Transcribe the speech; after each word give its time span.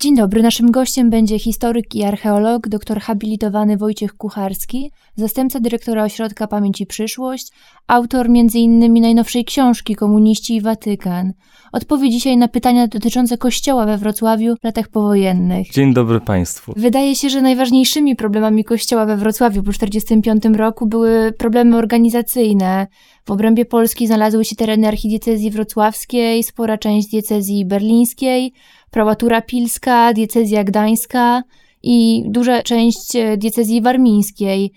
Dzień 0.00 0.16
dobry, 0.16 0.42
naszym 0.42 0.70
gościem 0.70 1.10
będzie 1.10 1.38
historyk 1.38 1.94
i 1.94 2.04
archeolog, 2.04 2.68
doktor 2.68 3.00
habilitowany 3.00 3.76
Wojciech 3.76 4.14
Kucharski, 4.14 4.90
zastępca 5.14 5.60
dyrektora 5.60 6.04
Ośrodka 6.04 6.46
Pamięć 6.46 6.80
i 6.80 6.86
Przyszłość, 6.86 7.52
autor 7.86 8.26
m.in. 8.26 9.00
najnowszej 9.00 9.44
książki 9.44 9.94
Komuniści 9.94 10.56
i 10.56 10.60
Watykan. 10.60 11.32
Odpowie 11.72 12.10
dzisiaj 12.10 12.36
na 12.36 12.48
pytania 12.48 12.88
dotyczące 12.88 13.38
kościoła 13.38 13.86
we 13.86 13.98
Wrocławiu 13.98 14.56
w 14.60 14.64
latach 14.64 14.88
powojennych. 14.88 15.70
Dzień 15.70 15.94
dobry 15.94 16.20
Państwu. 16.20 16.72
Wydaje 16.76 17.16
się, 17.16 17.30
że 17.30 17.42
najważniejszymi 17.42 18.16
problemami 18.16 18.64
kościoła 18.64 19.06
we 19.06 19.16
Wrocławiu 19.16 19.62
po 19.62 19.72
1945 19.72 20.58
roku 20.58 20.86
były 20.86 21.32
problemy 21.38 21.76
organizacyjne. 21.76 22.86
W 23.26 23.30
obrębie 23.30 23.64
Polski 23.64 24.06
znalazły 24.06 24.44
się 24.44 24.56
tereny 24.56 24.88
archidiecezji 24.88 25.50
wrocławskiej, 25.50 26.42
spora 26.42 26.78
część 26.78 27.08
diecezji 27.08 27.64
berlińskiej, 27.64 28.52
prałatura 28.90 29.42
pilska, 29.42 30.12
diecezja 30.12 30.64
gdańska 30.64 31.42
i 31.82 32.22
duża 32.26 32.62
część 32.62 33.16
e, 33.16 33.36
diecezji 33.36 33.82
warmińskiej. 33.82 34.72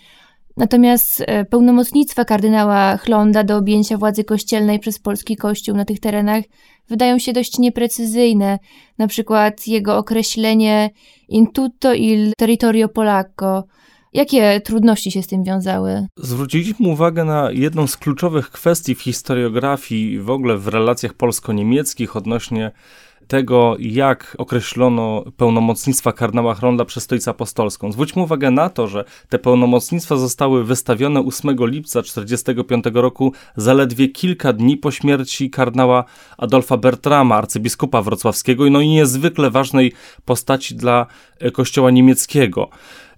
Natomiast 0.58 1.24
e, 1.28 1.46
pełnomocnictwa 1.46 2.26
kardynała 2.26 2.98
Chlonda 2.98 3.44
do 3.44 3.58
objęcia 3.58 3.98
władzy 3.98 4.24
kościelnej 4.24 4.80
przez 4.80 5.00
polski 5.00 5.36
kościół 5.36 5.76
na 5.76 5.86
tych 5.86 6.00
terenach 6.00 6.44
wydają 6.88 7.20
się 7.20 7.34
dość 7.34 7.58
nieprecyzyjne. 7.60 8.60
Na 8.98 9.08
przykład 9.08 9.68
jego 9.68 9.98
określenie 9.98 10.90
in 11.28 11.48
tutto 11.48 11.94
il 11.94 12.34
territorio 12.38 12.90
polacco. 12.90 13.64
Jakie 14.14 14.62
trudności 14.62 15.12
się 15.12 15.24
z 15.24 15.28
tym 15.28 15.44
wiązały? 15.44 16.08
Zwróciliśmy 16.18 16.88
uwagę 16.88 17.24
na 17.24 17.52
jedną 17.52 17.88
z 17.88 17.98
kluczowych 17.98 18.52
kwestii 18.52 18.96
w 18.96 19.02
historiografii 19.02 20.20
w 20.20 20.30
ogóle 20.30 20.58
w 20.58 20.68
relacjach 20.68 21.14
polsko-niemieckich 21.14 22.16
odnośnie 22.16 22.72
tego, 23.28 23.76
jak 23.80 24.36
określono 24.40 25.24
pełnomocnictwa 25.38 26.12
kardynała 26.12 26.56
Chronda 26.56 26.86
przez 26.86 27.04
Stolicę 27.04 27.32
Apostolską. 27.32 27.92
Zwróćmy 27.92 28.22
uwagę 28.22 28.52
na 28.52 28.70
to, 28.70 28.88
że 28.88 29.06
te 29.30 29.40
pełnomocnictwa 29.40 30.16
zostały 30.16 30.64
wystawione 30.64 31.20
8 31.20 31.56
lipca 31.60 32.02
1945 32.02 32.86
roku, 32.94 33.34
zaledwie 33.56 34.08
kilka 34.08 34.54
dni 34.54 34.78
po 34.78 34.92
śmierci 34.92 35.50
kardynała 35.50 36.04
Adolfa 36.38 36.78
Bertrama, 36.78 37.36
arcybiskupa 37.36 38.02
wrocławskiego, 38.02 38.70
no 38.70 38.82
i 38.82 38.88
niezwykle 38.88 39.52
ważnej 39.52 39.94
postaci 40.26 40.76
dla 40.76 41.06
kościoła 41.54 41.92
niemieckiego. 41.92 42.70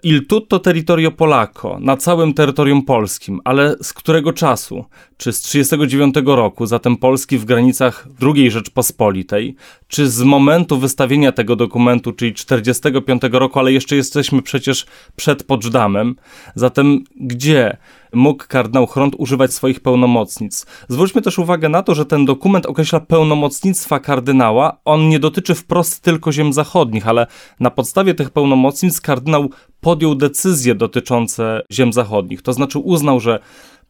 Il 0.04 0.26
tutto 0.28 0.60
territorio 0.60 1.12
polacco, 1.12 1.78
na 1.80 1.98
całym 1.98 2.34
terytorium 2.34 2.86
polskim, 2.86 3.42
ale 3.44 3.76
z 3.82 3.94
którego 3.94 4.34
czasu? 4.34 4.86
Czy 5.18 5.34
z 5.34 5.42
39 5.42 6.16
roku, 6.26 6.66
zatem 6.66 6.98
Polski 6.98 7.38
w 7.38 7.46
granicach 7.46 8.08
II 8.22 8.52
Rzeczpospolitej, 8.52 9.56
czy 9.88 10.10
z 10.10 10.22
momentu 10.22 10.78
wystawienia 10.78 11.32
tego 11.32 11.56
dokumentu, 11.56 12.12
czyli 12.12 12.34
45 12.34 13.22
roku, 13.32 13.60
ale 13.60 13.72
jeszcze 13.72 13.96
jesteśmy 13.96 14.42
przecież 14.42 14.86
przed 15.16 15.44
Poczdamem. 15.44 16.16
Zatem 16.56 17.04
gdzie? 17.16 17.78
mógł 18.14 18.44
kardynał 18.48 18.88
Chront 18.88 19.16
używać 19.18 19.54
swoich 19.54 19.80
pełnomocnic. 19.80 20.66
Zwróćmy 20.90 21.22
też 21.22 21.40
uwagę 21.40 21.70
na 21.70 21.84
to, 21.84 21.96
że 21.96 22.06
ten 22.06 22.26
dokument 22.26 22.66
określa 22.66 23.00
pełnomocnictwa 23.00 24.00
kardynała. 24.00 24.78
On 24.86 25.10
nie 25.10 25.20
dotyczy 25.20 25.56
wprost 25.56 26.02
tylko 26.04 26.32
ziem 26.32 26.54
zachodnich, 26.54 27.08
ale 27.08 27.28
na 27.60 27.72
podstawie 27.72 28.14
tych 28.14 28.30
pełnomocnic 28.30 29.02
kardynał 29.02 29.50
podjął 29.82 30.16
decyzje 30.16 30.76
dotyczące 30.76 31.62
ziem 31.72 31.94
zachodnich. 31.94 32.42
To 32.42 32.54
znaczy 32.54 32.80
uznał, 32.80 33.20
że 33.20 33.40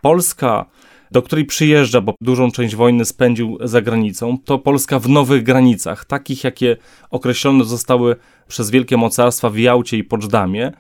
Polska 0.02 0.66
do 1.12 1.22
której 1.22 1.46
przyjeżdża, 1.46 2.02
bo 2.02 2.16
dużą 2.22 2.52
część 2.52 2.76
wojny 2.76 3.06
spędził 3.06 3.58
za 3.62 3.82
granicą, 3.82 4.38
to 4.46 4.60
Polska 4.60 5.00
w 5.00 5.10
nowych 5.10 5.44
granicach, 5.44 6.06
takich 6.06 6.44
jakie 6.44 6.78
określone 7.10 7.64
zostały 7.64 8.16
przez 8.48 8.70
wielkie 8.70 8.98
mocarstwa 8.98 9.50
w 9.50 9.58
Jałcie 9.58 9.98
i 9.98 10.04
Poczdamie. 10.04 10.72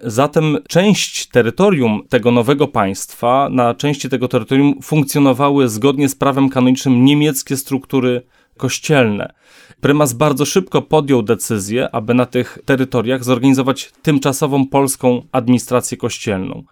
Zatem 0.00 0.58
część 0.68 1.26
terytorium 1.26 2.02
tego 2.08 2.30
nowego 2.30 2.68
państwa, 2.68 3.48
na 3.52 3.74
części 3.74 4.08
tego 4.08 4.28
terytorium 4.28 4.82
funkcjonowały 4.82 5.68
zgodnie 5.68 6.08
z 6.08 6.14
prawem 6.14 6.48
kanonicznym 6.48 7.04
niemieckie 7.04 7.56
struktury 7.56 8.22
kościelne. 8.56 9.32
Prymas 9.80 10.12
bardzo 10.12 10.44
szybko 10.44 10.82
podjął 10.82 11.22
decyzję, 11.22 11.88
aby 11.94 12.14
na 12.14 12.26
tych 12.26 12.58
terytoriach 12.64 13.24
zorganizować 13.24 13.92
tymczasową 14.02 14.66
polską 14.66 15.22
administrację 15.32 15.96
kościelną. 15.96 16.62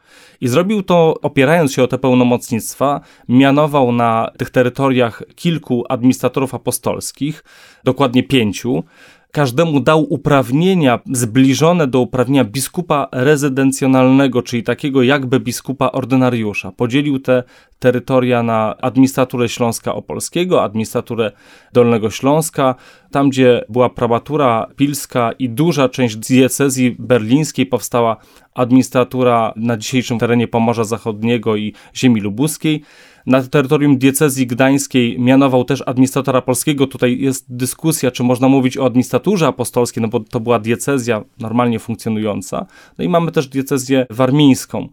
I 0.41 0.49
zrobił 0.49 0.83
to 0.83 1.15
opierając 1.23 1.73
się 1.73 1.83
o 1.83 1.87
te 1.87 1.99
pełnomocnictwa, 1.99 3.01
mianował 3.29 3.93
na 3.93 4.31
tych 4.39 4.51
terytoriach 4.51 5.23
kilku 5.35 5.85
administratorów 5.89 6.55
apostolskich, 6.55 7.45
dokładnie 7.85 8.23
pięciu, 8.23 8.85
każdemu 9.33 9.81
dał 9.81 10.13
uprawnienia 10.13 11.01
zbliżone 11.13 11.87
do 11.87 12.01
uprawnienia 12.01 12.45
biskupa 12.45 13.09
rezydencjonalnego, 13.13 14.43
czyli 14.43 14.63
takiego 14.63 15.03
jakby 15.03 15.41
biskupa 15.41 15.93
ordynariusza. 15.93 16.73
Podzielił 16.73 17.19
te 17.19 17.43
terytoria 17.79 18.43
na 18.43 18.77
administraturę 18.77 19.49
Śląska 19.49 19.95
Opolskiego, 19.95 20.63
administraturę 20.63 21.33
Dolnego 21.73 22.11
Śląska, 22.11 22.75
tam 23.11 23.29
gdzie 23.29 23.65
była 23.69 23.91
prabatura 23.91 24.67
pilska 24.77 25.33
i 25.33 25.49
duża 25.49 25.89
część 25.89 26.17
diecezji 26.17 26.97
berlińskiej 26.99 27.67
powstała 27.67 28.17
administratura 28.55 29.53
na 29.57 29.77
dzisiejszym 29.77 30.19
terenie 30.19 30.49
Pomorza 30.49 30.85
Zachodniego 30.85 31.57
i 31.57 31.75
ziemi 31.95 32.21
lubuskiej. 32.21 32.83
Na 33.27 33.43
terytorium 33.43 33.99
diecezji 33.99 34.47
gdańskiej 34.47 35.21
mianował 35.21 35.65
też 35.65 35.83
administratora 35.87 36.43
polskiego. 36.43 36.87
Tutaj 36.87 37.19
jest 37.21 37.45
dyskusja, 37.49 38.11
czy 38.11 38.23
można 38.23 38.49
mówić 38.49 38.79
o 38.79 38.87
administraturze 38.87 39.47
apostolskiej, 39.47 40.03
no 40.03 40.09
bo 40.09 40.21
to 40.21 40.41
była 40.41 40.59
diecezja 40.59 41.25
normalnie 41.39 41.79
funkcjonująca. 41.79 42.67
No 42.99 43.05
i 43.05 43.09
mamy 43.09 43.33
też 43.33 43.49
diecezję 43.49 44.07
warmińską. 44.11 44.89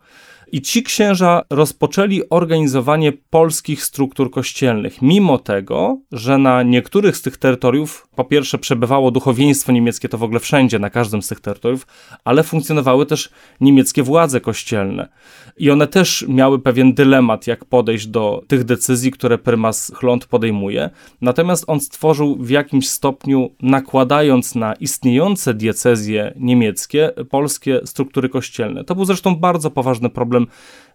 I 0.54 0.62
ci 0.62 0.84
księża 0.84 1.42
rozpoczęli 1.50 2.22
organizowanie 2.30 3.12
polskich 3.30 3.84
struktur 3.84 4.32
kościelnych, 4.32 5.02
mimo 5.02 5.38
tego, 5.38 5.98
że 6.12 6.38
na 6.38 6.64
niektórych 6.64 7.18
z 7.18 7.22
tych 7.22 7.38
terytoriów, 7.38 8.08
po 8.16 8.24
pierwsze, 8.24 8.58
przebywało 8.58 9.12
duchowieństwo 9.12 9.72
niemieckie, 9.72 10.10
to 10.10 10.18
w 10.18 10.24
ogóle 10.24 10.40
wszędzie, 10.40 10.80
na 10.80 10.90
każdym 10.90 11.22
z 11.22 11.28
tych 11.28 11.40
terytoriów, 11.40 11.88
ale 12.24 12.44
funkcjonowały 12.44 13.06
też 13.06 13.30
niemieckie 13.62 14.04
władze 14.04 14.42
kościelne. 14.42 15.10
I 15.58 15.72
one 15.72 15.88
też 15.88 16.26
miały 16.28 16.60
pewien 16.60 16.94
dylemat, 16.94 17.48
jak 17.48 17.66
podejść 17.66 18.08
do 18.08 18.44
tych 18.48 18.64
decyzji, 18.64 19.12
które 19.12 19.38
prymas 19.38 19.92
Chląd 19.96 20.26
podejmuje. 20.26 20.90
Natomiast 21.22 21.64
on 21.68 21.80
stworzył 21.80 22.38
w 22.40 22.50
jakimś 22.50 22.90
stopniu, 22.90 23.50
nakładając 23.62 24.56
na 24.56 24.74
istniejące 24.74 25.54
diecezje 25.54 26.34
niemieckie, 26.40 27.12
polskie 27.30 27.80
struktury 27.86 28.30
kościelne. 28.30 28.84
To 28.84 28.96
był 28.96 29.06
zresztą 29.06 29.36
bardzo 29.36 29.72
poważny 29.72 30.10
problem 30.10 30.43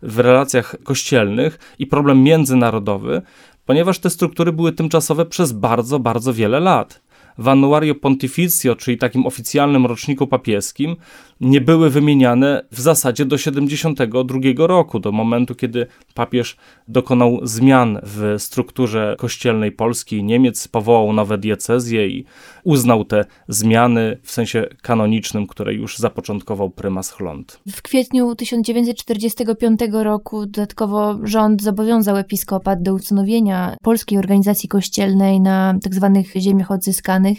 w 0.03 0.19
relacjach 0.19 0.77
kościelnych 0.85 1.59
i 1.79 1.87
problem 1.87 2.23
międzynarodowy, 2.23 3.23
ponieważ 3.65 3.99
te 3.99 4.11
struktury 4.11 4.53
były 4.53 4.73
tymczasowe 4.73 5.27
przez 5.27 5.53
bardzo, 5.53 5.99
bardzo 5.99 6.35
wiele 6.35 6.61
lat. 6.61 7.03
W 7.39 7.49
Annuario 7.49 7.95
Pontificio, 7.95 8.77
czyli 8.77 8.99
takim 8.99 9.27
oficjalnym 9.27 9.87
roczniku 9.87 10.27
papieskim, 10.27 10.97
nie 11.41 11.61
były 11.61 11.91
wymieniane 11.91 12.65
w 12.73 12.81
zasadzie 12.81 13.25
do 13.25 13.39
72 13.39 14.67
roku, 14.67 15.01
do 15.01 15.13
momentu, 15.13 15.55
kiedy 15.55 15.87
papież 16.15 16.57
dokonał 16.89 17.41
zmian 17.43 17.99
w 18.03 18.35
strukturze 18.39 19.17
kościelnej 19.19 19.73
Polski 19.73 20.17
i 20.17 20.25
Niemiec, 20.25 20.69
powołał 20.69 21.13
nowe 21.13 21.39
diecezje 21.39 22.09
i 22.09 22.25
uznał 22.65 23.05
te 23.05 23.25
zmiany 23.49 24.19
w 24.23 24.31
sensie 24.31 24.67
kanonicznym, 24.83 25.47
które 25.47 25.75
już 25.75 25.99
zapoczątkował 25.99 26.71
prymas 26.71 27.11
Chląd. 27.11 27.61
W 27.69 27.83
kwietniu 27.83 28.35
1945 28.35 29.81
roku 29.93 30.47
dodatkowo 30.47 31.19
rząd 31.23 31.63
zobowiązał 31.63 32.17
episkopat 32.17 32.83
do 32.83 32.95
ustanowienia 32.95 33.77
polskiej 33.83 34.19
organizacji 34.19 34.69
kościelnej 34.69 35.41
na 35.41 35.75
tzw. 35.83 36.23
Tak 36.33 36.43
ziemiach 36.43 36.71
odzyskanych 36.71 37.39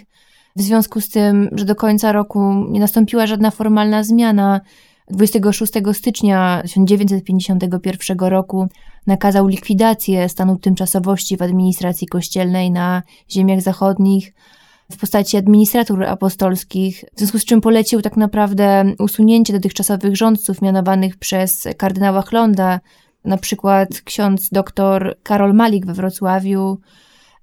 w 0.60 0.62
związku 0.62 1.02
z 1.02 1.10
tym, 1.10 1.50
że 1.52 1.66
do 1.66 1.76
końca 1.76 2.12
roku 2.12 2.54
nie 2.70 2.80
nastąpiła 2.80 3.28
żadna 3.28 3.52
formalna 3.52 4.04
zmiana, 4.04 4.62
26 5.10 5.74
stycznia 5.94 6.62
1951 6.62 8.20
roku 8.20 8.68
nakazał 9.08 9.48
likwidację 9.48 10.30
stanu 10.30 10.58
tymczasowości 10.58 11.38
w 11.38 11.42
administracji 11.42 12.08
kościelnej 12.08 12.72
na 12.72 13.04
ziemiach 13.30 13.62
zachodnich 13.62 14.34
w 14.92 14.98
postaci 14.98 15.38
administratur 15.38 16.04
apostolskich, 16.04 17.06
w 17.16 17.20
związku 17.20 17.40
z 17.40 17.46
czym 17.46 17.62
polecił 17.62 18.02
tak 18.02 18.18
naprawdę 18.18 18.94
usunięcie 19.00 19.54
dotychczasowych 19.54 20.18
rządców 20.18 20.62
mianowanych 20.62 21.18
przez 21.18 21.68
kardynała 21.78 22.22
Chlonda, 22.22 22.80
na 23.26 23.38
przykład 23.38 24.02
ksiądz 24.02 24.50
dr 24.50 25.18
Karol 25.24 25.54
Malik 25.54 25.86
we 25.86 25.94
Wrocławiu, 25.94 26.78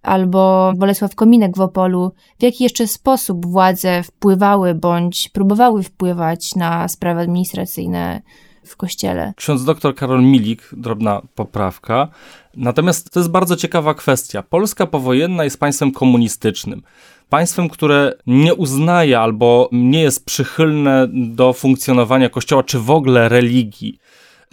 albo 0.06 0.72
Bolesław 0.76 1.14
Kominek 1.14 1.56
w 1.56 1.60
Opolu, 1.60 2.12
w 2.38 2.42
jaki 2.42 2.64
jeszcze 2.64 2.86
sposób 2.86 3.46
władze 3.46 4.02
wpływały 4.02 4.74
bądź 4.74 5.28
próbowały 5.28 5.82
wpływać 5.82 6.54
na 6.54 6.88
sprawy 6.88 7.20
administracyjne 7.20 8.22
w 8.64 8.76
kościele. 8.76 9.32
Ksiądz 9.36 9.64
dr 9.64 9.94
Karol 9.94 10.22
Milik, 10.22 10.68
drobna 10.72 11.22
poprawka. 11.34 12.08
Natomiast 12.56 13.10
to 13.10 13.20
jest 13.20 13.30
bardzo 13.30 13.56
ciekawa 13.56 13.94
kwestia. 13.94 14.42
Polska 14.42 14.86
powojenna 14.86 15.44
jest 15.44 15.60
państwem 15.60 15.92
komunistycznym. 15.92 16.82
państwem, 17.28 17.68
które 17.68 18.12
nie 18.26 18.54
uznaje 18.54 19.20
albo 19.20 19.68
nie 19.72 20.02
jest 20.02 20.24
przychylne 20.26 21.08
do 21.12 21.52
funkcjonowania 21.52 22.28
Kościoła, 22.28 22.62
czy 22.62 22.78
w 22.78 22.90
ogóle 22.90 23.28
religii. 23.28 23.98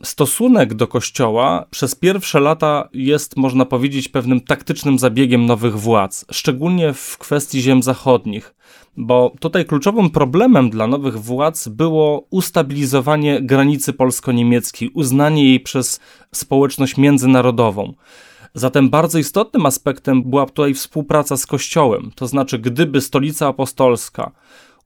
Stosunek 0.04 0.74
do 0.74 0.88
Kościoła 0.88 1.66
przez 1.70 1.96
pierwsze 1.96 2.40
lata 2.40 2.90
jest, 2.94 3.38
można 3.38 3.66
powiedzieć, 3.66 4.10
pewnym 4.10 4.42
taktycznym 4.42 5.00
zabiegiem 5.00 5.46
nowych 5.46 5.80
władz, 5.80 6.26
szczególnie 6.32 6.94
w 6.94 7.18
kwestii 7.18 7.62
ziem 7.62 7.84
zachodnich, 7.84 8.56
bo 8.98 9.34
tutaj 9.40 9.66
kluczowym 9.66 10.10
problemem 10.10 10.70
dla 10.70 10.88
nowych 10.88 11.20
władz 11.22 11.68
było 11.68 12.28
ustabilizowanie 12.30 13.42
granicy 13.42 13.94
polsko-niemieckiej, 13.94 14.90
uznanie 14.94 15.46
jej 15.46 15.60
przez 15.60 16.00
społeczność 16.34 16.98
międzynarodową. 16.98 17.94
Zatem 18.54 18.90
bardzo 18.90 19.20
istotnym 19.20 19.66
aspektem 19.66 20.24
była 20.24 20.46
tutaj 20.46 20.74
współpraca 20.74 21.38
z 21.38 21.46
Kościołem, 21.46 22.12
to 22.16 22.28
znaczy, 22.28 22.60
gdyby 22.60 23.02
stolica 23.02 23.48
apostolska 23.48 24.32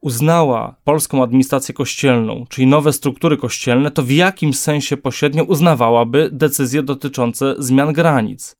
uznała 0.08 0.76
polską 0.84 1.24
administrację 1.24 1.74
kościelną, 1.74 2.46
czyli 2.50 2.68
nowe 2.68 2.94
struktury 2.94 3.38
kościelne, 3.38 3.92
to 3.92 4.04
w 4.04 4.12
jakim 4.12 4.54
sensie 4.54 4.98
pośrednio 4.98 5.44
uznawałaby 5.44 6.30
decyzje 6.32 6.84
dotyczące 6.84 7.56
zmian 7.60 7.94
granic. 7.94 8.56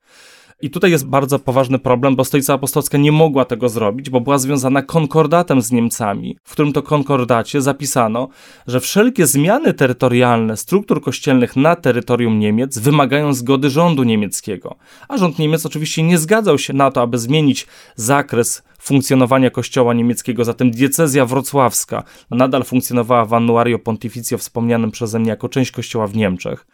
I 0.62 0.70
tutaj 0.70 0.92
jest 0.92 1.08
bardzo 1.08 1.40
poważny 1.40 1.80
problem, 1.80 2.16
bo 2.16 2.26
Stolica 2.26 2.54
Apostolska 2.54 2.98
nie 2.98 3.12
mogła 3.12 3.46
tego 3.46 3.70
zrobić, 3.70 4.10
bo 4.10 4.22
była 4.22 4.38
związana 4.38 4.82
konkordatem 4.82 5.62
z 5.62 5.72
Niemcami, 5.72 6.38
w 6.44 6.52
którym 6.52 6.74
to 6.74 6.82
konkordacie 6.82 7.62
zapisano, 7.62 8.28
że 8.68 8.80
wszelkie 8.80 9.28
zmiany 9.28 9.74
terytorialne 9.74 10.58
struktur 10.58 11.02
kościelnych 11.02 11.56
na 11.56 11.76
terytorium 11.76 12.40
Niemiec 12.40 12.78
wymagają 12.78 13.34
zgody 13.34 13.70
rządu 13.70 14.04
niemieckiego. 14.04 14.76
A 15.08 15.18
rząd 15.18 15.40
Niemiec 15.40 15.66
oczywiście 15.66 16.04
nie 16.04 16.18
zgadzał 16.18 16.58
się 16.58 16.74
na 16.74 16.92
to, 16.92 17.02
aby 17.02 17.18
zmienić 17.18 17.68
zakres 17.96 18.64
funkcjonowania 18.88 19.50
kościoła 19.50 19.94
niemieckiego, 19.94 20.46
zatem 20.46 20.72
diecezja 20.72 21.26
wrocławska 21.26 22.04
nadal 22.32 22.64
funkcjonowała 22.64 23.26
w 23.26 23.34
Annuario 23.34 23.80
Pontificio 23.80 24.38
wspomnianym 24.38 24.92
przeze 24.92 25.20
mnie 25.20 25.30
jako 25.30 25.50
część 25.50 25.72
kościoła 25.72 26.08
w 26.08 26.16
Niemczech. 26.16 26.66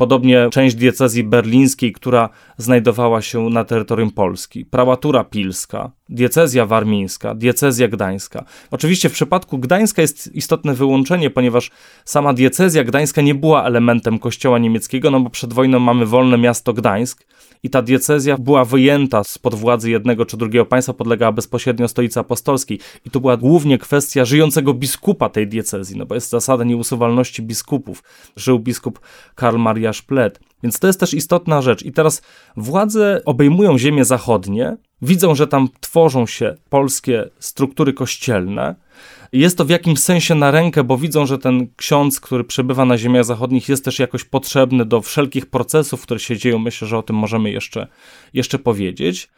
Podobnie 0.00 0.48
część 0.50 0.76
diecezji 0.76 1.24
berlińskiej, 1.24 1.92
która 1.92 2.28
znajdowała 2.56 3.22
się 3.22 3.50
na 3.50 3.64
terytorium 3.64 4.10
Polski, 4.10 4.64
prałatura 4.64 5.24
pilska, 5.24 5.90
diecezja 6.08 6.66
warmińska, 6.66 7.34
diecezja 7.34 7.88
gdańska. 7.88 8.44
Oczywiście 8.70 9.08
w 9.08 9.12
przypadku 9.12 9.58
Gdańska 9.58 10.02
jest 10.02 10.34
istotne 10.34 10.74
wyłączenie, 10.74 11.30
ponieważ 11.30 11.70
sama 12.04 12.32
diecezja 12.32 12.84
gdańska 12.84 13.22
nie 13.22 13.34
była 13.34 13.64
elementem 13.64 14.18
kościoła 14.18 14.58
niemieckiego, 14.58 15.10
no 15.10 15.20
bo 15.20 15.30
przed 15.30 15.52
wojną 15.52 15.78
mamy 15.78 16.06
wolne 16.06 16.38
miasto 16.38 16.72
Gdańsk 16.72 17.24
i 17.62 17.70
ta 17.70 17.82
diecezja 17.82 18.36
była 18.38 18.64
wyjęta 18.64 19.24
spod 19.24 19.54
władzy 19.54 19.90
jednego 19.90 20.26
czy 20.26 20.36
drugiego 20.36 20.66
państwa, 20.66 20.92
podlegała 20.92 21.32
bezpośrednio 21.32 21.88
stolicy 21.88 22.20
apostolskiej 22.20 22.80
i 23.06 23.10
to 23.10 23.20
była 23.20 23.36
głównie 23.36 23.78
kwestia 23.78 24.24
żyjącego 24.24 24.74
biskupa 24.74 25.28
tej 25.28 25.48
diecezji, 25.48 25.96
no 25.98 26.06
bo 26.06 26.14
jest 26.14 26.30
zasada 26.30 26.64
nieusuwalności 26.64 27.42
biskupów. 27.42 28.02
Żył 28.36 28.58
biskup 28.58 29.00
Karl 29.34 29.58
Maria 29.58 29.89
Więc 30.62 30.78
to 30.78 30.86
jest 30.86 31.00
też 31.00 31.14
istotna 31.14 31.62
rzecz. 31.62 31.82
I 31.82 31.92
teraz 31.92 32.22
władze 32.56 33.22
obejmują 33.24 33.78
ziemię 33.78 34.04
zachodnie, 34.04 34.76
widzą, 35.02 35.34
że 35.34 35.46
tam 35.46 35.68
tworzą 35.80 36.26
się 36.26 36.54
polskie 36.68 37.30
struktury 37.38 37.92
kościelne. 37.92 38.74
Jest 39.32 39.58
to 39.58 39.64
w 39.64 39.70
jakimś 39.70 39.98
sensie 39.98 40.34
na 40.34 40.50
rękę, 40.50 40.84
bo 40.84 40.98
widzą, 40.98 41.26
że 41.26 41.38
ten 41.38 41.66
ksiądz, 41.76 42.20
który 42.20 42.44
przebywa 42.44 42.84
na 42.84 42.98
ziemiach 42.98 43.24
zachodnich, 43.24 43.68
jest 43.68 43.84
też 43.84 43.98
jakoś 43.98 44.24
potrzebny 44.24 44.84
do 44.84 45.00
wszelkich 45.00 45.46
procesów, 45.46 46.02
które 46.02 46.20
się 46.20 46.36
dzieją. 46.36 46.58
Myślę, 46.58 46.88
że 46.88 46.98
o 46.98 47.02
tym 47.02 47.16
możemy 47.16 47.50
jeszcze, 47.50 47.86
jeszcze 48.32 48.58
powiedzieć 48.58 49.28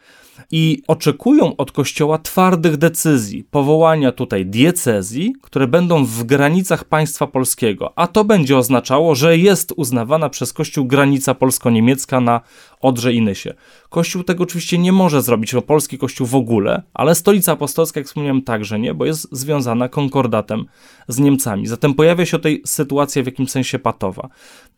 i 0.51 0.81
oczekują 0.87 1.55
od 1.55 1.71
Kościoła 1.71 2.17
twardych 2.17 2.77
decyzji, 2.77 3.43
powołania 3.51 4.11
tutaj 4.11 4.45
diecezji, 4.45 5.35
które 5.41 5.67
będą 5.67 6.05
w 6.05 6.23
granicach 6.23 6.83
państwa 6.83 7.27
polskiego, 7.27 7.93
a 7.95 8.07
to 8.07 8.23
będzie 8.23 8.57
oznaczało, 8.57 9.15
że 9.15 9.37
jest 9.37 9.73
uznawana 9.75 10.29
przez 10.29 10.53
Kościół 10.53 10.85
granica 10.85 11.35
polsko-niemiecka 11.35 12.19
na 12.19 12.41
Odrze 12.81 13.13
i 13.13 13.21
Nysie. 13.21 13.53
Kościół 13.89 14.23
tego 14.23 14.43
oczywiście 14.43 14.77
nie 14.77 14.91
może 14.91 15.21
zrobić, 15.21 15.53
bo 15.53 15.61
polski 15.61 15.97
Kościół 15.97 16.27
w 16.27 16.35
ogóle, 16.35 16.83
ale 16.93 17.15
stolica 17.15 17.51
apostolska, 17.51 17.99
jak 17.99 18.07
wspomniałem, 18.07 18.41
także 18.41 18.79
nie, 18.79 18.93
bo 18.93 19.05
jest 19.05 19.27
związana 19.31 19.82
konkordatem 19.89 20.65
z 21.07 21.19
Niemcami. 21.19 21.67
Zatem 21.67 21.93
pojawia 21.93 22.25
się 22.25 22.37
tutaj 22.37 22.61
sytuacja 22.65 23.23
w 23.23 23.25
jakimś 23.25 23.51
sensie 23.51 23.79
patowa. 23.79 24.29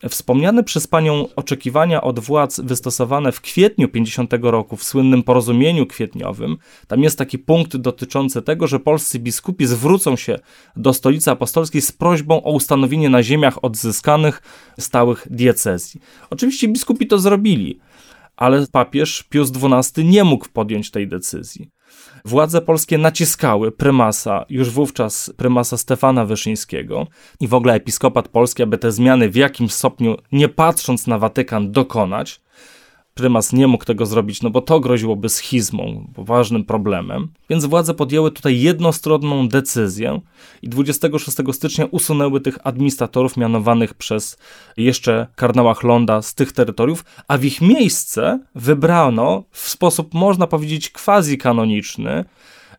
Wspomniane 0.10 0.63
przez 0.63 0.88
panią 0.88 1.28
oczekiwania 1.36 2.02
od 2.02 2.19
władz 2.19 2.60
wystosowane 2.60 3.31
w 3.31 3.42
kwietniu 3.42 3.88
50 3.88 4.34
roku 4.42 4.78
w 4.78 4.84
słynnym 4.84 5.24
porozumieniu 5.24 5.86
kwietniowym, 5.86 6.57
tam 6.88 7.04
jest 7.04 7.18
taki 7.18 7.40
punkt 7.40 7.78
dotyczący 7.78 8.42
tego, 8.42 8.68
że 8.68 8.80
polscy 8.80 9.19
biskupi 9.19 9.66
zwrócą 9.66 10.16
się 10.16 10.40
do 10.75 10.94
stolicy 10.94 11.31
apostolskiej 11.31 11.81
z 11.81 11.92
prośbą 11.92 12.44
o 12.44 12.52
ustanowienie 12.52 13.10
na 13.10 13.24
ziemiach 13.24 13.63
odzyskanych 13.63 14.42
stałych 14.80 15.28
diecezji. 15.30 16.02
Oczywiście 16.30 16.68
biskupi 16.68 17.07
to 17.07 17.19
zrobili, 17.19 17.80
ale 18.36 18.68
papież 18.72 19.24
Pius 19.30 19.52
XII 19.56 20.06
nie 20.06 20.24
mógł 20.24 20.46
podjąć 20.54 20.92
tej 20.92 21.07
decyzji. 21.07 21.75
Władze 22.25 22.62
polskie 22.62 22.98
naciskały 22.98 23.72
prymasa, 23.72 24.45
już 24.50 24.69
wówczas 24.69 25.33
prymasa 25.38 25.77
Stefana 25.77 26.25
Wyszyńskiego 26.25 27.07
i 27.39 27.48
w 27.48 27.54
ogóle 27.54 27.74
episkopat 27.74 28.27
polski, 28.27 28.63
aby 28.63 28.77
te 28.77 28.92
zmiany 28.92 29.30
w 29.30 29.36
jakimś 29.36 29.74
stopniu, 29.74 30.18
nie 30.31 30.50
patrząc 30.50 31.07
na 31.07 31.19
Watykan, 31.19 31.72
dokonać 31.72 32.42
prymas 33.15 33.53
nie 33.53 33.67
mógł 33.67 33.85
tego 33.85 34.06
zrobić, 34.06 34.41
no 34.41 34.50
bo 34.50 34.62
to 34.62 34.79
groziłoby 34.79 35.29
schizmą, 35.29 36.07
poważnym 36.13 36.65
problemem. 36.65 37.27
Więc 37.50 37.65
władze 37.65 37.94
podjęły 37.94 38.31
tutaj 38.31 38.62
jednostronną 38.62 39.47
decyzję 39.47 40.21
i 40.62 40.69
26 40.69 41.38
stycznia 41.51 41.85
usunęły 41.85 42.41
tych 42.41 42.57
administratorów 42.63 43.38
mianowanych 43.38 43.94
przez 43.94 44.38
jeszcze 44.77 45.27
kardynała 45.35 45.73
Chlonda 45.73 46.21
z 46.21 46.35
tych 46.35 46.51
terytoriów, 46.51 47.06
a 47.27 47.38
w 47.38 47.45
ich 47.45 47.62
miejsce 47.62 48.39
wybrano 48.56 49.44
w 49.51 49.69
sposób, 49.69 50.13
można 50.13 50.47
powiedzieć, 50.47 50.91
quasi-kanoniczny 50.91 52.25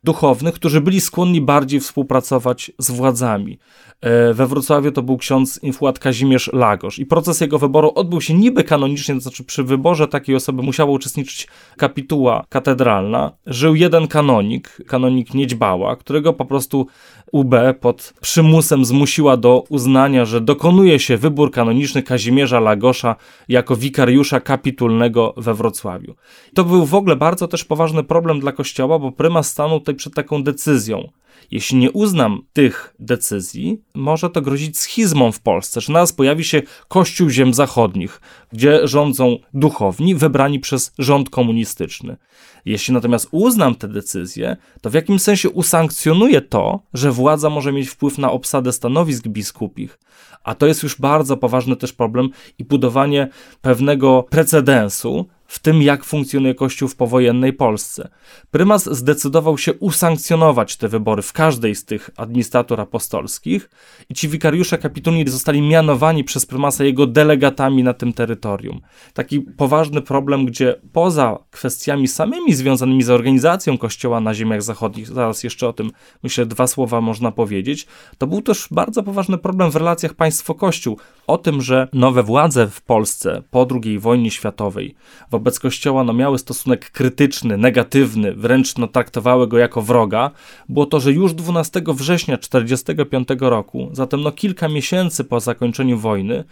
duchownych, 0.07 0.55
którzy 0.55 0.81
byli 0.81 1.01
skłonni 1.01 1.41
bardziej 1.41 1.81
współpracować 1.81 2.71
z 2.79 2.91
władzami. 2.91 3.59
E, 4.01 4.35
we 4.35 4.47
Wrocławiu 4.47 4.93
to 4.93 5.03
był 5.03 5.17
ksiądz 5.17 5.63
infłat 5.63 5.99
Kazimierz 5.99 6.51
Lagosz 6.53 6.99
i 6.99 7.07
proces 7.07 7.41
jego 7.41 7.59
wyboru 7.59 7.93
odbył 7.95 8.21
się 8.21 8.35
niby 8.35 8.65
kanonicznie, 8.65 9.15
to 9.15 9.21
znaczy 9.21 9.45
przy 9.45 9.65
wyborze 9.65 10.09
takiej 10.09 10.37
osoby 10.37 10.63
musiała 10.63 10.91
uczestniczyć 10.91 11.49
kapituła 11.77 12.45
katedralna. 12.49 13.33
Żył 13.47 13.75
jeden 13.75 14.09
kanonik, 14.09 14.79
kanonik 14.87 15.35
Niedźbała, 15.35 15.97
którego 15.97 16.33
po 16.33 16.45
prostu 16.45 16.87
UB 17.33 17.55
pod 17.81 18.15
przymusem 18.21 18.85
zmusiła 18.85 19.37
do 19.37 19.65
uznania, 19.69 20.25
że 20.25 20.41
dokonuje 20.41 20.99
się 20.99 21.17
wybór 21.17 21.51
kanoniczny 21.51 22.03
Kazimierza 22.03 22.61
Lagosza 22.61 23.17
jako 23.49 23.77
wikariusza 23.77 24.41
kapitulnego 24.41 25.35
we 25.37 25.55
Wrocławiu. 25.55 26.15
To 26.55 26.65
był 26.65 26.87
w 26.87 26.95
ogóle 26.95 27.17
bardzo 27.17 27.49
też 27.49 27.65
poważny 27.65 28.05
problem 28.05 28.41
dla 28.41 28.53
kościoła, 28.53 28.99
bo 28.99 29.13
prymas 29.13 29.49
stanął 29.49 29.79
tutaj 29.79 29.95
przed 29.95 30.15
taką 30.15 30.43
decyzją. 30.43 31.09
Jeśli 31.51 31.79
nie 31.79 31.91
uznam 31.91 32.43
tych 32.53 32.95
decyzji, 32.99 33.83
może 33.95 34.31
to 34.31 34.43
grozić 34.43 34.79
schizmą 34.79 35.33
w 35.33 35.41
Polsce, 35.41 35.81
że 35.81 35.93
nas 35.93 36.13
pojawi 36.13 36.45
się 36.45 36.63
Kościół 36.89 37.31
Ziem 37.31 37.55
Zachodnich, 37.55 38.21
gdzie 38.53 38.89
rządzą 38.89 39.39
duchowni 39.55 40.15
wybrani 40.15 40.61
przez 40.61 40.93
rząd 40.99 41.31
komunistyczny. 41.31 42.17
Jeśli 42.65 42.95
natomiast 42.95 43.29
uznam 43.31 43.75
te 43.75 43.89
decyzje, 43.89 44.57
to 44.81 44.91
w 44.91 44.95
jakimś 44.95 45.23
sensie 45.23 45.51
usankcjonuję 45.51 46.41
to, 46.41 46.83
że 46.95 47.13
władza 47.13 47.51
może 47.51 47.73
mieć 47.73 47.89
wpływ 47.89 48.19
na 48.19 48.33
obsadę 48.33 48.73
stanowisk 48.73 49.29
biskupich, 49.29 49.99
a 50.47 50.55
to 50.55 50.67
jest 50.67 50.83
już 50.83 51.01
bardzo 51.01 51.37
poważny 51.37 51.77
też 51.77 51.93
problem 51.93 52.29
i 52.59 52.65
budowanie 52.65 53.29
pewnego 53.61 54.23
precedensu, 54.23 55.27
w 55.47 55.59
tym, 55.59 55.83
jak 55.83 56.05
funkcjonuje 56.05 56.55
Kościół 56.55 56.89
w 56.89 56.97
powojennej 56.97 57.53
Polsce. 57.53 58.09
Prymas 58.51 58.85
zdecydował 58.97 59.59
się 59.59 59.75
usankcjonować 59.75 60.77
te 60.77 60.89
wybory 60.89 61.23
w 61.23 61.33
każdej 61.33 61.75
z 61.75 61.85
tych 61.85 62.11
administratur 62.17 62.81
apostolskich 62.81 63.71
i 64.09 64.15
ci 64.15 64.29
wikariusze 64.29 64.79
kapitulni 64.79 65.29
zostali 65.29 65.63
mianowani 65.63 66.25
przez 66.25 66.47
prymasa 66.47 66.85
jego 66.85 67.07
delegatami 67.07 67.83
na 67.83 67.95
tym 67.95 68.13
terytorium. 68.13 68.81
Taki 69.15 69.41
poważny 69.41 70.03
problem, 70.03 70.47
gdzie 70.47 70.81
poza 70.93 71.39
kwestiami 71.51 72.09
samymi 72.09 72.55
związanymi 72.55 73.03
z 73.03 73.11
organizacją 73.11 73.79
Kościoła 73.79 74.21
na 74.21 74.35
ziemiach 74.35 74.63
zachodnich, 74.63 75.07
zaraz 75.07 75.45
jeszcze 75.45 75.69
o 75.69 75.73
tym 75.73 75.91
myślę 76.23 76.47
dwa 76.47 76.67
słowa 76.67 77.01
można 77.01 77.33
powiedzieć, 77.33 77.87
to 78.19 78.27
był 78.27 78.43
też 78.43 78.69
bardzo 78.71 79.03
poważny 79.03 79.39
problem 79.39 79.71
w 79.71 79.77
relacjach 79.77 80.15
państwo-kościół. 80.37 80.99
O 81.27 81.39
tym, 81.39 81.63
że 81.63 81.89
nowe 81.93 82.23
władze 82.23 82.69
w 82.69 82.81
Polsce 82.81 83.43
po 83.51 83.67
II 83.85 83.99
wojnie 83.99 84.31
światowej 84.31 84.95
wobec 85.31 85.61
Kościoła 85.61 86.05
no, 86.05 86.13
miały 86.13 86.39
stosunek 86.39 86.91
krytyczny, 86.91 87.57
negatywny, 87.57 88.33
wręcz 88.33 88.77
no, 88.77 88.89
traktowały 88.89 89.49
go 89.49 89.59
jako 89.59 89.83
wroga, 89.83 90.31
było 90.69 90.87
to, 90.87 91.01
że 91.01 91.13
już 91.13 91.35
12 91.35 91.83
września 91.87 92.37
1945 92.37 93.29
roku, 93.41 93.89
zatem 93.93 94.23
no, 94.23 94.33
kilka 94.33 94.69
miesięcy 94.69 95.25
po 95.25 95.41
zakończeniu 95.41 95.99
wojny, 95.99 96.45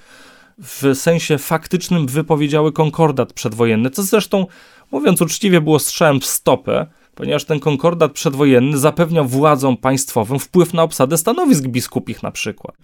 w 0.59 0.95
sensie 0.95 1.38
faktycznym 1.38 2.07
wypowiedziały 2.07 2.73
konkordat 2.73 3.33
przedwojenny, 3.33 3.91
co 3.91 4.03
zresztą, 4.03 4.47
mówiąc 4.93 5.23
uczciwie, 5.23 5.61
było 5.61 5.79
strzałem 5.79 6.21
w 6.21 6.26
stopę, 6.26 6.87
ponieważ 7.14 7.45
ten 7.45 7.61
konkordat 7.61 8.12
przedwojenny 8.12 8.79
zapewniał 8.79 9.25
władzom 9.25 9.76
państwowym 9.76 10.38
wpływ 10.38 10.75
na 10.75 10.83
obsadę 10.83 11.19
stanowisk 11.19 11.64
biskupich 11.64 12.23
na 12.23 12.31
przykład. 12.31 12.76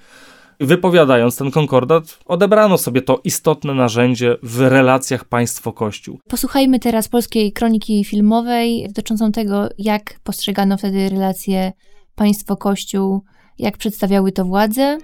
Wypowiadając 0.60 1.36
ten 1.36 1.50
konkordat, 1.50 2.18
odebrano 2.26 2.78
sobie 2.78 3.02
to 3.02 3.20
istotne 3.24 3.74
narzędzie 3.74 4.36
w 4.42 4.60
relacjach 4.60 5.24
państwo-kościół. 5.24 6.20
Posłuchajmy 6.28 6.78
teraz 6.78 7.08
polskiej 7.08 7.52
kroniki 7.52 8.04
filmowej 8.04 8.86
dotyczącą 8.88 9.32
tego, 9.32 9.68
jak 9.78 10.20
postrzegano 10.24 10.76
wtedy 10.76 11.08
relacje 11.08 11.72
państwo-kościół, 12.14 13.22
jak 13.58 13.76
przedstawiały 13.78 14.32
to 14.32 14.44
władze. 14.44 14.98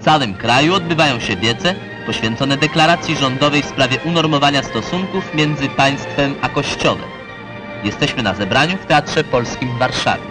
W 0.00 0.04
całym 0.04 0.34
kraju 0.34 0.74
odbywają 0.74 1.20
się 1.20 1.36
wiece 1.36 1.74
poświęcone 2.06 2.56
deklaracji 2.56 3.16
rządowej 3.16 3.62
w 3.62 3.66
sprawie 3.66 3.96
unormowania 4.06 4.62
stosunków 4.62 5.34
między 5.34 5.68
państwem 5.68 6.34
a 6.42 6.48
kościołem. 6.48 7.08
Jesteśmy 7.84 8.22
na 8.22 8.34
zebraniu 8.34 8.76
w 8.76 8.86
Teatrze 8.86 9.24
Polskim 9.24 9.68
w 9.76 9.78
Warszawie. 9.78 10.24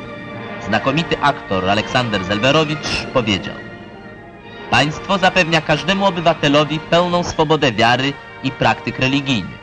Znakomity 0.68 1.18
aktor 1.22 1.70
Aleksander 1.70 2.24
Zelwerowicz 2.24 3.08
powiedział 3.14 3.73
Państwo 4.74 5.18
zapewnia 5.18 5.62
każdemu 5.62 6.06
obywatelowi 6.06 6.80
pełną 6.80 7.24
swobodę 7.24 7.72
wiary 7.72 8.14
i 8.44 8.52
praktyk 8.52 9.00
religijnych. 9.00 9.60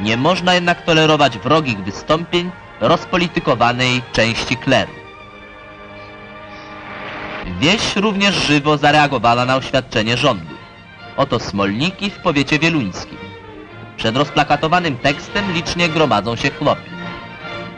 Nie 0.00 0.16
można 0.16 0.54
jednak 0.54 0.82
tolerować 0.82 1.38
wrogich 1.38 1.84
wystąpień 1.84 2.50
rozpolitykowanej 2.80 4.02
części 4.12 4.56
kleru. 4.56 4.92
Wieś 7.60 7.96
również 7.96 8.34
żywo 8.34 8.78
zareagowała 8.78 9.44
na 9.44 9.56
oświadczenie 9.56 10.16
rządu. 10.16 10.54
Oto 11.16 11.40
smolniki 11.40 12.10
w 12.10 12.18
powiecie 12.18 12.58
wieluńskim. 12.58 13.18
Przed 13.96 14.16
rozplakatowanym 14.16 14.96
tekstem 14.96 15.52
licznie 15.52 15.88
gromadzą 15.88 16.36
się 16.36 16.50
chłopi. 16.50 16.90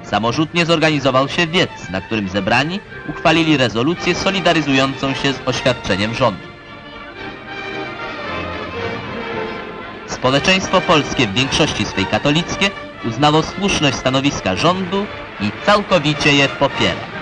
Samorzutnie 0.03 0.67
zorganizował 0.67 1.29
się 1.29 1.47
wiec, 1.47 1.71
na 1.91 2.01
którym 2.01 2.29
zebrani 2.29 2.81
uchwalili 3.09 3.57
rezolucję 3.57 4.15
solidaryzującą 4.15 5.15
się 5.15 5.33
z 5.33 5.41
oświadczeniem 5.47 6.15
rządu. 6.15 6.56
Społeczeństwo 10.07 10.81
polskie 10.81 11.27
w 11.27 11.35
większości 11.35 11.85
swej 11.85 12.07
katolickie 12.07 12.71
uznało 13.09 13.43
słuszność 13.43 13.97
stanowiska 13.97 14.57
rządu 14.57 15.07
i 15.41 15.51
całkowicie 15.67 16.33
je 16.33 16.49
popiera. 16.49 17.17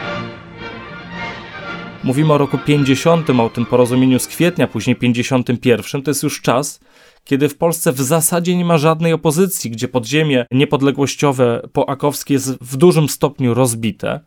Mówimy 2.04 2.32
o 2.32 2.38
roku 2.38 2.58
50, 2.58 3.30
o 3.30 3.50
tym 3.50 3.66
porozumieniu 3.66 4.18
z 4.18 4.26
kwietnia, 4.26 4.66
później 4.66 4.96
51. 4.96 6.02
To 6.02 6.10
jest 6.10 6.22
już 6.22 6.40
czas, 6.40 6.80
kiedy 7.24 7.48
w 7.48 7.56
Polsce 7.56 7.92
w 7.92 8.00
zasadzie 8.00 8.56
nie 8.56 8.64
ma 8.64 8.78
żadnej 8.78 9.12
opozycji, 9.12 9.70
gdzie 9.70 9.88
podziemie 9.88 10.46
niepodległościowe 10.50 11.68
poakowskie 11.72 12.34
jest 12.34 12.58
w 12.60 12.76
dużym 12.76 13.08
stopniu 13.08 13.54
rozbite. 13.54 14.20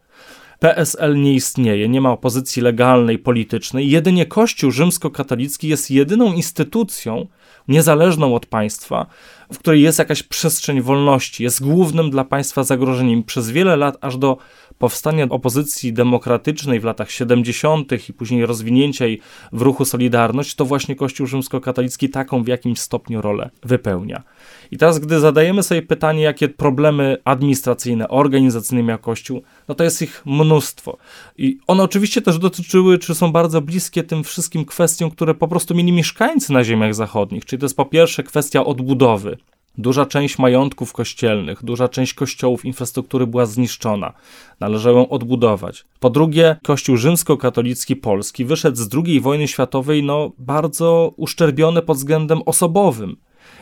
PSL 0.60 1.22
nie 1.22 1.34
istnieje, 1.34 1.90
nie 1.90 2.02
ma 2.02 2.12
opozycji 2.12 2.62
legalnej, 2.62 3.20
politycznej. 3.20 3.90
Jedynie 3.90 4.26
Kościół 4.26 4.72
rzymskokatolicki 4.72 5.68
jest 5.68 5.92
jedyną 5.92 6.34
instytucją 6.34 7.28
niezależną 7.68 8.36
od 8.36 8.46
państwa, 8.46 9.06
w 9.54 9.60
której 9.60 9.82
jest 9.82 10.00
jakaś 10.00 10.24
przestrzeń 10.24 10.82
wolności, 10.82 11.44
jest 11.44 11.64
głównym 11.64 12.10
dla 12.10 12.24
państwa 12.24 12.64
zagrożeniem. 12.64 13.24
Przez 13.24 13.50
wiele 13.50 13.76
lat, 13.76 13.98
aż 14.02 14.18
do 14.18 14.38
powstania 14.78 15.28
opozycji 15.30 15.94
demokratycznej 15.94 16.80
w 16.80 16.84
latach 16.84 17.12
70. 17.12 18.10
i 18.10 18.14
później 18.14 18.46
rozwinięcia 18.46 19.06
jej 19.06 19.22
w 19.52 19.62
ruchu 19.62 19.86
Solidarność, 19.86 20.56
to 20.56 20.66
właśnie 20.66 20.96
Kościół 20.96 21.28
rzymskokatolicki 21.28 22.10
taką 22.10 22.44
w 22.44 22.48
jakimś 22.48 22.80
stopniu 22.80 23.22
rolę 23.22 23.50
wypełnia. 23.64 24.24
I 24.72 24.78
teraz, 24.78 25.00
gdy 25.00 25.20
zadajemy 25.20 25.64
sobie 25.64 25.82
pytanie, 25.82 26.22
jakie 26.22 26.50
problemy 26.50 27.18
administracyjne, 27.26 28.08
organizacyjne 28.08 28.84
miał 28.84 28.98
Kościół, 28.98 29.42
no 29.68 29.76
to 29.76 29.84
jest 29.84 30.02
ich 30.02 30.22
mnóstwo. 30.26 30.98
I 31.38 31.58
one 31.68 31.84
oczywiście 31.84 32.22
też 32.22 32.38
dotyczyły, 32.38 32.98
czy 32.98 33.16
są 33.16 33.32
bardzo 33.32 33.62
bliskie 33.62 34.04
tym 34.04 34.24
wszystkim 34.24 34.66
kwestiom, 34.66 35.12
które 35.12 35.36
po 35.36 35.48
prostu 35.48 35.76
mieli 35.76 35.92
mieszkańcy 35.92 36.54
na 36.54 36.64
ziemiach 36.64 36.96
zachodnich. 36.96 37.46
Czyli 37.46 37.60
to 37.60 37.66
jest 37.66 37.78
po 37.78 37.86
pierwsze 37.86 38.24
kwestia 38.24 38.66
odbudowy. 38.66 39.38
Duża 39.78 40.06
część 40.06 40.40
majątków 40.40 40.94
kościelnych, 40.94 41.64
duża 41.64 41.88
część 41.88 42.14
kościołów, 42.14 42.66
infrastruktury 42.66 43.28
była 43.28 43.46
zniszczona. 43.46 44.14
Należało 44.60 44.98
ją 44.98 45.10
odbudować. 45.10 45.86
Po 46.00 46.10
drugie, 46.10 46.56
Kościół 46.64 46.98
rzymskokatolicki 46.98 47.96
polski 47.96 48.46
wyszedł 48.46 48.78
z 48.78 48.90
II 48.94 49.22
wojny 49.22 49.48
światowej 49.48 50.04
no, 50.04 50.32
bardzo 50.38 51.14
uszczerbiony 51.18 51.82
pod 51.82 51.98
względem 51.98 52.42
osobowym. 52.46 53.18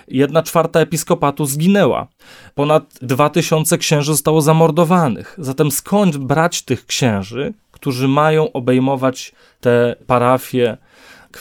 Jedna 0.08 0.44
czwarta 0.44 0.80
episkopatu 0.80 1.46
zginęła. 1.46 2.08
Ponad 2.56 2.94
dwa 3.02 3.30
tysiące 3.30 3.78
księży 3.78 4.12
zostało 4.12 4.42
zamordowanych. 4.42 5.36
Zatem 5.38 5.72
skąd 5.72 6.18
brać 6.18 6.62
tych 6.62 6.86
księży, 6.86 7.54
którzy 7.72 8.08
mają 8.08 8.52
obejmować 8.52 9.32
te 9.62 9.96
parafie, 10.08 10.78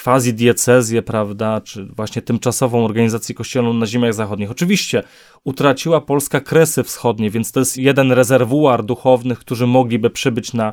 quasi-diecezję, 0.03 1.03
prawda, 1.03 1.61
czy 1.61 1.87
właśnie 1.87 2.23
tymczasową 2.23 2.85
organizację 2.85 3.35
kościelną 3.35 3.73
na 3.73 3.87
ziemiach 3.87 4.15
zachodnich. 4.15 4.51
Oczywiście 4.51 5.03
utraciła 5.45 6.01
Polska 6.01 6.41
kresy 6.41 6.83
wschodnie, 6.83 7.31
więc 7.31 7.53
to 7.53 7.61
jest 7.61 7.77
jeden 7.77 8.13
rezerwuar 8.13 8.85
duchownych, 8.85 9.39
którzy 9.39 9.67
mogliby 9.67 10.11
przybyć 10.11 10.53
na 10.53 10.73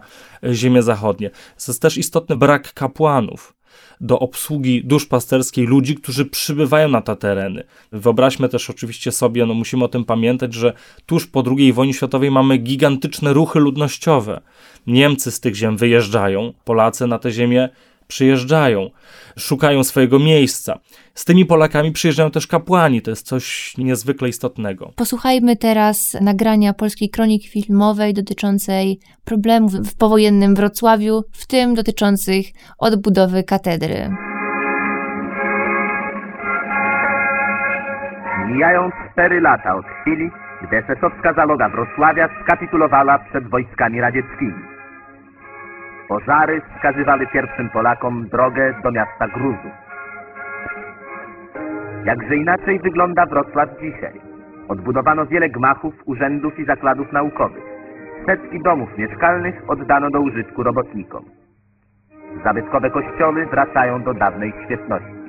ziemię 0.51 0.83
zachodnie. 0.83 1.29
To 1.29 1.71
jest 1.71 1.81
też 1.81 1.97
istotny 1.97 2.35
brak 2.35 2.73
kapłanów 2.73 3.53
do 4.01 4.19
obsługi 4.19 4.83
duszpasterskiej 4.85 5.65
ludzi, 5.65 5.95
którzy 5.95 6.25
przybywają 6.25 6.87
na 6.87 7.01
te 7.01 7.15
tereny. 7.15 7.63
Wyobraźmy 7.91 8.49
też 8.49 8.69
oczywiście 8.69 9.11
sobie, 9.11 9.45
no 9.45 9.53
musimy 9.53 9.83
o 9.83 9.87
tym 9.87 10.05
pamiętać, 10.05 10.53
że 10.53 10.73
tuż 11.05 11.27
po 11.27 11.43
II 11.57 11.73
wojnie 11.73 11.93
światowej 11.93 12.31
mamy 12.31 12.57
gigantyczne 12.57 13.33
ruchy 13.33 13.59
ludnościowe. 13.59 14.41
Niemcy 14.87 15.31
z 15.31 15.39
tych 15.39 15.55
ziem 15.55 15.77
wyjeżdżają, 15.77 16.53
Polacy 16.63 17.07
na 17.07 17.19
te 17.19 17.31
ziemię 17.31 17.69
przyjeżdżają, 18.11 18.89
szukają 19.37 19.83
swojego 19.83 20.19
miejsca. 20.19 20.79
Z 21.13 21.25
tymi 21.25 21.45
Polakami 21.45 21.91
przyjeżdżają 21.91 22.31
też 22.31 22.47
kapłani, 22.47 23.01
to 23.01 23.11
jest 23.11 23.27
coś 23.27 23.73
niezwykle 23.77 24.29
istotnego. 24.29 24.91
Posłuchajmy 24.95 25.55
teraz 25.55 26.17
nagrania 26.21 26.73
polskiej 26.73 27.09
kroniki 27.09 27.47
filmowej 27.49 28.13
dotyczącej 28.13 28.99
problemów 29.25 29.71
w 29.73 29.97
powojennym 29.97 30.55
Wrocławiu, 30.55 31.23
w 31.31 31.47
tym 31.47 31.73
dotyczących 31.73 32.45
odbudowy 32.77 33.43
katedry. 33.43 34.09
Mijają 38.53 38.89
cztery 39.11 39.41
lata 39.41 39.75
od 39.75 39.85
chwili, 40.01 40.29
gdy 40.67 40.77
esesowska 40.77 41.33
zaloga 41.33 41.69
Wrocławia 41.69 42.29
skapitulowała 42.43 43.19
przed 43.19 43.49
wojskami 43.49 44.01
radzieckimi. 44.01 44.70
Pożary 46.11 46.61
wskazywały 46.61 47.27
pierwszym 47.27 47.69
Polakom 47.69 48.27
drogę 48.27 48.73
do 48.83 48.91
miasta 48.91 49.27
Gruzów. 49.27 49.71
Jakże 52.05 52.35
inaczej 52.35 52.79
wygląda 52.79 53.25
Wrocław 53.25 53.69
dzisiaj. 53.81 54.21
Odbudowano 54.67 55.25
wiele 55.25 55.49
gmachów, 55.49 55.93
urzędów 56.05 56.59
i 56.59 56.65
zakładów 56.65 57.11
naukowych. 57.11 57.63
Setki 58.25 58.59
domów 58.63 58.97
mieszkalnych 58.97 59.55
oddano 59.67 60.09
do 60.09 60.21
użytku 60.21 60.63
robotnikom. 60.63 61.25
Zabytkowe 62.43 62.89
kościoły 62.89 63.45
wracają 63.45 64.03
do 64.03 64.13
dawnej 64.13 64.53
świetności. 64.65 65.20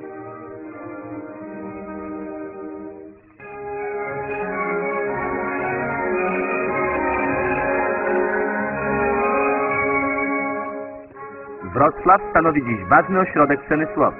Wrocław 11.72 12.20
stanowi 12.30 12.64
dziś 12.64 12.84
ważny 12.88 13.20
ośrodek 13.20 13.60
przemysłowy. 13.60 14.16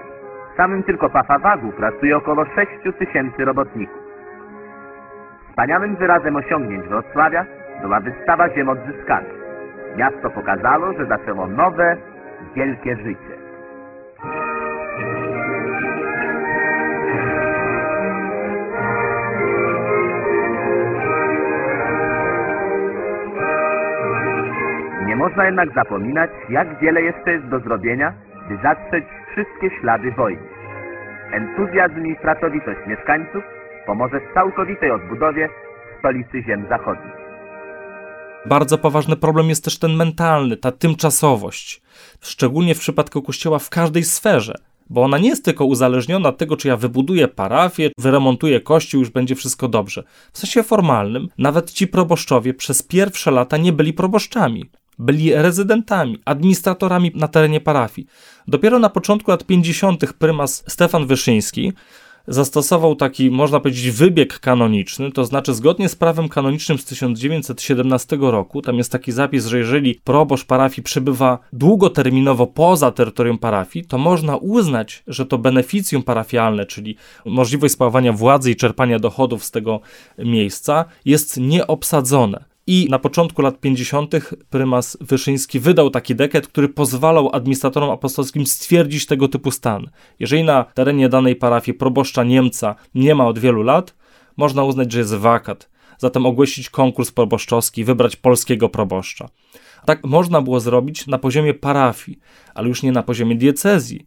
W 0.53 0.57
samym 0.57 0.83
tylko 0.83 1.11
Pafawagu 1.11 1.73
pracuje 1.73 2.17
około 2.17 2.45
6 2.45 2.99
tysięcy 2.99 3.45
robotników. 3.45 4.03
Wspaniałym 5.49 5.97
wyrazem 5.97 6.37
osiągnięć 6.37 6.89
Wrocławia 6.89 7.47
była 7.83 8.01
wystawa 8.01 8.49
ziem 8.55 8.69
odzyskanych. 8.69 9.43
Miasto 9.97 10.31
pokazało, 10.31 10.93
że 10.93 11.07
zaczęło 11.07 11.47
nowe, 11.47 11.97
wielkie 12.55 12.97
życie. 12.97 13.42
Można 25.23 25.45
jednak 25.47 25.75
zapominać, 25.75 26.31
jak 26.49 26.81
wiele 26.81 27.03
jeszcze 27.03 27.31
jest 27.33 27.47
do 27.47 27.61
zrobienia, 27.61 28.15
by 28.49 28.55
zatrzeć 28.63 29.05
wszystkie 29.33 29.81
ślady 29.81 30.13
wojny. 30.13 30.47
Entuzjazm 31.33 32.07
i 32.07 32.17
pracowitość 32.17 32.81
mieszkańców 32.87 33.43
pomoże 33.87 34.21
w 34.21 34.35
całkowitej 34.35 34.91
odbudowie 34.91 35.49
stolicy 35.99 36.43
ziem 36.47 36.67
zachodnich. 36.69 37.15
Bardzo 38.47 38.79
poważny 38.79 39.17
problem 39.17 39.49
jest 39.49 39.65
też 39.65 39.79
ten 39.79 39.97
mentalny, 39.97 40.57
ta 40.57 40.73
tymczasowość. 40.73 41.83
Szczególnie 42.21 42.75
w 42.75 42.79
przypadku 42.79 43.23
Kościoła 43.23 43.59
w 43.59 43.71
każdej 43.71 44.03
sferze 44.03 44.55
bo 44.91 45.03
ona 45.03 45.19
nie 45.19 45.29
jest 45.29 45.45
tylko 45.45 45.65
uzależniona 45.65 46.29
od 46.29 46.39
tego, 46.39 46.57
czy 46.57 46.69
ja 46.69 46.77
wybuduję 46.77 47.29
parafię, 47.29 47.91
wyremontuję 47.99 48.61
kościół, 48.61 49.01
już 49.01 49.11
będzie 49.11 49.35
wszystko 49.35 49.69
dobrze. 49.69 50.03
W 50.33 50.39
sensie 50.39 50.63
formalnym, 50.63 51.29
nawet 51.39 51.73
ci 51.73 51.87
proboszczowie 51.87 52.55
przez 52.55 52.83
pierwsze 52.83 53.31
lata 53.31 53.57
nie 53.57 53.73
byli 53.73 53.93
proboszczami. 53.93 54.71
Byli 54.99 55.35
rezydentami, 55.35 56.19
administratorami 56.25 57.13
na 57.15 57.29
terenie 57.29 57.61
parafii. 57.61 58.07
Dopiero 58.49 58.79
na 58.79 58.89
początku 58.89 59.31
lat 59.31 59.45
50. 59.45 60.13
prymas 60.13 60.65
Stefan 60.67 61.07
Wyszyński 61.07 61.73
zastosował 62.27 62.97
taki, 62.97 63.31
można 63.31 63.61
powiedzieć, 63.61 63.91
wybieg 63.91 64.41
kanoniczny, 64.41 65.13
to 65.13 65.25
znaczy 65.25 65.55
zgodnie 65.55 65.89
z 65.89 65.97
prawem 65.97 66.29
kanonicznym 66.29 66.79
z 66.79 66.85
1917 66.85 68.19
roku, 68.21 68.63
tam 68.63 68.77
jest 68.79 68.93
taki 68.93 69.13
zapis, 69.13 69.47
że 69.47 69.59
jeżeli 69.59 70.01
proboszcz 70.05 70.47
parafii 70.47 70.83
przebywa 70.83 71.39
długoterminowo 71.53 72.47
poza 72.47 72.91
terytorium 72.91 73.39
parafii, 73.39 73.85
to 73.85 73.99
można 73.99 74.37
uznać, 74.37 75.03
że 75.07 75.27
to 75.27 75.39
beneficjum 75.39 76.03
parafialne, 76.03 76.67
czyli 76.67 76.97
możliwość 77.25 77.75
sprawowania 77.75 78.13
władzy 78.13 78.51
i 78.51 78.57
czerpania 78.57 78.99
dochodów 78.99 79.45
z 79.45 79.51
tego 79.51 79.81
miejsca, 80.19 80.85
jest 81.05 81.37
nieobsadzone. 81.41 82.52
I 82.67 82.87
na 82.91 82.99
początku 82.99 83.43
lat 83.43 83.61
50. 83.61 84.15
prymas 84.51 84.99
Wyszyński 85.01 85.61
wydał 85.61 85.91
taki 85.91 86.15
dekret, 86.15 86.49
który 86.49 86.69
pozwalał 86.69 87.31
administratorom 87.33 87.91
apostolskim 87.91 88.47
stwierdzić 88.47 89.07
tego 89.07 89.29
typu 89.29 89.51
stan. 89.51 89.91
Jeżeli 90.21 90.45
na 90.45 90.65
terenie 90.65 91.09
danej 91.09 91.37
parafii 91.37 91.79
proboszcza 91.79 92.25
Niemca 92.25 92.75
nie 92.95 93.15
ma 93.15 93.27
od 93.27 93.39
wielu 93.39 93.63
lat, 93.63 93.95
można 94.37 94.65
uznać, 94.65 94.93
że 94.93 94.99
jest 94.99 95.15
wakat. 95.15 95.71
Zatem 95.99 96.27
ogłosić 96.27 96.71
konkurs 96.71 97.13
proboszczowski, 97.13 97.85
wybrać 97.85 98.17
polskiego 98.17 98.69
proboszcza. 98.69 99.29
Tak 99.85 100.05
można 100.05 100.43
było 100.43 100.61
zrobić 100.61 101.07
na 101.07 101.19
poziomie 101.19 101.55
parafii, 101.55 102.19
ale 102.55 102.69
już 102.69 102.83
nie 102.83 102.93
na 102.93 103.03
poziomie 103.03 103.37
diecezji 103.37 104.07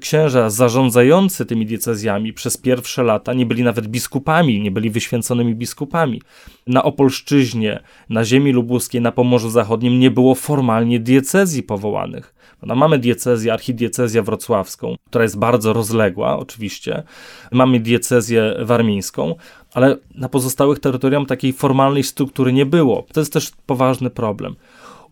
księża 0.00 0.50
zarządzający 0.50 1.46
tymi 1.46 1.66
diecezjami 1.66 2.32
przez 2.32 2.56
pierwsze 2.56 3.02
lata 3.02 3.32
nie 3.32 3.46
byli 3.46 3.62
nawet 3.62 3.86
biskupami, 3.86 4.60
nie 4.60 4.70
byli 4.70 4.90
wyświęconymi 4.90 5.54
biskupami. 5.54 6.22
Na 6.66 6.82
Opolszczyźnie, 6.82 7.80
na 8.08 8.24
ziemi 8.24 8.52
lubuskiej, 8.52 9.00
na 9.00 9.12
Pomorzu 9.12 9.50
Zachodnim 9.50 9.98
nie 9.98 10.10
było 10.10 10.34
formalnie 10.34 11.00
diecezji 11.00 11.62
powołanych. 11.62 12.34
No, 12.62 12.74
mamy 12.74 12.98
diecezję, 12.98 13.52
archidiecezję 13.52 14.22
wrocławską, 14.22 14.96
która 15.06 15.24
jest 15.24 15.38
bardzo 15.38 15.72
rozległa 15.72 16.38
oczywiście. 16.38 17.02
Mamy 17.52 17.80
diecezję 17.80 18.54
warmińską, 18.60 19.34
ale 19.72 19.96
na 20.14 20.28
pozostałych 20.28 20.78
terytorium 20.78 21.26
takiej 21.26 21.52
formalnej 21.52 22.02
struktury 22.02 22.52
nie 22.52 22.66
było. 22.66 23.06
To 23.12 23.20
jest 23.20 23.32
też 23.32 23.50
poważny 23.66 24.10
problem. 24.10 24.56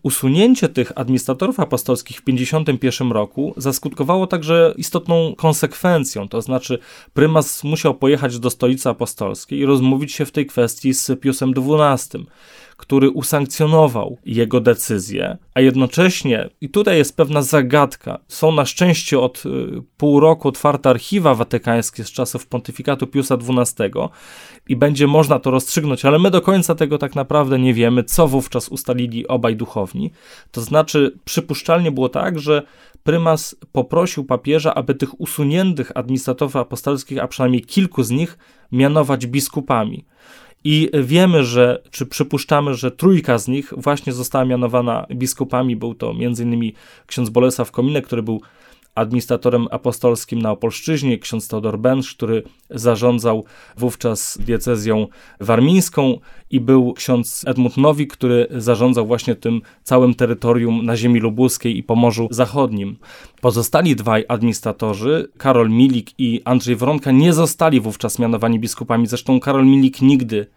Usunięcie 0.03 0.69
tych 0.69 0.91
administratorów 0.95 1.59
apostolskich 1.59 2.17
w 2.17 2.23
1951 2.23 3.11
roku 3.11 3.53
zaskutkowało 3.57 4.27
także 4.27 4.73
istotną 4.77 5.35
konsekwencją, 5.37 6.29
to 6.29 6.41
znaczy 6.41 6.79
prymas 7.13 7.63
musiał 7.63 7.95
pojechać 7.95 8.39
do 8.39 8.49
stolicy 8.49 8.89
apostolskiej 8.89 9.59
i 9.59 9.65
rozmówić 9.65 10.11
się 10.11 10.25
w 10.25 10.31
tej 10.31 10.45
kwestii 10.45 10.93
z 10.93 11.19
Piusem 11.21 11.53
XII 11.57 12.25
który 12.79 13.09
usankcjonował 13.09 14.17
jego 14.25 14.61
decyzję, 14.61 15.37
a 15.53 15.61
jednocześnie, 15.61 16.49
i 16.61 16.69
tutaj 16.69 16.97
jest 16.97 17.17
pewna 17.17 17.41
zagadka, 17.41 18.19
są 18.27 18.51
na 18.51 18.65
szczęście 18.65 19.19
od 19.19 19.45
y, 19.45 19.49
pół 19.97 20.19
roku 20.19 20.47
otwarte 20.47 20.89
archiwa 20.89 21.35
watykańskie 21.35 22.03
z 22.03 22.11
czasów 22.11 22.47
pontyfikatu 22.47 23.07
Piusa 23.07 23.35
XII 23.35 23.91
i 24.69 24.75
będzie 24.75 25.07
można 25.07 25.39
to 25.39 25.51
rozstrzygnąć, 25.51 26.05
ale 26.05 26.19
my 26.19 26.31
do 26.31 26.41
końca 26.41 26.75
tego 26.75 26.97
tak 26.97 27.15
naprawdę 27.15 27.59
nie 27.59 27.73
wiemy, 27.73 28.03
co 28.03 28.27
wówczas 28.27 28.69
ustalili 28.69 29.27
obaj 29.27 29.55
duchowni. 29.55 30.11
To 30.51 30.61
znaczy, 30.61 31.17
przypuszczalnie 31.25 31.91
było 31.91 32.09
tak, 32.09 32.39
że 32.39 32.63
prymas 33.03 33.55
poprosił 33.71 34.25
papieża, 34.25 34.73
aby 34.73 34.95
tych 34.95 35.21
usuniętych 35.21 35.91
administratorów 35.95 36.55
apostolskich, 36.55 37.19
a 37.19 37.27
przynajmniej 37.27 37.61
kilku 37.61 38.03
z 38.03 38.09
nich, 38.09 38.37
mianować 38.71 39.27
biskupami. 39.27 40.05
I 40.63 40.89
wiemy, 41.03 41.43
że, 41.43 41.81
czy 41.91 42.05
przypuszczamy, 42.05 42.75
że 42.75 42.91
trójka 42.91 43.37
z 43.37 43.47
nich 43.47 43.73
właśnie 43.77 44.13
została 44.13 44.45
mianowana 44.45 45.05
biskupami. 45.11 45.75
Był 45.75 45.95
to 45.95 46.11
m.in. 46.11 46.71
ksiądz 47.05 47.29
Bolesław 47.29 47.71
Kominek, 47.71 48.05
który 48.05 48.23
był 48.23 48.41
administratorem 48.99 49.67
apostolskim 49.71 50.41
na 50.41 50.51
Opolszczyźnie, 50.51 51.17
ksiądz 51.17 51.47
Teodor 51.47 51.79
Bensz, 51.79 52.15
który 52.15 52.43
zarządzał 52.69 53.45
wówczas 53.77 54.37
diecezją 54.41 55.07
warmińską 55.39 56.19
i 56.51 56.59
był 56.59 56.93
ksiądz 56.93 57.43
Edmund 57.47 57.77
Nowik, 57.77 58.13
który 58.13 58.47
zarządzał 58.51 59.07
właśnie 59.07 59.35
tym 59.35 59.61
całym 59.83 60.13
terytorium 60.13 60.85
na 60.85 60.97
ziemi 60.97 61.19
lubuskiej 61.19 61.77
i 61.77 61.83
Pomorzu 61.83 62.27
Zachodnim. 62.31 62.97
Pozostali 63.41 63.95
dwaj 63.95 64.25
administratorzy, 64.27 65.29
Karol 65.37 65.69
Milik 65.69 66.11
i 66.17 66.41
Andrzej 66.45 66.75
Wronka, 66.75 67.11
nie 67.11 67.33
zostali 67.33 67.79
wówczas 67.79 68.19
mianowani 68.19 68.59
biskupami. 68.59 69.07
Zresztą 69.07 69.39
Karol 69.39 69.65
Milik 69.65 70.01
nigdy 70.01 70.47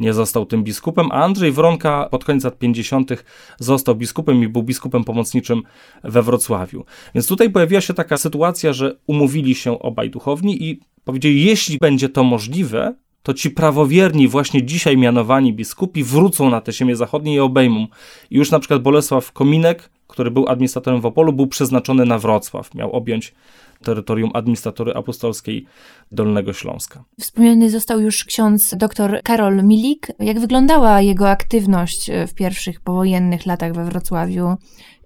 nie 0.00 0.12
został 0.12 0.46
tym 0.46 0.64
biskupem, 0.64 1.08
a 1.12 1.14
Andrzej 1.24 1.52
Wronka 1.52 2.08
pod 2.10 2.24
koniec 2.24 2.44
lat 2.44 2.58
50. 2.58 3.10
został 3.58 3.94
biskupem 3.94 4.42
i 4.42 4.48
był 4.48 4.62
biskupem 4.62 5.04
pomocniczym 5.04 5.62
we 6.04 6.22
Wrocławiu. 6.22 6.84
Więc 7.14 7.26
tutaj 7.26 7.50
pojawiła 7.50 7.80
się 7.80 7.94
taka 7.94 8.16
sytuacja, 8.16 8.72
że 8.72 8.96
umówili 9.06 9.54
się 9.54 9.78
obaj 9.78 10.10
duchowni 10.10 10.62
i 10.62 10.80
powiedzieli, 11.04 11.44
jeśli 11.44 11.78
będzie 11.78 12.08
to 12.08 12.24
możliwe, 12.24 12.94
to 13.22 13.34
ci 13.34 13.50
prawowierni, 13.50 14.28
właśnie 14.28 14.62
dzisiaj 14.62 14.96
mianowani 14.96 15.52
biskupi, 15.52 16.04
wrócą 16.04 16.50
na 16.50 16.60
te 16.60 16.72
ziemię 16.72 16.96
zachodnie 16.96 17.34
i 17.34 17.40
obejmą. 17.40 17.86
I 18.30 18.36
już 18.36 18.50
na 18.50 18.58
przykład 18.58 18.82
Bolesław 18.82 19.32
Kominek, 19.32 19.90
który 20.06 20.30
był 20.30 20.48
administratorem 20.48 21.00
w 21.00 21.06
Opolu, 21.06 21.32
był 21.32 21.46
przeznaczony 21.46 22.04
na 22.04 22.18
Wrocław. 22.18 22.74
Miał 22.74 22.92
objąć 22.92 23.34
terytorium 23.82 24.30
administratury 24.34 24.94
apostolskiej 24.94 25.66
Dolnego 26.12 26.52
Śląska. 26.52 27.04
Wspomniany 27.20 27.70
został 27.70 28.00
już 28.00 28.24
ksiądz 28.24 28.74
dr 28.74 29.20
Karol 29.24 29.64
Milik. 29.64 30.06
Jak 30.18 30.40
wyglądała 30.40 31.00
jego 31.00 31.30
aktywność 31.30 32.10
w 32.28 32.34
pierwszych 32.34 32.80
powojennych 32.80 33.46
latach 33.46 33.72
we 33.72 33.84
Wrocławiu? 33.84 34.54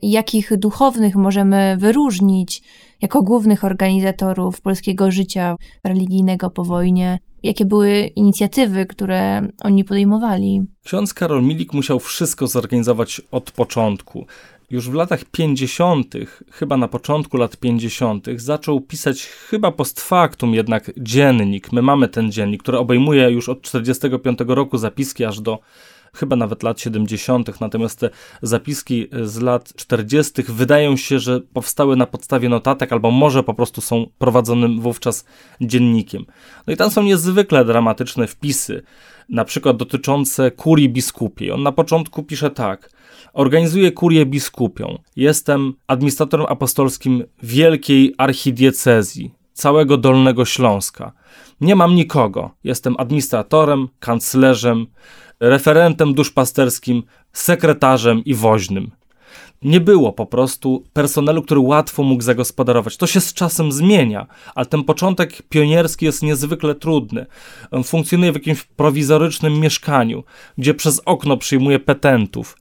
Jakich 0.02 0.56
duchownych 0.58 1.16
możemy 1.16 1.76
wyróżnić 1.78 2.62
jako 3.02 3.22
głównych 3.22 3.64
organizatorów 3.64 4.60
polskiego 4.60 5.10
życia 5.10 5.56
religijnego 5.84 6.50
po 6.50 6.64
wojnie? 6.64 7.18
Jakie 7.42 7.64
były 7.64 7.98
inicjatywy, 7.98 8.86
które 8.86 9.48
oni 9.64 9.84
podejmowali? 9.84 10.62
Ksiądz 10.84 11.14
Karol 11.14 11.42
Milik 11.42 11.72
musiał 11.72 12.00
wszystko 12.00 12.46
zorganizować 12.46 13.20
od 13.30 13.50
początku 13.50 14.26
już 14.72 14.90
w 14.90 14.94
latach 14.94 15.24
50., 15.24 16.14
chyba 16.50 16.76
na 16.76 16.88
początku 16.88 17.36
lat 17.36 17.56
50., 17.56 18.26
zaczął 18.36 18.80
pisać 18.80 19.26
chyba 19.26 19.72
post 19.72 20.00
factum 20.00 20.54
jednak 20.54 20.90
dziennik. 20.96 21.72
My 21.72 21.82
mamy 21.82 22.08
ten 22.08 22.32
dziennik, 22.32 22.62
który 22.62 22.78
obejmuje 22.78 23.30
już 23.30 23.48
od 23.48 23.62
45 23.62 24.38
roku 24.46 24.78
zapiski 24.78 25.24
aż 25.24 25.40
do 25.40 25.58
chyba 26.16 26.36
nawet 26.36 26.62
lat 26.62 26.80
70., 26.80 27.60
natomiast 27.60 28.00
te 28.00 28.10
zapiski 28.42 29.08
z 29.22 29.40
lat 29.40 29.72
40. 29.76 30.42
wydają 30.48 30.96
się, 30.96 31.18
że 31.18 31.40
powstały 31.40 31.96
na 31.96 32.06
podstawie 32.06 32.48
notatek, 32.48 32.92
albo 32.92 33.10
może 33.10 33.42
po 33.42 33.54
prostu 33.54 33.80
są 33.80 34.06
prowadzonym 34.18 34.80
wówczas 34.80 35.24
dziennikiem. 35.60 36.24
No 36.66 36.72
i 36.72 36.76
tam 36.76 36.90
są 36.90 37.02
niezwykle 37.02 37.64
dramatyczne 37.64 38.26
wpisy, 38.26 38.82
na 39.28 39.44
przykład 39.44 39.76
dotyczące 39.76 40.50
kurii 40.50 40.88
biskupiej. 40.88 41.50
On 41.50 41.62
na 41.62 41.72
początku 41.72 42.22
pisze 42.22 42.50
tak. 42.50 42.90
Organizuję 43.32 43.92
kurię 43.92 44.26
biskupią. 44.26 44.98
Jestem 45.16 45.72
administratorem 45.86 46.46
apostolskim 46.48 47.24
wielkiej 47.42 48.14
archidiecezji, 48.18 49.30
całego 49.52 49.96
Dolnego 49.96 50.44
Śląska. 50.44 51.12
Nie 51.60 51.76
mam 51.76 51.94
nikogo. 51.94 52.50
Jestem 52.64 52.94
administratorem, 52.98 53.88
kanclerzem, 53.98 54.86
referentem 55.40 56.14
duszpasterskim, 56.14 57.02
sekretarzem 57.32 58.24
i 58.24 58.34
woźnym. 58.34 58.90
Nie 59.62 59.80
było 59.80 60.12
po 60.12 60.26
prostu 60.26 60.84
personelu, 60.92 61.42
który 61.42 61.60
łatwo 61.60 62.02
mógł 62.02 62.22
zagospodarować. 62.22 62.96
To 62.96 63.06
się 63.06 63.20
z 63.20 63.34
czasem 63.34 63.72
zmienia, 63.72 64.26
ale 64.54 64.66
ten 64.66 64.84
początek 64.84 65.42
pionierski 65.48 66.04
jest 66.04 66.22
niezwykle 66.22 66.74
trudny. 66.74 67.26
On 67.70 67.84
funkcjonuje 67.84 68.32
w 68.32 68.34
jakimś 68.34 68.64
prowizorycznym 68.64 69.60
mieszkaniu, 69.60 70.24
gdzie 70.58 70.74
przez 70.74 71.02
okno 71.04 71.36
przyjmuje 71.36 71.78
petentów. 71.78 72.56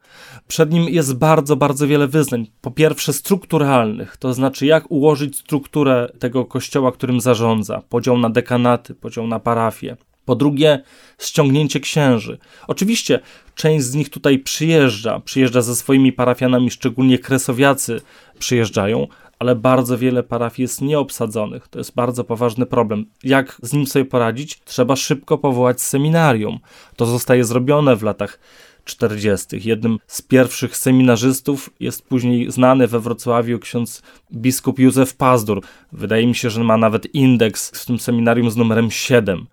Przed 0.51 0.71
nim 0.71 0.83
jest 0.83 1.17
bardzo, 1.17 1.55
bardzo 1.55 1.87
wiele 1.87 2.07
wyznań. 2.07 2.47
Po 2.61 2.71
pierwsze, 2.71 3.13
strukturalnych, 3.13 4.17
to 4.17 4.33
znaczy 4.33 4.65
jak 4.65 4.91
ułożyć 4.91 5.37
strukturę 5.37 6.11
tego 6.19 6.45
kościoła, 6.45 6.91
którym 6.91 7.21
zarządza, 7.21 7.81
podział 7.89 8.17
na 8.17 8.29
dekanaty, 8.29 8.95
podział 8.95 9.27
na 9.27 9.39
parafie. 9.39 9.97
Po 10.25 10.35
drugie, 10.35 10.83
ściągnięcie 11.19 11.79
księży. 11.79 12.37
Oczywiście 12.67 13.19
część 13.55 13.85
z 13.85 13.95
nich 13.95 14.09
tutaj 14.09 14.39
przyjeżdża, 14.39 15.19
przyjeżdża 15.19 15.61
ze 15.61 15.75
swoimi 15.75 16.13
parafianami, 16.13 16.71
szczególnie 16.71 17.19
kresowiacy 17.19 18.01
przyjeżdżają, 18.39 19.07
ale 19.39 19.55
bardzo 19.55 19.97
wiele 19.97 20.23
parafii 20.23 20.63
jest 20.63 20.81
nieobsadzonych. 20.81 21.67
To 21.67 21.79
jest 21.79 21.95
bardzo 21.95 22.23
poważny 22.23 22.65
problem. 22.65 23.05
Jak 23.23 23.57
z 23.61 23.73
nim 23.73 23.87
sobie 23.87 24.05
poradzić? 24.05 24.59
Trzeba 24.65 24.95
szybko 24.95 25.37
powołać 25.37 25.81
seminarium. 25.81 26.59
To 26.95 27.05
zostaje 27.05 27.43
zrobione 27.43 27.95
w 27.95 28.03
latach 28.03 28.39
40. 28.85 29.47
Jednym 29.67 29.99
z 30.07 30.21
pierwszych 30.21 30.77
seminarzystów 30.77 31.69
jest 31.79 32.07
później 32.07 32.51
znany 32.51 32.87
we 32.87 32.99
Wrocławiu 32.99 33.59
ksiądz 33.59 34.01
biskup 34.33 34.79
Józef 34.79 35.15
Pazdur. 35.15 35.61
Wydaje 35.91 36.27
mi 36.27 36.35
się, 36.35 36.49
że 36.49 36.63
ma 36.63 36.77
nawet 36.77 37.15
indeks 37.15 37.71
w 37.71 37.85
tym 37.85 37.99
seminarium 37.99 38.51
z 38.51 38.57
numerem 38.57 38.91
7. 38.91 39.45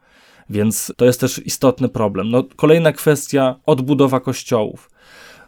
Więc 0.51 0.93
to 0.97 1.05
jest 1.05 1.21
też 1.21 1.47
istotny 1.47 1.89
problem. 1.89 2.31
No, 2.31 2.45
kolejna 2.57 2.93
kwestia 2.93 3.57
odbudowa 3.67 4.21
kościołów. 4.21 4.91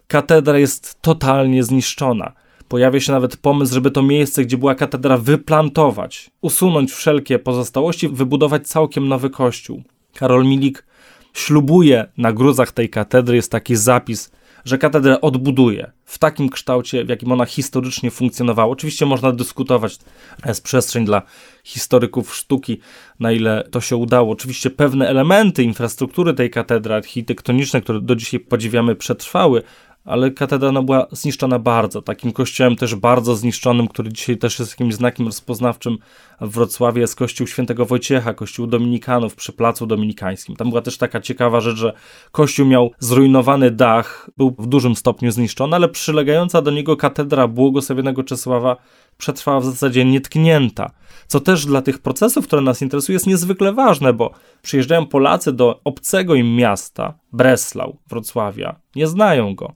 Katedra 0.09 0.59
jest 0.59 1.03
totalnie 1.03 1.65
zniszczona. 1.65 2.33
Pojawia 2.69 3.01
się 3.01 3.13
nawet 3.13 3.37
pomysł, 3.37 3.75
żeby 3.75 3.91
to 3.91 4.03
miejsce, 4.03 4.45
gdzie 4.45 4.59
była 4.59 4.75
katedra, 4.75 5.17
wyplantować, 5.17 6.31
usunąć 6.41 6.93
wszelkie 6.93 7.39
pozostałości, 7.39 8.09
wybudować 8.09 8.69
całkiem 8.69 9.09
nowy 9.09 9.31
kościół. 9.31 9.83
Karol 10.15 10.45
Milik 10.45 10.85
ślubuje 11.33 12.07
na 12.17 12.33
gruzach 12.33 12.73
tej 12.73 12.91
katedry, 12.91 13.37
jest 13.37 13.53
taki 13.53 13.77
zapis, 13.77 14.31
że 14.65 14.79
katedrę 14.79 15.21
odbuduje 15.21 15.93
w 16.05 16.19
takim 16.19 16.49
kształcie, 16.49 17.05
w 17.05 17.09
jakim 17.09 17.33
ona 17.33 17.45
historycznie 17.45 18.11
funkcjonowała. 18.11 18.73
Oczywiście 18.73 19.07
można 19.07 19.33
dyskutować, 19.33 19.99
jest 20.47 20.65
przestrzeń 20.65 21.05
dla 21.05 21.23
historyków 21.65 22.35
sztuki, 22.35 22.81
na 23.21 23.33
ile 23.33 23.69
to 23.71 23.81
się 23.81 23.97
udało. 23.97 24.33
Oczywiście 24.33 24.71
pewne 24.71 25.09
elementy 25.09 25.63
infrastruktury 25.63 26.35
tej 26.35 26.51
katedry 26.51 26.95
architektonicznej, 26.95 27.83
które 27.83 28.01
do 28.01 28.17
dzisiaj 28.17 28.41
podziwiamy, 28.41 28.97
przetrwały, 28.97 29.63
ale 30.11 30.31
katedra 30.31 30.83
była 30.83 31.07
zniszczona 31.13 31.59
bardzo. 31.59 32.03
Takim 32.03 32.33
kościołem 32.33 32.77
też 32.77 32.95
bardzo 32.95 33.37
zniszczonym, 33.37 33.89
który 33.89 34.13
dzisiaj 34.13 34.39
też 34.39 34.59
jest 34.59 34.73
jakimś 34.73 34.95
znakiem 34.95 35.27
rozpoznawczym 35.27 35.99
w 36.41 36.51
Wrocławiu, 36.51 37.01
jest 37.01 37.17
kościół 37.17 37.47
świętego 37.47 37.87
Wojciecha, 37.87 38.35
kościół 38.35 38.67
dominikanów 38.67 39.35
przy 39.35 39.53
Placu 39.53 39.87
Dominikańskim. 39.87 40.57
Tam 40.57 40.69
była 40.69 40.83
też 40.83 40.99
taka 40.99 41.21
ciekawa 41.21 41.61
rzecz, 41.61 41.77
że 41.77 41.93
kościół 42.33 42.67
miał 42.67 42.91
zrujnowany 42.99 43.71
dach, 43.71 44.31
był 44.37 44.55
w 44.59 44.67
dużym 44.67 44.97
stopniu 44.97 45.31
zniszczony, 45.31 45.77
ale 45.77 45.89
przylegająca 45.89 46.63
do 46.63 46.71
niego 46.71 46.97
katedra 46.97 47.49
błogosławionego 47.49 48.25
Czesława 48.25 48.77
przetrwała 49.19 49.61
w 49.61 49.65
zasadzie 49.65 50.05
nietknięta. 50.05 50.91
Co 51.27 51.41
też 51.41 51.67
dla 51.67 51.83
tych 51.83 51.99
procesów, 51.99 52.47
które 52.47 52.63
nas 52.63 52.83
interesują, 52.83 53.15
jest 53.15 53.27
niezwykle 53.27 53.73
ważne, 53.73 54.13
bo 54.13 54.31
przyjeżdżają 54.63 55.07
Polacy 55.07 55.53
do 55.53 55.81
obcego 55.85 56.35
im 56.35 56.57
miasta, 56.57 57.15
Breslau, 57.33 57.97
Wrocławia, 58.09 58.81
nie 58.97 59.07
znają 59.07 59.55
go 59.55 59.75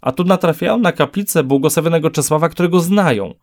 a 0.00 0.12
tu 0.12 0.24
natrafiają 0.24 0.78
na 0.78 0.92
kaplicę 0.92 1.44
błogosławionego 1.44 2.10
Czesława, 2.10 2.48
którego 2.48 2.80
znają. 2.80 3.34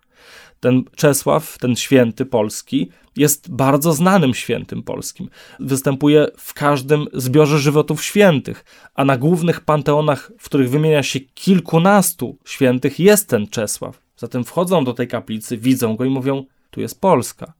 Ten 0.59 0.83
Czesław, 0.95 1.57
ten 1.57 1.75
święty 1.75 2.25
polski, 2.25 2.89
jest 3.15 3.51
bardzo 3.51 3.93
znanym 3.93 4.33
świętym 4.33 4.83
polskim. 4.83 5.29
Występuje 5.59 6.27
w 6.37 6.53
każdym 6.53 7.07
zbiorze 7.13 7.59
żywotów 7.59 8.03
świętych, 8.03 8.65
a 8.95 9.05
na 9.05 9.17
głównych 9.17 9.61
panteonach, 9.61 10.31
w 10.39 10.45
których 10.45 10.69
wymienia 10.69 11.03
się 11.03 11.19
kilkunastu 11.19 12.37
świętych, 12.45 12.99
jest 12.99 13.29
ten 13.29 13.47
Czesław. 13.47 14.01
Zatem 14.17 14.43
wchodzą 14.43 14.83
do 14.83 14.93
tej 14.93 15.07
kaplicy, 15.07 15.57
widzą 15.57 15.95
go 15.95 16.05
i 16.05 16.09
mówią: 16.09 16.45
Tu 16.71 16.81
jest 16.81 17.01
Polska. 17.01 17.53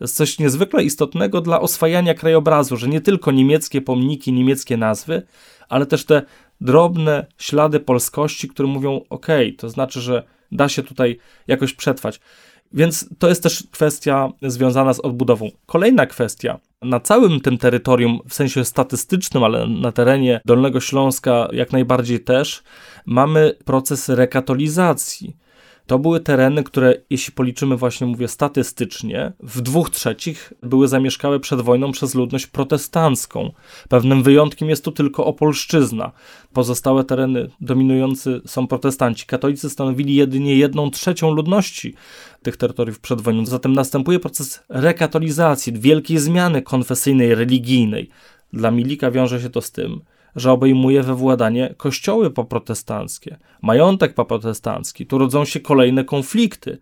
Jest 0.00 0.16
coś 0.16 0.38
niezwykle 0.38 0.84
istotnego 0.84 1.40
dla 1.40 1.60
oswajania 1.60 2.14
krajobrazu, 2.14 2.76
że 2.76 2.88
nie 2.88 3.00
tylko 3.00 3.30
niemieckie 3.30 3.80
pomniki, 3.80 4.32
niemieckie 4.32 4.76
nazwy, 4.76 5.22
ale 5.68 5.86
też 5.86 6.04
te 6.04 6.22
drobne 6.62 7.26
ślady 7.38 7.80
polskości, 7.80 8.48
które 8.48 8.68
mówią: 8.68 9.00
OK, 9.10 9.26
to 9.58 9.70
znaczy, 9.70 10.00
że 10.00 10.22
da 10.52 10.68
się 10.68 10.82
tutaj 10.82 11.18
jakoś 11.46 11.74
przetrwać. 11.74 12.20
Więc 12.72 13.08
to 13.18 13.28
jest 13.28 13.42
też 13.42 13.64
kwestia 13.70 14.28
związana 14.42 14.94
z 14.94 15.00
odbudową. 15.00 15.50
Kolejna 15.66 16.06
kwestia. 16.06 16.58
Na 16.82 17.00
całym 17.00 17.40
tym 17.40 17.58
terytorium, 17.58 18.18
w 18.28 18.34
sensie 18.34 18.64
statystycznym, 18.64 19.44
ale 19.44 19.66
na 19.66 19.92
terenie 19.92 20.40
Dolnego 20.44 20.80
Śląska 20.80 21.48
jak 21.52 21.72
najbardziej 21.72 22.20
też, 22.20 22.62
mamy 23.06 23.54
proces 23.64 24.08
rekatolizacji. 24.08 25.36
To 25.92 25.98
były 25.98 26.20
tereny, 26.20 26.62
które, 26.62 26.94
jeśli 27.10 27.32
policzymy 27.32 27.76
właśnie, 27.76 28.06
mówię, 28.06 28.28
statystycznie, 28.28 29.32
w 29.40 29.60
dwóch 29.60 29.90
trzecich 29.90 30.52
były 30.62 30.88
zamieszkałe 30.88 31.40
przed 31.40 31.60
wojną 31.60 31.92
przez 31.92 32.14
ludność 32.14 32.46
protestancką. 32.46 33.52
Pewnym 33.88 34.22
wyjątkiem 34.22 34.68
jest 34.68 34.84
tu 34.84 34.92
tylko 34.92 35.26
Opolszczyzna. 35.26 36.12
Pozostałe 36.52 37.04
tereny 37.04 37.50
dominujący 37.60 38.40
są 38.46 38.66
protestanci. 38.66 39.26
Katolicy 39.26 39.70
stanowili 39.70 40.14
jedynie 40.14 40.56
jedną 40.56 40.90
trzecią 40.90 41.30
ludności 41.30 41.94
tych 42.42 42.56
terytoriów 42.56 43.00
przed 43.00 43.20
wojną. 43.20 43.46
Zatem 43.46 43.72
następuje 43.72 44.20
proces 44.20 44.64
rekatolizacji, 44.68 45.72
wielkiej 45.72 46.18
zmiany 46.18 46.62
konfesyjnej, 46.62 47.34
religijnej. 47.34 48.08
Dla 48.52 48.70
Milika 48.70 49.10
wiąże 49.10 49.40
się 49.40 49.50
to 49.50 49.60
z 49.60 49.72
tym, 49.72 50.00
że 50.36 50.52
obejmuje 50.52 51.02
we 51.02 51.14
władanie 51.14 51.74
kościoły 51.76 52.30
poprotestanckie, 52.30 53.36
majątek 53.62 54.14
poprotestancki. 54.14 55.06
Tu 55.06 55.18
rodzą 55.18 55.44
się 55.44 55.60
kolejne 55.60 56.04
konflikty. 56.04 56.78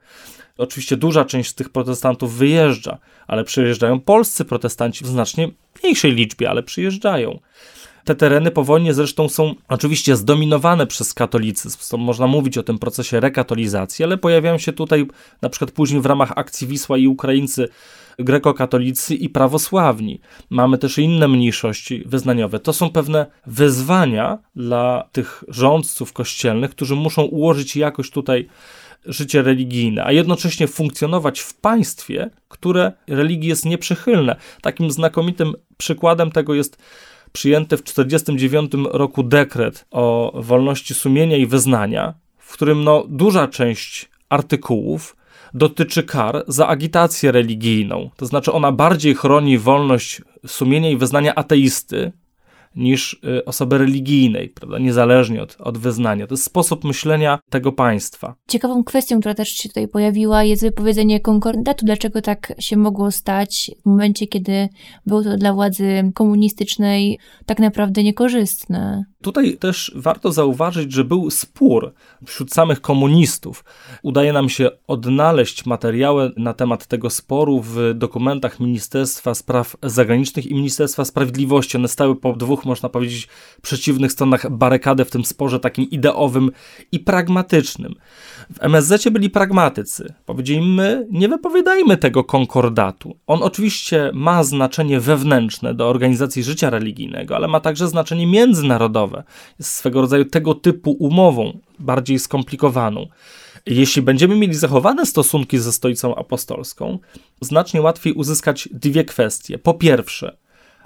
Oczywiście 0.58 0.96
duża 0.96 1.24
część 1.24 1.50
z 1.50 1.54
tych 1.54 1.68
protestantów 1.68 2.34
wyjeżdża, 2.34 2.98
ale 3.26 3.44
przyjeżdżają 3.44 4.00
polscy 4.00 4.44
protestanci 4.44 5.04
w 5.04 5.08
znacznie 5.08 5.48
mniejszej 5.82 6.12
liczbie, 6.12 6.50
ale 6.50 6.62
przyjeżdżają. 6.62 7.38
Te 8.04 8.14
tereny 8.14 8.50
po 8.50 8.64
wojnie 8.64 8.94
zresztą 8.94 9.28
są 9.28 9.54
oczywiście 9.68 10.16
zdominowane 10.16 10.86
przez 10.86 11.14
katolicyzm. 11.14 11.98
Można 11.98 12.26
mówić 12.26 12.58
o 12.58 12.62
tym 12.62 12.78
procesie 12.78 13.20
rekatolizacji, 13.20 14.04
ale 14.04 14.18
pojawiają 14.18 14.58
się 14.58 14.72
tutaj 14.72 15.06
na 15.42 15.48
przykład 15.48 15.70
później 15.70 16.00
w 16.00 16.06
ramach 16.06 16.32
akcji 16.36 16.66
Wisła 16.66 16.98
i 16.98 17.06
Ukraińcy 17.06 17.68
grekokatolicy 18.18 19.14
i 19.14 19.28
prawosławni. 19.28 20.20
Mamy 20.50 20.78
też 20.78 20.98
inne 20.98 21.28
mniejszości 21.28 22.02
wyznaniowe. 22.06 22.58
To 22.58 22.72
są 22.72 22.90
pewne 22.90 23.26
wyzwania 23.46 24.38
dla 24.56 25.08
tych 25.12 25.44
rządców 25.48 26.12
kościelnych, 26.12 26.70
którzy 26.70 26.94
muszą 26.94 27.22
ułożyć 27.22 27.76
jakoś 27.76 28.10
tutaj 28.10 28.48
życie 29.06 29.42
religijne, 29.42 30.04
a 30.04 30.12
jednocześnie 30.12 30.68
funkcjonować 30.68 31.40
w 31.40 31.54
państwie, 31.54 32.30
które 32.48 32.92
religii 33.08 33.48
jest 33.48 33.64
nieprzychylne. 33.64 34.36
Takim 34.62 34.90
znakomitym 34.90 35.54
przykładem 35.76 36.30
tego 36.30 36.54
jest 36.54 36.82
przyjęty 37.32 37.76
w 37.76 37.82
1949 37.82 38.72
roku 38.92 39.22
dekret 39.22 39.86
o 39.90 40.32
wolności 40.34 40.94
sumienia 40.94 41.36
i 41.36 41.46
wyznania, 41.46 42.14
w 42.38 42.52
którym 42.52 42.84
no, 42.84 43.04
duża 43.08 43.48
część 43.48 44.10
artykułów 44.28 45.16
dotyczy 45.54 46.02
kar 46.02 46.44
za 46.48 46.68
agitację 46.68 47.32
religijną. 47.32 48.10
To 48.16 48.26
znaczy 48.26 48.52
ona 48.52 48.72
bardziej 48.72 49.14
chroni 49.14 49.58
wolność 49.58 50.22
sumienia 50.46 50.90
i 50.90 50.96
wyznania 50.96 51.34
ateisty 51.34 52.12
niż 52.76 53.20
y, 53.38 53.44
osoby 53.44 53.78
religijnej, 53.78 54.48
prawda? 54.48 54.78
niezależnie 54.78 55.42
od, 55.42 55.56
od 55.58 55.78
wyznania. 55.78 56.26
To 56.26 56.34
jest 56.34 56.44
sposób 56.44 56.84
myślenia 56.84 57.38
tego 57.50 57.72
państwa. 57.72 58.34
Ciekawą 58.48 58.84
kwestią, 58.84 59.20
która 59.20 59.34
też 59.34 59.48
się 59.48 59.68
tutaj 59.68 59.88
pojawiła, 59.88 60.44
jest 60.44 60.62
wypowiedzenie 60.62 61.20
konkordatu. 61.20 61.86
Dlaczego 61.86 62.22
tak 62.22 62.52
się 62.58 62.76
mogło 62.76 63.10
stać 63.10 63.70
w 63.82 63.86
momencie, 63.86 64.26
kiedy 64.26 64.68
było 65.06 65.22
to 65.22 65.36
dla 65.36 65.52
władzy 65.52 66.12
komunistycznej 66.14 67.18
tak 67.46 67.58
naprawdę 67.58 68.02
niekorzystne? 68.02 69.04
Tutaj 69.22 69.56
też 69.56 69.92
warto 69.94 70.32
zauważyć, 70.32 70.92
że 70.92 71.04
był 71.04 71.30
spór 71.30 71.94
wśród 72.26 72.52
samych 72.52 72.80
komunistów. 72.80 73.64
Udaje 74.02 74.32
nam 74.32 74.48
się 74.48 74.70
odnaleźć 74.86 75.66
materiały 75.66 76.32
na 76.36 76.54
temat 76.54 76.86
tego 76.86 77.10
sporu 77.10 77.60
w 77.60 77.94
dokumentach 77.94 78.60
Ministerstwa 78.60 79.34
Spraw 79.34 79.76
Zagranicznych 79.82 80.46
i 80.46 80.54
Ministerstwa 80.54 81.04
Sprawiedliwości. 81.04 81.76
One 81.76 81.88
stały 81.88 82.16
po 82.16 82.32
dwóch, 82.32 82.59
można 82.64 82.88
powiedzieć, 82.88 83.28
przeciwnych 83.62 84.12
stronach 84.12 84.50
barykady 84.50 85.04
w 85.04 85.10
tym 85.10 85.24
sporze 85.24 85.60
takim 85.60 85.90
ideowym 85.90 86.50
i 86.92 86.98
pragmatycznym. 86.98 87.94
W 88.54 88.62
MSZ 88.64 89.08
byli 89.08 89.30
pragmatycy. 89.30 90.14
Powiedzieli, 90.26 90.60
my 90.62 91.06
nie 91.10 91.28
wypowiadajmy 91.28 91.96
tego 91.96 92.24
konkordatu. 92.24 93.16
On 93.26 93.42
oczywiście 93.42 94.10
ma 94.14 94.44
znaczenie 94.44 95.00
wewnętrzne 95.00 95.74
do 95.74 95.88
organizacji 95.88 96.42
życia 96.42 96.70
religijnego, 96.70 97.36
ale 97.36 97.48
ma 97.48 97.60
także 97.60 97.88
znaczenie 97.88 98.26
międzynarodowe. 98.26 99.22
Jest 99.58 99.74
swego 99.74 100.00
rodzaju 100.00 100.24
tego 100.24 100.54
typu 100.54 100.90
umową, 100.90 101.58
bardziej 101.78 102.18
skomplikowaną. 102.18 103.06
Jeśli 103.66 104.02
będziemy 104.02 104.36
mieli 104.36 104.54
zachowane 104.54 105.06
stosunki 105.06 105.58
ze 105.58 105.72
Stolicą 105.72 106.14
Apostolską, 106.14 106.98
znacznie 107.40 107.80
łatwiej 107.80 108.12
uzyskać 108.12 108.68
dwie 108.72 109.04
kwestie. 109.04 109.58
Po 109.58 109.74
pierwsze, 109.74 110.36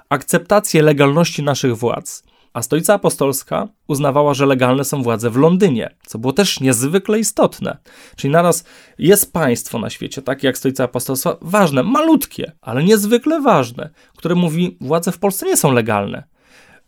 akceptację 0.09 0.81
legalności 0.81 1.43
naszych 1.43 1.77
władz 1.77 2.23
a 2.55 2.61
Stolica 2.61 2.93
Apostolska 2.93 3.67
uznawała, 3.87 4.33
że 4.33 4.45
legalne 4.45 4.83
są 4.83 5.03
władze 5.03 5.29
w 5.29 5.35
Londynie, 5.35 5.95
co 6.07 6.19
było 6.19 6.33
też 6.33 6.59
niezwykle 6.59 7.19
istotne. 7.19 7.77
Czyli 8.15 8.31
naraz 8.31 8.63
jest 8.97 9.33
państwo 9.33 9.79
na 9.79 9.89
świecie, 9.89 10.21
takie 10.21 10.47
jak 10.47 10.57
Stolica 10.57 10.83
Apostolska, 10.83 11.37
ważne, 11.41 11.83
malutkie, 11.83 12.51
ale 12.61 12.83
niezwykle 12.83 13.41
ważne, 13.41 13.89
które 14.17 14.35
mówi, 14.35 14.77
władze 14.81 15.11
w 15.11 15.19
Polsce 15.19 15.45
nie 15.45 15.57
są 15.57 15.71
legalne. 15.71 16.23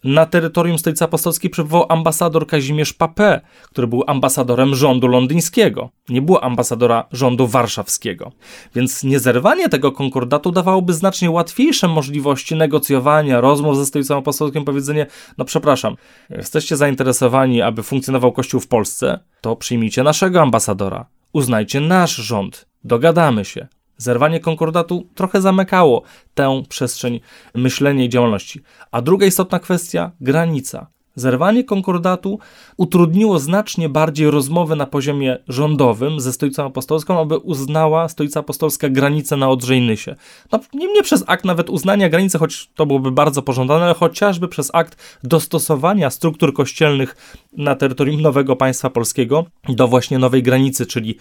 Na 0.03 0.25
terytorium 0.25 0.79
Stolicy 0.79 1.03
Apostolskiej 1.03 1.49
przebywał 1.49 1.85
ambasador 1.89 2.47
Kazimierz 2.47 2.93
Papé, 2.93 3.39
który 3.63 3.87
był 3.87 4.03
ambasadorem 4.07 4.75
rządu 4.75 5.07
londyńskiego. 5.07 5.89
Nie 6.09 6.21
było 6.21 6.43
ambasadora 6.43 7.07
rządu 7.11 7.47
warszawskiego. 7.47 8.31
Więc 8.75 9.03
niezerwanie 9.03 9.69
tego 9.69 9.91
konkordatu 9.91 10.51
dawałoby 10.51 10.93
znacznie 10.93 11.31
łatwiejsze 11.31 11.87
możliwości 11.87 12.55
negocjowania, 12.55 13.41
rozmów 13.41 13.77
ze 13.77 13.85
Stolicą 13.85 14.17
Apostolską, 14.17 14.65
powiedzenie, 14.65 15.05
no 15.37 15.45
przepraszam, 15.45 15.95
jesteście 16.29 16.77
zainteresowani, 16.77 17.61
aby 17.61 17.83
funkcjonował 17.83 18.31
Kościół 18.31 18.59
w 18.59 18.67
Polsce, 18.67 19.19
to 19.41 19.55
przyjmijcie 19.55 20.03
naszego 20.03 20.41
ambasadora, 20.41 21.05
uznajcie 21.33 21.79
nasz 21.81 22.15
rząd, 22.15 22.67
dogadamy 22.83 23.45
się. 23.45 23.67
Zerwanie 23.97 24.39
konkordatu 24.39 25.09
trochę 25.15 25.41
zamykało 25.41 26.03
tę 26.33 26.63
przestrzeń 26.69 27.19
myślenia 27.55 28.05
i 28.05 28.09
działalności. 28.09 28.61
A 28.91 29.01
druga 29.01 29.25
istotna 29.25 29.59
kwestia 29.59 30.11
granica. 30.21 30.87
Zerwanie 31.17 31.63
konkordatu 31.63 32.39
utrudniło 32.77 33.39
znacznie 33.39 33.89
bardziej 33.89 34.31
rozmowy 34.31 34.75
na 34.75 34.85
poziomie 34.85 35.37
rządowym 35.47 36.19
ze 36.19 36.33
Stolicą 36.33 36.65
Apostolską, 36.65 37.19
aby 37.19 37.37
uznała 37.37 38.09
Stolica 38.09 38.39
Apostolska 38.39 38.89
granicę 38.89 39.37
na 39.37 39.49
Odrzejnysie. 39.49 40.15
No, 40.51 40.59
nie, 40.73 40.93
nie 40.93 41.03
przez 41.03 41.23
akt 41.27 41.45
nawet 41.45 41.69
uznania 41.69 42.09
granicy, 42.09 42.37
choć 42.37 42.69
to 42.75 42.85
byłoby 42.85 43.11
bardzo 43.11 43.41
pożądane, 43.41 43.85
ale 43.85 43.93
chociażby 43.93 44.47
przez 44.47 44.69
akt 44.73 45.19
dostosowania 45.23 46.09
struktur 46.09 46.53
kościelnych 46.53 47.15
na 47.57 47.75
terytorium 47.75 48.21
nowego 48.21 48.55
państwa 48.55 48.89
polskiego 48.89 49.45
do 49.69 49.87
właśnie 49.87 50.19
nowej 50.19 50.43
granicy, 50.43 50.85
czyli 50.85 51.17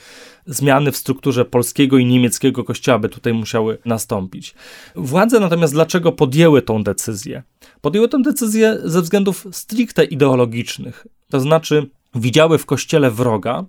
zmiany 0.46 0.92
w 0.92 0.96
strukturze 0.96 1.44
polskiego 1.44 1.98
i 1.98 2.06
niemieckiego 2.06 2.64
kościoła 2.64 2.98
by 2.98 3.08
tutaj 3.08 3.32
musiały 3.32 3.78
nastąpić. 3.84 4.54
Władze 4.96 5.40
natomiast 5.40 5.72
dlaczego 5.72 6.12
podjęły 6.12 6.62
tą 6.62 6.82
decyzję? 6.82 7.42
Podjęły 7.80 8.08
tę 8.08 8.22
decyzję 8.22 8.78
ze 8.84 9.02
względów 9.02 9.46
stricte 9.52 10.04
ideologicznych, 10.04 11.06
to 11.30 11.40
znaczy 11.40 11.90
widziały 12.14 12.58
w 12.58 12.66
kościele 12.66 13.10
wroga 13.10 13.64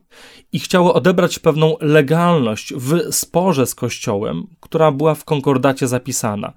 i 0.52 0.60
chciały 0.60 0.94
odebrać 0.94 1.40
pewną 1.40 1.76
legalność 1.82 2.74
w 2.74 3.16
sporze 3.16 3.68
z 3.68 3.76
kościołem, 3.76 4.48
która 4.60 4.92
była 4.92 5.16
w 5.16 5.26
konkordacie 5.26 5.88
zapisana. 5.88 6.54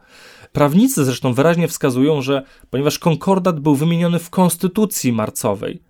Prawnicy 0.53 1.05
zresztą 1.05 1.33
wyraźnie 1.33 1.69
wskazują, 1.69 2.23
że 2.23 2.43
ponieważ 2.71 2.99
konkordat 2.99 3.61
był 3.61 3.75
wymieniony 3.75 4.19
w 4.19 4.31
konstytucji 4.31 5.13
marcowej, 5.13 5.83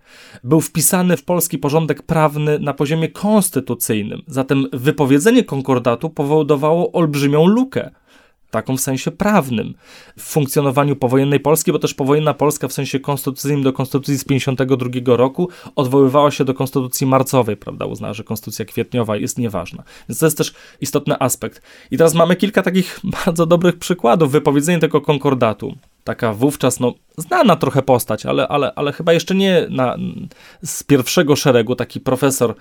był 0.45 0.61
wpisany 0.61 1.17
w 1.17 1.25
polski 1.25 1.59
porządek 1.59 2.03
prawny 2.03 2.59
na 2.59 2.75
poziomie 2.75 3.09
konstytucyjnym, 3.09 4.23
zatem 4.27 4.67
wypowiedzenie 4.73 5.45
konkordatu 5.45 6.11
powodowało 6.11 6.93
olbrzymią 6.93 7.47
lukę 7.47 7.91
taką 8.51 8.77
w 8.77 8.81
sensie 8.81 9.11
prawnym 9.11 9.75
w 10.19 10.23
funkcjonowaniu 10.23 10.97
powojennej 10.97 11.41
Polski, 11.41 11.73
bo 11.73 11.79
też 11.79 11.95
powojenna 11.95 12.35
Polska 12.35 12.69
w 12.69 12.73
sensie 12.73 13.01
konstytucyjnym 13.01 13.63
do 13.63 13.73
konstytucji 13.73 14.19
z 14.19 14.25
52 14.25 15.17
roku 15.17 15.49
odwoływała 15.77 16.31
się 16.31 16.45
do 16.45 16.55
konstytucji 16.55 17.07
marcowej, 17.07 17.57
prawda, 17.57 17.87
uznała, 17.87 18.15
że 18.15 18.25
konstytucja 18.25 18.65
kwietniowa 18.65 19.17
jest 19.17 19.39
nieważna. 19.39 19.83
Więc 20.09 20.19
to 20.19 20.27
jest 20.27 20.39
też 20.39 20.55
istotny 20.81 21.19
aspekt. 21.19 21.63
I 21.91 21.97
teraz 21.97 22.15
mamy 22.15 22.37
kilka 22.37 22.63
takich 22.63 23.01
bardzo 23.25 23.47
dobrych 23.47 23.79
przykładów 23.79 24.33
wypowiedzenia 24.33 24.79
tego 24.79 25.01
konkordatu. 25.01 25.75
Taka 26.05 26.33
wówczas, 26.33 26.81
no, 26.81 26.95
znana 27.19 27.57
trochę 27.57 27.83
postać, 27.83 28.27
ale, 28.27 28.49
ale, 28.49 28.73
ale 28.75 28.93
chyba 28.93 29.13
jeszcze 29.13 29.35
nie 29.35 29.67
na, 29.71 29.97
z 30.63 30.83
pierwszego 30.83 31.37
szeregu, 31.37 31.77
taki 31.77 32.01
profesor 32.01 32.55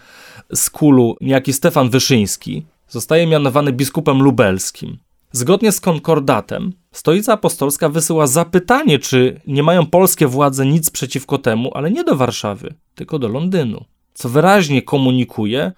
z 0.53 0.69
Kulu, 0.69 1.15
niejaki 1.21 1.53
Stefan 1.53 1.89
Wyszyński, 1.89 2.65
zostaje 2.89 3.27
mianowany 3.27 3.73
biskupem 3.73 4.21
lubelskim. 4.21 4.97
Zgodnie 5.31 5.71
z 5.71 5.81
konkordatem, 5.81 6.73
Stolica 6.91 7.33
Apostolska 7.33 7.89
wysyła 7.89 8.27
zapytanie, 8.27 8.99
czy 8.99 9.41
nie 9.47 9.63
mają 9.63 9.85
polskie 9.85 10.27
władze 10.27 10.65
nic 10.65 10.89
przeciwko 10.89 11.37
temu, 11.37 11.71
ale 11.73 11.91
nie 11.91 12.03
do 12.03 12.15
Warszawy, 12.15 12.73
tylko 12.95 13.19
do 13.19 13.27
Londynu. 13.27 13.85
Co 14.13 14.29
wyraźnie 14.29 14.81
komunikuje 14.81 15.71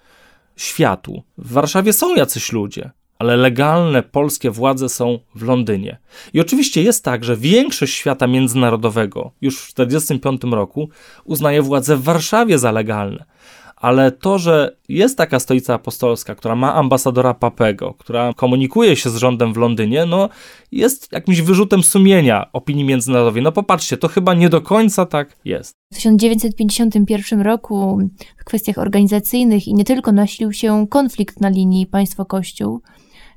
światu. 0.56 1.22
W 1.38 1.52
Warszawie 1.52 1.92
są 1.92 2.14
jacyś 2.14 2.52
ludzie, 2.52 2.90
ale 3.18 3.36
legalne 3.36 4.02
polskie 4.02 4.50
władze 4.50 4.88
są 4.88 5.18
w 5.34 5.42
Londynie. 5.42 5.98
I 6.32 6.40
oczywiście 6.40 6.82
jest 6.82 7.04
tak, 7.04 7.24
że 7.24 7.36
większość 7.36 7.94
świata 7.94 8.26
międzynarodowego 8.26 9.30
już 9.40 9.58
w 9.58 9.74
1945 9.74 10.54
roku 10.54 10.88
uznaje 11.24 11.62
władze 11.62 11.96
w 11.96 12.02
Warszawie 12.02 12.58
za 12.58 12.72
legalne 12.72 13.24
ale 13.82 14.12
to, 14.12 14.38
że 14.38 14.76
jest 14.88 15.18
taka 15.18 15.40
stolica 15.40 15.74
apostolska, 15.74 16.34
która 16.34 16.56
ma 16.56 16.74
ambasadora 16.74 17.34
Papego, 17.34 17.94
która 17.98 18.32
komunikuje 18.36 18.96
się 18.96 19.10
z 19.10 19.16
rządem 19.16 19.52
w 19.52 19.56
Londynie, 19.56 20.06
no 20.06 20.28
jest 20.72 21.12
jakimś 21.12 21.40
wyrzutem 21.40 21.82
sumienia 21.82 22.52
opinii 22.52 22.84
międzynarodowej. 22.84 23.42
No 23.42 23.52
popatrzcie, 23.52 23.96
to 23.96 24.08
chyba 24.08 24.34
nie 24.34 24.48
do 24.48 24.60
końca 24.60 25.06
tak 25.06 25.36
jest. 25.44 25.74
W 25.92 25.94
1951 25.94 27.40
roku 27.40 27.98
w 28.38 28.44
kwestiach 28.44 28.78
organizacyjnych 28.78 29.68
i 29.68 29.74
nie 29.74 29.84
tylko 29.84 30.12
nasilił 30.12 30.52
się 30.52 30.86
konflikt 30.90 31.40
na 31.40 31.48
linii 31.48 31.86
państwo-kościół. 31.86 32.80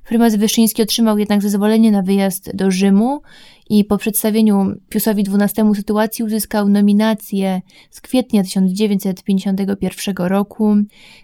Prymas 0.05 0.36
Wyszyński 0.36 0.81
otrzymał 0.81 1.17
jednak 1.17 1.41
zezwolenie 1.41 1.91
na 1.91 2.01
wyjazd 2.01 2.55
do 2.55 2.71
Rzymu 2.71 3.21
i 3.69 3.84
po 3.84 3.97
przedstawieniu 3.97 4.75
Piusowi 4.89 5.23
XII 5.41 5.75
sytuacji 5.75 6.25
uzyskał 6.25 6.69
nominację 6.69 7.62
z 7.91 8.01
kwietnia 8.01 8.43
1951 8.43 10.15
roku 10.17 10.75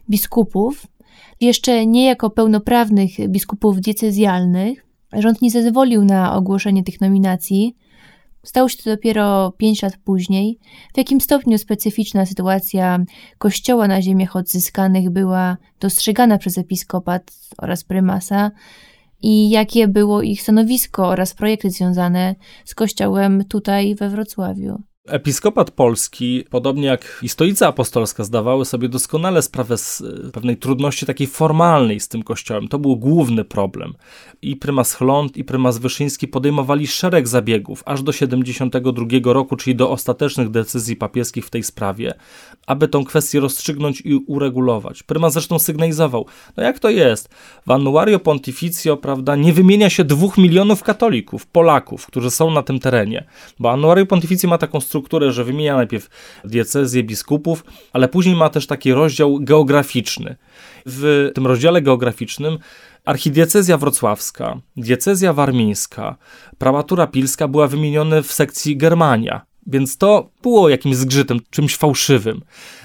biskupów, 0.10 0.88
jeszcze 1.42 1.86
nie 1.86 2.06
jako 2.06 2.30
pełnoprawnych 2.30 3.12
biskupów 3.30 3.82
diecezjalnych. 3.82 4.86
Rząd 5.14 5.42
nie 5.42 5.52
zezwolił 5.52 6.06
na 6.06 6.36
ogłoszenie 6.36 6.84
tych 6.84 7.02
nominacji. 7.02 7.76
Stało 8.44 8.70
się 8.70 8.78
to 8.78 8.90
dopiero 8.90 9.54
pięć 9.58 9.82
lat 9.82 9.98
później. 9.98 10.60
W 10.94 10.98
jakim 10.98 11.22
stopniu 11.22 11.58
specyficzna 11.58 12.26
sytuacja 12.26 13.00
kościoła 13.38 13.88
na 13.88 14.02
ziemiach 14.02 14.36
odzyskanych 14.36 15.10
była 15.10 15.58
dostrzegana 15.80 16.38
przez 16.38 16.58
episkopat 16.58 17.32
oraz 17.58 17.84
prymasa, 17.84 18.52
i 19.22 19.50
jakie 19.50 19.88
było 19.88 20.22
ich 20.22 20.42
stanowisko 20.42 21.08
oraz 21.08 21.34
projekty 21.34 21.70
związane 21.70 22.36
z 22.66 22.76
kościołem 22.76 23.46
tutaj 23.46 23.96
we 23.96 24.10
Wrocławiu. 24.10 24.91
Episkopat 25.08 25.72
polski, 25.72 26.44
podobnie 26.50 26.88
jak 26.88 27.20
i 27.24 27.30
stolica 27.30 27.68
apostolska, 27.68 28.24
zdawały 28.24 28.66
sobie 28.66 28.90
doskonale 28.90 29.42
sprawę 29.42 29.78
z 29.78 30.02
e, 30.02 30.32
pewnej 30.32 30.58
trudności 30.58 31.06
takiej 31.06 31.28
formalnej 31.28 32.00
z 32.00 32.08
tym 32.08 32.24
kościołem. 32.24 32.68
To 32.68 32.80
był 32.80 32.98
główny 32.98 33.46
problem. 33.46 33.94
I 34.42 34.56
prymas 34.56 34.94
Chląd, 34.94 35.38
i 35.38 35.44
prymas 35.44 35.78
Wyszyński 35.78 36.28
podejmowali 36.28 36.88
szereg 36.88 37.28
zabiegów, 37.28 37.84
aż 37.86 38.04
do 38.04 38.12
72 38.12 39.34
roku, 39.34 39.56
czyli 39.56 39.76
do 39.76 39.90
ostatecznych 39.90 40.50
decyzji 40.50 40.96
papieskich 40.96 41.46
w 41.46 41.50
tej 41.50 41.64
sprawie, 41.64 42.14
aby 42.68 42.88
tą 42.88 43.06
kwestię 43.06 43.40
rozstrzygnąć 43.40 44.02
i 44.02 44.16
uregulować. 44.16 45.04
Prymas 45.04 45.34
zresztą 45.34 45.60
sygnalizował, 45.60 46.26
no 46.58 46.64
jak 46.64 46.80
to 46.80 46.90
jest? 46.90 47.30
W 47.68 47.72
Annuario 47.72 48.20
Pontificio, 48.20 48.98
prawda, 48.98 49.36
nie 49.36 49.54
wymienia 49.54 49.90
się 49.90 50.04
dwóch 50.04 50.38
milionów 50.38 50.84
katolików, 50.84 51.46
Polaków, 51.46 52.06
którzy 52.06 52.32
są 52.32 52.52
na 52.52 52.64
tym 52.64 52.80
terenie, 52.80 53.26
bo 53.60 53.72
Annuario 53.72 54.06
Pontificio 54.06 54.48
ma 54.48 54.58
taką 54.58 54.82
strukturę, 54.92 55.32
że 55.32 55.44
wymienia 55.44 55.76
najpierw 55.76 56.10
diecezję 56.46 57.04
biskupów, 57.04 57.64
ale 57.94 58.08
później 58.08 58.36
ma 58.36 58.50
też 58.50 58.68
taki 58.68 58.94
rozdział 58.94 59.40
geograficzny. 59.40 60.36
W 60.86 61.32
tym 61.36 61.48
rozdziale 61.48 61.82
geograficznym 61.82 62.58
Archidiecezja 63.06 63.78
wrocławska, 63.78 64.62
diecezja 64.78 65.34
warmińska, 65.34 66.16
prawatura 66.58 67.08
pilska 67.08 67.48
była 67.48 67.68
wymienione 67.68 68.24
w 68.24 68.32
sekcji 68.32 68.78
Germania. 68.78 69.42
Więc 69.68 69.98
to 69.98 70.30
było 70.42 70.70
jakimś 70.70 70.96
zgrzytem, 70.96 71.40
czymś 71.50 71.78
fałszywym. 71.78 72.42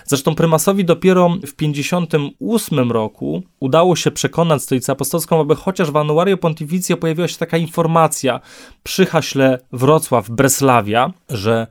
Zresztą 0.06 0.34
prymasowi 0.34 0.84
dopiero 0.84 1.36
w 1.46 1.54
58 1.54 2.92
roku 2.92 3.42
udało 3.60 3.96
się 3.96 4.10
przekonać 4.10 4.62
stolicę 4.62 4.92
apostolską, 4.92 5.40
aby 5.40 5.56
chociaż 5.56 5.90
w 5.90 5.96
Annuario 5.96 6.36
Pontificio 6.36 6.96
pojawiła 6.96 7.28
się 7.28 7.36
taka 7.36 7.56
informacja 7.56 8.40
przy 8.82 9.06
haśle 9.06 9.58
Wrocław, 9.72 10.30
Bresławia, 10.30 11.12
że 11.28 11.66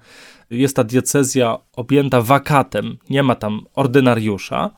jest 0.49 0.75
ta 0.75 0.83
diecezja 0.83 1.57
objęta 1.75 2.21
wakatem, 2.21 2.97
nie 3.09 3.23
ma 3.23 3.35
tam 3.35 3.61
ordynariusza, 3.75 4.71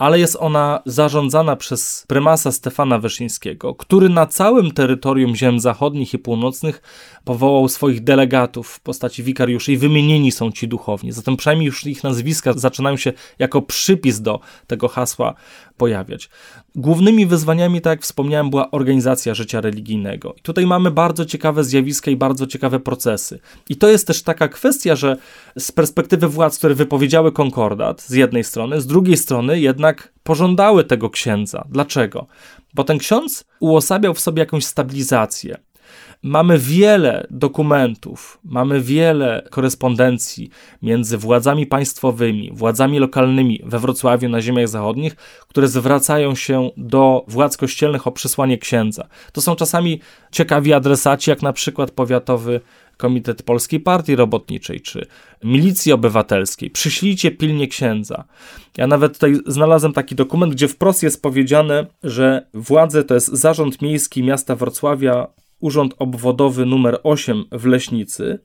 ale 0.00 0.18
jest 0.18 0.36
ona 0.40 0.82
zarządzana 0.86 1.56
przez 1.56 2.04
prymasa 2.08 2.52
Stefana 2.52 2.98
Wyszyńskiego, 2.98 3.74
który 3.74 4.08
na 4.08 4.26
całym 4.26 4.70
terytorium 4.70 5.36
ziem 5.36 5.60
zachodnich 5.60 6.14
i 6.14 6.18
północnych 6.18 6.82
powołał 7.24 7.68
swoich 7.68 8.04
delegatów 8.04 8.68
w 8.68 8.80
postaci 8.80 9.22
wikariuszy 9.22 9.72
i 9.72 9.76
wymienieni 9.76 10.32
są 10.32 10.52
ci 10.52 10.68
duchowni. 10.68 11.12
Zatem 11.12 11.36
przynajmniej 11.36 11.66
już 11.66 11.86
ich 11.86 12.04
nazwiska 12.04 12.52
zaczynają 12.52 12.96
się 12.96 13.12
jako 13.38 13.62
przypis 13.62 14.20
do 14.20 14.40
tego 14.66 14.88
hasła 14.88 15.34
pojawiać. 15.76 16.30
Głównymi 16.74 17.26
wyzwaniami, 17.26 17.80
tak 17.80 17.90
jak 17.90 18.02
wspomniałem, 18.02 18.50
była 18.50 18.70
organizacja 18.70 19.34
życia 19.34 19.60
religijnego. 19.60 20.34
I 20.38 20.42
tutaj 20.42 20.66
mamy 20.66 20.90
bardzo 20.90 21.24
ciekawe 21.24 21.64
zjawiska 21.64 22.10
i 22.10 22.16
bardzo 22.16 22.46
ciekawe 22.46 22.80
procesy. 22.80 23.40
I 23.68 23.76
to 23.76 23.88
jest 23.88 24.06
też 24.06 24.22
taka 24.22 24.48
kwestia, 24.48 24.96
że 24.96 25.16
z 25.58 25.72
perspektywy 25.72 26.28
władz, 26.28 26.58
które 26.58 26.74
wypowiedziały 26.74 27.32
konkordat 27.32 28.02
z 28.02 28.12
jednej 28.12 28.44
strony, 28.44 28.80
z 28.80 28.86
drugiej 28.86 29.16
strony 29.16 29.60
jednak 29.60 29.89
pożądały 30.22 30.84
tego 30.84 31.10
księdza. 31.10 31.64
Dlaczego? 31.70 32.26
Bo 32.74 32.84
ten 32.84 32.98
ksiądz 32.98 33.44
uosabiał 33.60 34.14
w 34.14 34.20
sobie 34.20 34.40
jakąś 34.40 34.64
stabilizację. 34.64 35.56
Mamy 36.22 36.58
wiele 36.58 37.26
dokumentów, 37.30 38.38
mamy 38.44 38.80
wiele 38.80 39.48
korespondencji 39.50 40.50
między 40.82 41.18
władzami 41.18 41.66
państwowymi, 41.66 42.50
władzami 42.52 42.98
lokalnymi 42.98 43.60
we 43.64 43.78
Wrocławiu 43.78 44.28
na 44.28 44.40
ziemiach 44.40 44.68
zachodnich, 44.68 45.16
które 45.48 45.68
zwracają 45.68 46.34
się 46.34 46.70
do 46.76 47.24
władz 47.28 47.56
kościelnych 47.56 48.06
o 48.06 48.12
przesłanie 48.12 48.58
księdza. 48.58 49.08
To 49.32 49.40
są 49.40 49.56
czasami 49.56 50.00
ciekawi 50.32 50.72
adresaci, 50.72 51.30
jak 51.30 51.42
na 51.42 51.52
przykład 51.52 51.90
powiatowy 51.90 52.60
Komitet 53.00 53.42
Polskiej 53.42 53.80
Partii 53.80 54.16
Robotniczej 54.16 54.80
czy 54.80 55.06
Milicji 55.44 55.92
Obywatelskiej. 55.92 56.70
Przyślijcie 56.70 57.30
pilnie 57.30 57.68
księdza. 57.68 58.24
Ja 58.76 58.86
nawet 58.86 59.12
tutaj 59.12 59.34
znalazłem 59.46 59.92
taki 59.92 60.14
dokument, 60.14 60.52
gdzie 60.52 60.68
wprost 60.68 61.02
jest 61.02 61.22
powiedziane, 61.22 61.86
że 62.02 62.46
władze 62.54 63.04
to 63.04 63.14
jest 63.14 63.28
Zarząd 63.28 63.82
Miejski 63.82 64.22
Miasta 64.22 64.56
Wrocławia, 64.56 65.26
Urząd 65.60 65.94
Obwodowy 65.98 66.66
numer 66.66 66.98
8 67.02 67.44
w 67.52 67.66
Leśnicy, 67.66 68.38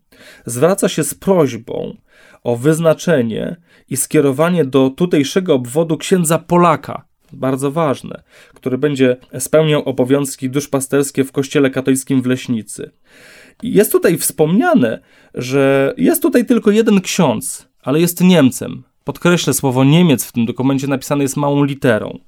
zwraca 0.46 0.90
się 0.90 1.04
z 1.04 1.16
prośbą 1.16 1.98
o 2.44 2.56
wyznaczenie 2.56 3.56
i 3.90 3.98
skierowanie 3.98 4.66
do 4.66 4.90
tutejszego 4.90 5.54
obwodu 5.54 5.98
księdza 5.98 6.38
Polaka, 6.38 7.06
bardzo 7.34 7.72
ważne, 7.72 8.24
który 8.54 8.78
będzie 8.78 9.18
spełniał 9.40 9.84
obowiązki 9.84 10.50
duszpasterskie 10.50 11.24
w 11.24 11.32
Kościele 11.32 11.70
Katolickim 11.70 12.22
w 12.22 12.26
Leśnicy. 12.26 12.92
Jest 13.64 13.92
tutaj 13.92 14.18
wspomniane, 14.18 15.00
że 15.34 15.94
jest 15.98 16.22
tutaj 16.22 16.46
tylko 16.46 16.72
jeden 16.72 17.02
ksiądz, 17.02 17.68
ale 17.82 18.00
jest 18.00 18.22
Niemcem. 18.22 18.84
Podkreślę, 19.04 19.54
słowo 19.54 19.84
Niemiec 19.84 20.26
w 20.26 20.32
tym 20.32 20.46
dokumencie 20.46 20.88
napisane 20.88 21.24
jest 21.24 21.38
małą 21.38 21.64
literą. 21.64 22.20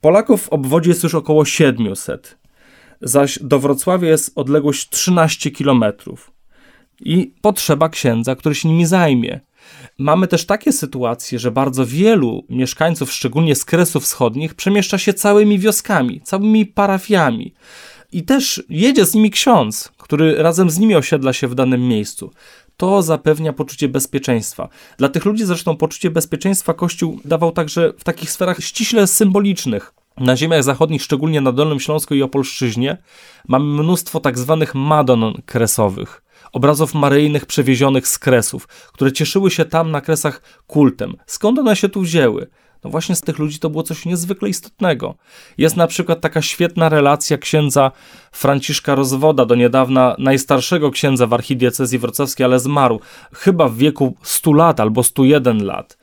Polaków 0.00 0.42
w 0.42 0.48
obwodzie 0.48 0.90
jest 0.90 1.02
już 1.02 1.14
około 1.14 1.44
700, 1.44 2.38
zaś 3.00 3.38
do 3.42 3.58
Wrocławia 3.58 4.08
jest 4.08 4.32
odległość 4.34 4.90
13 4.90 5.50
kilometrów. 5.50 6.32
I 7.00 7.34
potrzeba 7.40 7.88
księdza, 7.88 8.36
który 8.36 8.54
się 8.54 8.68
nimi 8.68 8.86
zajmie. 8.86 9.40
Mamy 9.98 10.26
też 10.28 10.46
takie 10.46 10.72
sytuacje, 10.72 11.38
że 11.38 11.50
bardzo 11.50 11.86
wielu 11.86 12.44
mieszkańców, 12.48 13.12
szczególnie 13.12 13.54
z 13.54 13.64
Kresów 13.64 14.04
Wschodnich, 14.04 14.54
przemieszcza 14.54 14.98
się 14.98 15.14
całymi 15.14 15.58
wioskami, 15.58 16.20
całymi 16.20 16.66
parafiami. 16.66 17.54
I 18.12 18.22
też 18.22 18.62
jedzie 18.68 19.06
z 19.06 19.14
nimi 19.14 19.30
ksiądz, 19.30 19.92
który 19.98 20.42
razem 20.42 20.70
z 20.70 20.78
nimi 20.78 20.94
osiedla 20.94 21.32
się 21.32 21.48
w 21.48 21.54
danym 21.54 21.88
miejscu. 21.88 22.32
To 22.76 23.02
zapewnia 23.02 23.52
poczucie 23.52 23.88
bezpieczeństwa. 23.88 24.68
Dla 24.98 25.08
tych 25.08 25.24
ludzi 25.24 25.44
zresztą 25.44 25.76
poczucie 25.76 26.10
bezpieczeństwa 26.10 26.74
Kościół 26.74 27.20
dawał 27.24 27.52
także 27.52 27.92
w 27.98 28.04
takich 28.04 28.30
sferach 28.30 28.58
ściśle 28.60 29.06
symbolicznych. 29.06 29.94
Na 30.18 30.36
ziemiach 30.36 30.62
zachodnich, 30.64 31.02
szczególnie 31.02 31.40
na 31.40 31.52
Dolnym 31.52 31.80
Śląsku 31.80 32.14
i 32.14 32.22
Opolszczyźnie, 32.22 32.98
mamy 33.48 33.82
mnóstwo 33.82 34.20
tak 34.20 34.38
zwanych 34.38 34.74
madon 34.74 35.42
kresowych, 35.46 36.22
obrazów 36.52 36.94
maryjnych 36.94 37.46
przewiezionych 37.46 38.08
z 38.08 38.18
kresów, 38.18 38.68
które 38.68 39.12
cieszyły 39.12 39.50
się 39.50 39.64
tam 39.64 39.90
na 39.90 40.00
kresach 40.00 40.42
kultem. 40.66 41.16
Skąd 41.26 41.58
one 41.58 41.76
się 41.76 41.88
tu 41.88 42.00
wzięły? 42.00 42.46
No 42.84 42.90
właśnie 42.90 43.16
z 43.16 43.20
tych 43.20 43.38
ludzi 43.38 43.58
to 43.58 43.70
było 43.70 43.82
coś 43.82 44.04
niezwykle 44.04 44.48
istotnego. 44.48 45.14
Jest 45.58 45.76
na 45.76 45.86
przykład 45.86 46.20
taka 46.20 46.42
świetna 46.42 46.88
relacja 46.88 47.38
księdza 47.38 47.90
Franciszka 48.32 48.94
Rozwoda, 48.94 49.44
do 49.44 49.54
niedawna 49.54 50.16
najstarszego 50.18 50.90
księdza 50.90 51.26
w 51.26 51.32
archidiecezji 51.32 51.98
wrocławskiej, 51.98 52.44
ale 52.44 52.60
zmarł 52.60 53.00
chyba 53.32 53.68
w 53.68 53.76
wieku 53.76 54.16
100 54.22 54.52
lat 54.52 54.80
albo 54.80 55.02
101 55.02 55.64
lat 55.64 55.98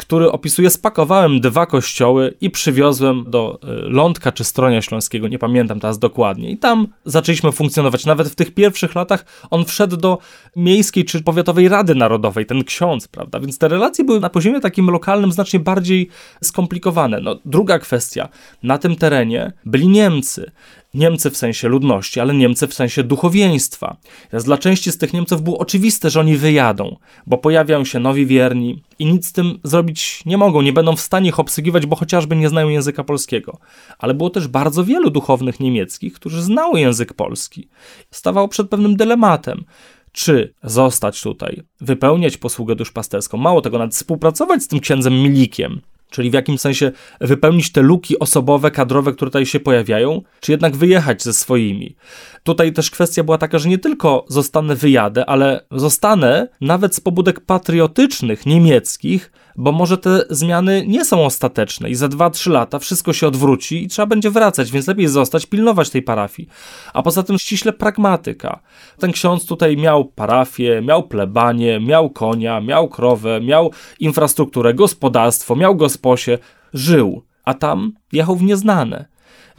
który 0.00 0.32
opisuje, 0.32 0.70
spakowałem 0.70 1.40
dwa 1.40 1.66
kościoły 1.66 2.34
i 2.40 2.50
przywiozłem 2.50 3.24
do 3.28 3.58
y, 3.64 3.66
Lądka 3.68 4.32
czy 4.32 4.44
Stronia 4.44 4.82
Śląskiego, 4.82 5.28
nie 5.28 5.38
pamiętam 5.38 5.80
teraz 5.80 5.98
dokładnie. 5.98 6.50
I 6.50 6.58
tam 6.58 6.86
zaczęliśmy 7.04 7.52
funkcjonować. 7.52 8.06
Nawet 8.06 8.28
w 8.28 8.34
tych 8.34 8.54
pierwszych 8.54 8.94
latach 8.94 9.24
on 9.50 9.64
wszedł 9.64 9.96
do 9.96 10.18
miejskiej 10.56 11.04
czy 11.04 11.22
powiatowej 11.22 11.68
Rady 11.68 11.94
Narodowej, 11.94 12.46
ten 12.46 12.64
ksiądz, 12.64 13.08
prawda? 13.08 13.40
Więc 13.40 13.58
te 13.58 13.68
relacje 13.68 14.04
były 14.04 14.20
na 14.20 14.30
poziomie 14.30 14.60
takim 14.60 14.90
lokalnym 14.90 15.32
znacznie 15.32 15.60
bardziej 15.60 16.08
skomplikowane. 16.44 17.20
No, 17.20 17.38
druga 17.44 17.78
kwestia, 17.78 18.28
na 18.62 18.78
tym 18.78 18.96
terenie 18.96 19.52
byli 19.64 19.88
Niemcy. 19.88 20.50
Niemcy 20.94 21.30
w 21.30 21.36
sensie 21.36 21.68
ludności, 21.68 22.20
ale 22.20 22.34
Niemcy 22.34 22.66
w 22.66 22.74
sensie 22.74 23.04
duchowieństwa. 23.04 23.96
Więc 24.32 24.44
dla 24.44 24.58
części 24.58 24.92
z 24.92 24.98
tych 24.98 25.12
Niemców 25.12 25.42
było 25.42 25.58
oczywiste, 25.58 26.10
że 26.10 26.20
oni 26.20 26.36
wyjadą, 26.36 26.96
bo 27.26 27.38
pojawiają 27.38 27.84
się 27.84 28.00
nowi 28.00 28.26
wierni 28.26 28.82
i 28.98 29.06
nic 29.06 29.26
z 29.26 29.32
tym 29.32 29.58
zrobić 29.64 30.22
nie 30.26 30.36
mogą, 30.36 30.62
nie 30.62 30.72
będą 30.72 30.96
w 30.96 31.00
stanie 31.00 31.28
ich 31.28 31.40
obsługiwać, 31.40 31.86
bo 31.86 31.96
chociażby 31.96 32.36
nie 32.36 32.48
znają 32.48 32.68
języka 32.68 33.04
polskiego. 33.04 33.58
Ale 33.98 34.14
było 34.14 34.30
też 34.30 34.48
bardzo 34.48 34.84
wielu 34.84 35.10
duchownych 35.10 35.60
niemieckich, 35.60 36.12
którzy 36.12 36.42
znały 36.42 36.80
język 36.80 37.12
polski. 37.12 37.68
Stawało 38.10 38.48
przed 38.48 38.68
pewnym 38.68 38.96
dylematem 38.96 39.64
czy 40.12 40.54
zostać 40.62 41.22
tutaj, 41.22 41.62
wypełniać 41.80 42.36
posługę 42.36 42.76
duszpasterską, 42.76 43.38
mało 43.38 43.60
tego, 43.60 43.78
nawet 43.78 43.94
współpracować 43.94 44.62
z 44.62 44.68
tym 44.68 44.80
księdzem 44.80 45.14
Milikiem, 45.22 45.80
czyli 46.10 46.30
w 46.30 46.34
jakim 46.34 46.58
sensie 46.58 46.92
wypełnić 47.20 47.72
te 47.72 47.82
luki 47.82 48.18
osobowe, 48.18 48.70
kadrowe, 48.70 49.12
które 49.12 49.30
tutaj 49.30 49.46
się 49.46 49.60
pojawiają, 49.60 50.22
czy 50.40 50.52
jednak 50.52 50.76
wyjechać 50.76 51.22
ze 51.22 51.32
swoimi. 51.32 51.96
Tutaj 52.42 52.72
też 52.72 52.90
kwestia 52.90 53.24
była 53.24 53.38
taka, 53.38 53.58
że 53.58 53.68
nie 53.68 53.78
tylko 53.78 54.24
zostanę 54.28 54.76
wyjadę, 54.76 55.26
ale 55.26 55.64
zostanę 55.70 56.48
nawet 56.60 56.94
z 56.94 57.00
pobudek 57.00 57.40
patriotycznych 57.40 58.46
niemieckich, 58.46 59.32
bo 59.60 59.72
może 59.72 59.98
te 59.98 60.24
zmiany 60.30 60.84
nie 60.86 61.04
są 61.04 61.24
ostateczne 61.24 61.90
i 61.90 61.94
za 61.94 62.08
2-3 62.08 62.50
lata 62.50 62.78
wszystko 62.78 63.12
się 63.12 63.26
odwróci 63.26 63.84
i 63.84 63.88
trzeba 63.88 64.06
będzie 64.06 64.30
wracać, 64.30 64.70
więc 64.70 64.86
lepiej 64.86 65.08
zostać, 65.08 65.46
pilnować 65.46 65.90
tej 65.90 66.02
parafii. 66.02 66.48
A 66.92 67.02
poza 67.02 67.22
tym 67.22 67.38
ściśle 67.38 67.72
pragmatyka. 67.72 68.60
Ten 68.98 69.12
ksiądz 69.12 69.46
tutaj 69.46 69.76
miał 69.76 70.04
parafię, 70.04 70.82
miał 70.82 71.02
plebanie, 71.02 71.80
miał 71.80 72.10
konia, 72.10 72.60
miał 72.60 72.88
krowę, 72.88 73.40
miał 73.40 73.70
infrastrukturę, 74.00 74.74
gospodarstwo, 74.74 75.56
miał 75.56 75.76
gosposie, 75.76 76.38
żył, 76.74 77.22
a 77.44 77.54
tam 77.54 77.92
jechał 78.12 78.36
w 78.36 78.42
nieznane. 78.42 79.04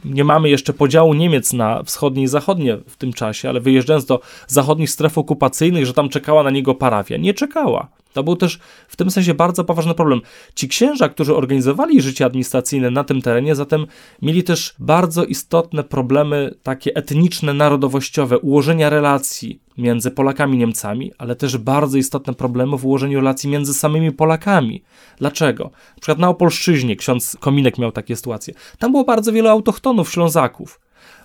Nie 0.04 0.24
mamy 0.24 0.48
jeszcze 0.48 0.72
podziału 0.72 1.14
Niemiec 1.14 1.52
na 1.52 1.82
wschodnie 1.82 2.22
i 2.22 2.26
zachodnie 2.26 2.76
w 2.76 2.96
tym 2.96 3.12
czasie, 3.12 3.48
ale 3.48 3.60
wyjeżdżając 3.60 4.04
do 4.04 4.20
zachodnich 4.46 4.90
stref 4.90 5.18
okupacyjnych, 5.18 5.86
że 5.86 5.92
tam 5.92 6.08
czekała 6.08 6.42
na 6.42 6.50
niego 6.50 6.74
parafia. 6.74 7.16
Nie 7.16 7.34
czekała. 7.34 7.88
To 8.12 8.22
był 8.22 8.36
też 8.36 8.58
w 8.88 8.96
tym 8.96 9.10
sensie 9.10 9.34
bardzo 9.34 9.64
poważny 9.64 9.94
problem. 9.94 10.20
Ci 10.54 10.68
księża, 10.68 11.08
którzy 11.08 11.36
organizowali 11.36 12.02
życie 12.02 12.24
administracyjne 12.24 12.90
na 12.90 13.04
tym 13.04 13.22
terenie, 13.22 13.54
zatem 13.54 13.86
mieli 14.22 14.42
też 14.42 14.74
bardzo 14.78 15.24
istotne 15.24 15.84
problemy 15.84 16.54
takie 16.62 16.96
etniczne, 16.96 17.54
narodowościowe, 17.54 18.38
ułożenia 18.38 18.90
relacji 18.90 19.60
między 19.78 20.10
Polakami 20.10 20.54
i 20.54 20.58
Niemcami, 20.58 21.12
ale 21.18 21.36
też 21.36 21.58
bardzo 21.58 21.98
istotne 21.98 22.34
problemy 22.34 22.76
w 22.76 22.86
ułożeniu 22.86 23.18
relacji 23.18 23.50
między 23.50 23.74
samymi 23.74 24.12
Polakami. 24.12 24.82
Dlaczego? 25.18 25.64
Na 25.64 26.00
przykład 26.00 26.18
na 26.18 26.28
Opolszczyźnie 26.28 26.96
ksiądz 26.96 27.36
Kominek 27.40 27.78
miał 27.78 27.92
takie 27.92 28.16
sytuacje. 28.16 28.54
Tam 28.78 28.92
było 28.92 29.04
bardzo 29.04 29.32
wielu 29.32 29.48
autochtonów, 29.48 30.12
Ślązaków, 30.12 30.80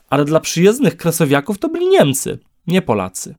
ale 0.10 0.26
dla 0.26 0.40
przyjezdnych 0.40 0.98
kresowiaków 0.98 1.58
to 1.58 1.70
byli 1.70 1.88
Niemcy, 1.88 2.40
nie 2.68 2.82
Polacy. 2.82 3.36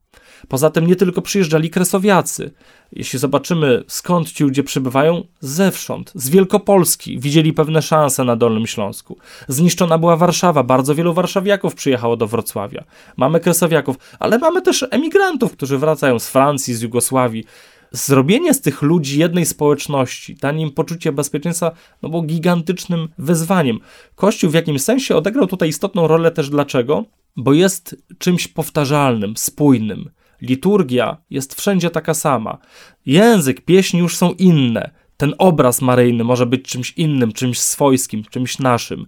Poza 0.47 0.69
tym 0.69 0.87
nie 0.87 0.95
tylko 0.95 1.21
przyjeżdżali 1.21 1.69
kresowiacy. 1.69 2.51
Jeśli 2.91 3.19
zobaczymy 3.19 3.83
skąd 3.87 4.31
ci 4.31 4.43
ludzie 4.43 4.63
przybywają, 4.63 5.23
zewsząd, 5.39 6.11
z 6.15 6.29
Wielkopolski, 6.29 7.19
widzieli 7.19 7.53
pewne 7.53 7.81
szanse 7.81 8.23
na 8.23 8.35
Dolnym 8.35 8.67
Śląsku. 8.67 9.17
Zniszczona 9.47 9.97
była 9.97 10.17
Warszawa, 10.17 10.63
bardzo 10.63 10.95
wielu 10.95 11.13
warszawiaków 11.13 11.75
przyjechało 11.75 12.17
do 12.17 12.27
Wrocławia. 12.27 12.83
Mamy 13.17 13.39
kresowiaków, 13.39 13.95
ale 14.19 14.37
mamy 14.37 14.61
też 14.61 14.85
emigrantów, 14.91 15.51
którzy 15.51 15.77
wracają 15.77 16.19
z 16.19 16.29
Francji, 16.29 16.73
z 16.73 16.81
Jugosławii 16.81 17.45
zrobienie 17.91 18.53
z 18.53 18.61
tych 18.61 18.81
ludzi 18.81 19.19
jednej 19.19 19.45
społeczności, 19.45 20.35
danie 20.35 20.63
im 20.63 20.71
poczucie 20.71 21.11
bezpieczeństwa, 21.11 21.71
no 22.01 22.09
było 22.09 22.21
gigantycznym 22.21 23.07
wyzwaniem. 23.17 23.79
Kościół 24.15 24.49
w 24.49 24.53
jakimś 24.53 24.81
sensie 24.81 25.15
odegrał 25.15 25.47
tutaj 25.47 25.69
istotną 25.69 26.07
rolę 26.07 26.31
też 26.31 26.49
dlaczego? 26.49 27.05
Bo 27.35 27.53
jest 27.53 27.95
czymś 28.17 28.47
powtarzalnym, 28.47 29.37
spójnym. 29.37 30.09
Liturgia 30.41 31.17
jest 31.29 31.55
wszędzie 31.55 31.89
taka 31.89 32.13
sama. 32.13 32.57
Język, 33.05 33.61
pieśni 33.61 33.99
już 33.99 34.17
są 34.17 34.31
inne. 34.31 34.91
Ten 35.17 35.33
obraz 35.37 35.81
maryjny 35.81 36.23
może 36.23 36.45
być 36.45 36.65
czymś 36.65 36.91
innym, 36.91 37.31
czymś 37.31 37.59
swojskim, 37.59 38.23
czymś 38.23 38.59
naszym, 38.59 39.05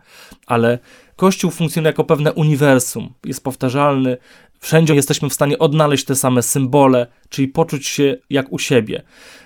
ale 0.47 0.79
Kościół 1.21 1.51
funkcjonuje 1.51 1.89
jako 1.89 2.03
pewne 2.03 2.33
uniwersum, 2.33 3.13
jest 3.25 3.43
powtarzalny, 3.43 4.17
Wszędzie 4.61 4.95
jesteśmy 4.95 5.29
w 5.29 5.33
stanie 5.33 5.59
odnaleźć 5.59 6.05
te 6.05 6.15
same 6.15 6.41
symbole, 6.43 7.07
czyli 7.29 7.47
poczuć 7.47 7.87
się 7.87 8.17
jak 8.29 8.51
u 8.53 8.59
siebie. 8.59 9.03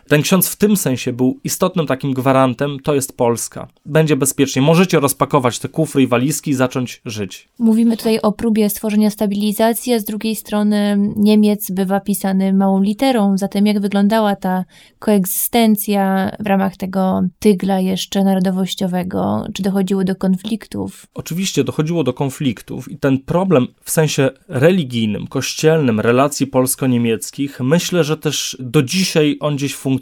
Ten 0.08 0.22
ksiądz 0.22 0.50
w 0.50 0.56
tym 0.56 0.78
sensie 0.78 1.14
był 1.14 1.40
istotnym 1.44 1.88
takim 1.88 2.14
gwarantem, 2.14 2.80
to 2.84 2.96
jest 2.96 3.18
Polska. 3.18 3.68
Będzie 3.86 4.16
bezpiecznie. 4.16 4.62
Możecie 4.62 5.00
rozpakować 5.00 5.60
te 5.60 5.70
kufry 5.70 6.04
i 6.04 6.08
walizki 6.08 6.52
i 6.52 6.54
zacząć 6.54 7.02
żyć. 7.06 7.50
Mówimy 7.60 7.98
tutaj 7.98 8.20
o 8.20 8.32
próbie 8.32 8.70
stworzenia 8.70 9.10
stabilizacji, 9.10 9.94
a 9.94 10.00
z 10.00 10.04
drugiej 10.04 10.36
strony 10.36 10.98
Niemiec 11.16 11.72
bywa 11.72 12.00
pisany 12.00 12.54
małą 12.54 12.82
literą. 12.82 13.38
Zatem 13.38 13.66
jak 13.66 13.80
wyglądała 13.80 14.36
ta 14.36 14.66
koegzystencja 15.00 16.32
w 16.40 16.48
ramach 16.48 16.78
tego 16.78 17.22
tygla 17.40 17.80
jeszcze 17.80 18.24
narodowościowego? 18.24 19.46
Czy 19.54 19.64
dochodziło 19.64 20.04
do 20.04 20.16
konfliktów? 20.16 21.06
Oczywiście 21.14 21.64
dochodziło 21.64 22.04
do 22.04 22.14
konfliktów 22.14 22.92
i 22.92 22.98
ten 22.98 23.20
problem 23.20 23.68
w 23.84 23.92
sensie 23.92 24.30
religijnym 24.48 25.28
kościelnym 25.28 26.00
relacji 26.00 26.48
polsko-niemieckich, 26.48 27.60
myślę, 27.60 28.04
że 28.04 28.18
też 28.18 28.58
do 28.60 28.84
dzisiaj 28.84 29.38
on 29.40 29.56
gdzieś 29.56 29.76
funkcjonuje. 29.76 29.95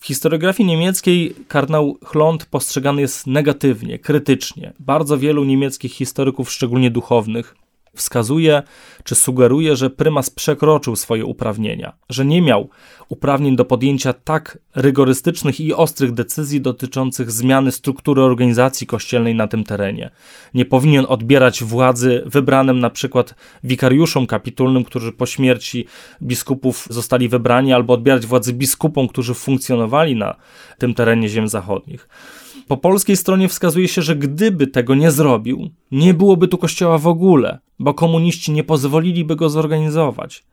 W 0.00 0.06
historiografii 0.06 0.66
niemieckiej 0.66 1.34
kardynał 1.48 1.98
Chląd 2.04 2.46
postrzegany 2.46 3.00
jest 3.00 3.26
negatywnie, 3.26 3.98
krytycznie. 3.98 4.72
Bardzo 4.78 5.18
wielu 5.18 5.44
niemieckich 5.44 5.92
historyków, 5.92 6.50
szczególnie 6.52 6.90
duchownych, 6.90 7.56
wskazuje 7.96 8.62
czy 9.04 9.14
sugeruje, 9.14 9.76
że 9.76 9.90
prymas 9.90 10.30
przekroczył 10.30 10.96
swoje 10.96 11.24
uprawnienia, 11.24 11.92
że 12.08 12.24
nie 12.24 12.42
miał 12.42 12.68
uprawnień 13.08 13.56
do 13.56 13.64
podjęcia 13.64 14.12
tak 14.12 14.58
rygorystycznych 14.74 15.60
i 15.60 15.74
ostrych 15.74 16.12
decyzji 16.12 16.60
dotyczących 16.60 17.30
zmiany 17.30 17.72
struktury 17.72 18.22
organizacji 18.22 18.86
kościelnej 18.86 19.34
na 19.34 19.48
tym 19.48 19.64
terenie. 19.64 20.10
Nie 20.54 20.64
powinien 20.64 21.06
odbierać 21.08 21.64
władzy 21.64 22.22
wybranym 22.26 22.78
na 22.78 22.90
przykład 22.90 23.34
wikariuszom 23.64 24.26
kapitulnym, 24.26 24.84
którzy 24.84 25.12
po 25.12 25.26
śmierci 25.26 25.86
biskupów 26.22 26.86
zostali 26.90 27.28
wybrani, 27.28 27.72
albo 27.72 27.94
odbierać 27.94 28.26
władzy 28.26 28.52
biskupom, 28.52 29.08
którzy 29.08 29.34
funkcjonowali 29.34 30.16
na 30.16 30.36
tym 30.78 30.94
terenie 30.94 31.28
ziem 31.28 31.48
zachodnich. 31.48 32.08
Po 32.68 32.76
polskiej 32.76 33.16
stronie 33.16 33.48
wskazuje 33.48 33.88
się, 33.88 34.02
że 34.02 34.16
gdyby 34.16 34.66
tego 34.66 34.94
nie 34.94 35.10
zrobił, 35.10 35.70
nie 35.90 36.14
byłoby 36.14 36.48
tu 36.48 36.58
kościoła 36.58 36.98
w 36.98 37.06
ogóle, 37.06 37.58
bo 37.78 37.94
komuniści 37.94 38.52
nie 38.52 38.64
pozwoliliby 38.64 39.36
go 39.36 39.50
zorganizować. 39.50 40.44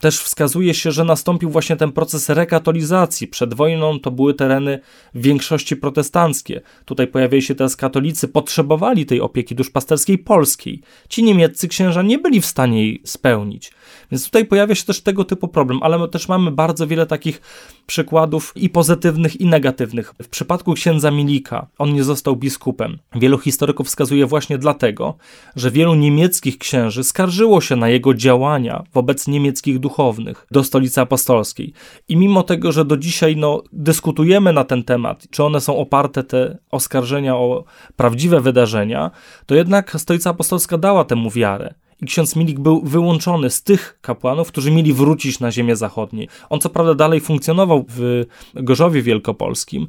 Też 0.00 0.18
wskazuje 0.20 0.74
się, 0.74 0.92
że 0.92 1.04
nastąpił 1.04 1.50
właśnie 1.50 1.76
ten 1.76 1.92
proces 1.92 2.28
rekatolizacji. 2.28 3.28
Przed 3.28 3.54
wojną 3.54 4.00
to 4.00 4.10
były 4.10 4.34
tereny 4.34 4.80
w 5.14 5.22
większości 5.22 5.76
protestanckie. 5.76 6.60
Tutaj 6.84 7.06
pojawiają 7.06 7.40
się 7.40 7.54
teraz 7.54 7.76
katolicy, 7.76 8.28
potrzebowali 8.28 9.06
tej 9.06 9.20
opieki 9.20 9.54
duszpasterskiej 9.54 10.18
polskiej. 10.18 10.80
Ci 11.08 11.22
niemieccy 11.22 11.68
księża 11.68 12.02
nie 12.02 12.18
byli 12.18 12.40
w 12.40 12.46
stanie 12.46 12.82
jej 12.82 13.02
spełnić. 13.04 13.72
Więc 14.10 14.24
tutaj 14.24 14.44
pojawia 14.44 14.74
się 14.74 14.84
też 14.84 15.00
tego 15.00 15.24
typu 15.24 15.48
problem, 15.48 15.82
ale 15.82 16.08
też 16.08 16.28
mamy 16.28 16.50
bardzo 16.50 16.86
wiele 16.86 17.06
takich 17.06 17.40
przykładów 17.86 18.52
i 18.56 18.70
pozytywnych, 18.70 19.40
i 19.40 19.46
negatywnych. 19.46 20.14
W 20.22 20.28
przypadku 20.28 20.74
księdza 20.74 21.10
Milika, 21.10 21.66
on 21.78 21.92
nie 21.92 22.04
został 22.04 22.36
biskupem. 22.36 22.98
Wielu 23.14 23.38
historyków 23.38 23.86
wskazuje 23.86 24.26
właśnie 24.26 24.58
dlatego, 24.58 25.16
że 25.56 25.70
wielu 25.70 25.94
niemieckich 25.94 26.58
księży 26.66 27.04
skarżyło 27.04 27.60
się 27.60 27.76
na 27.76 27.88
jego 27.88 28.14
działania 28.14 28.84
wobec 28.94 29.28
niemieckich 29.28 29.78
duchownych 29.78 30.46
do 30.50 30.64
stolicy 30.64 31.00
apostolskiej. 31.00 31.72
I 32.08 32.16
mimo 32.16 32.42
tego, 32.42 32.72
że 32.72 32.84
do 32.84 32.96
dzisiaj 32.96 33.36
no, 33.36 33.62
dyskutujemy 33.72 34.52
na 34.52 34.64
ten 34.64 34.84
temat, 34.84 35.26
czy 35.30 35.44
one 35.44 35.60
są 35.60 35.76
oparte, 35.76 36.24
te 36.24 36.58
oskarżenia 36.70 37.36
o 37.36 37.64
prawdziwe 37.96 38.40
wydarzenia, 38.40 39.10
to 39.46 39.54
jednak 39.54 39.96
stolica 39.98 40.30
apostolska 40.30 40.78
dała 40.78 41.04
temu 41.04 41.30
wiarę 41.30 41.74
i 42.02 42.06
ksiądz 42.06 42.36
Milik 42.36 42.60
był 42.60 42.82
wyłączony 42.82 43.50
z 43.50 43.62
tych 43.62 43.98
kapłanów, 44.00 44.48
którzy 44.48 44.70
mieli 44.70 44.92
wrócić 44.92 45.40
na 45.40 45.52
ziemię 45.52 45.76
zachodnie. 45.76 46.26
On 46.50 46.60
co 46.60 46.70
prawda 46.70 46.94
dalej 46.94 47.20
funkcjonował 47.20 47.84
w 47.88 48.24
Gorzowie 48.54 49.02
Wielkopolskim 49.02 49.86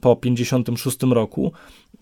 po 0.00 0.16
56 0.16 1.02
roku, 1.02 1.52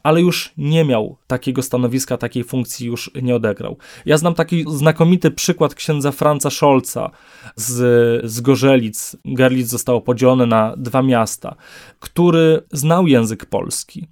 ale 0.09 0.21
już 0.21 0.53
nie 0.57 0.85
miał 0.85 1.17
takiego 1.27 1.63
stanowiska, 1.63 2.17
takiej 2.17 2.45
funkcji 2.45 2.87
już 2.87 3.11
nie 3.23 3.37
odegrał. 3.37 3.77
Ja 4.07 4.19
znam 4.19 4.35
taki 4.35 4.65
znakomity 4.69 5.31
przykład 5.31 5.75
księdza 5.75 6.13
Franca 6.13 6.51
Scholza 6.51 7.11
z, 7.57 8.31
z 8.31 8.41
Gorzelic. 8.41 9.17
Gerlitz 9.25 9.69
zostało 9.69 10.01
podzielone 10.01 10.47
na 10.47 10.75
dwa 10.77 11.03
miasta, 11.03 11.57
który 12.01 12.63
znał 12.73 13.07
język 13.07 13.47
polski. 13.47 14.07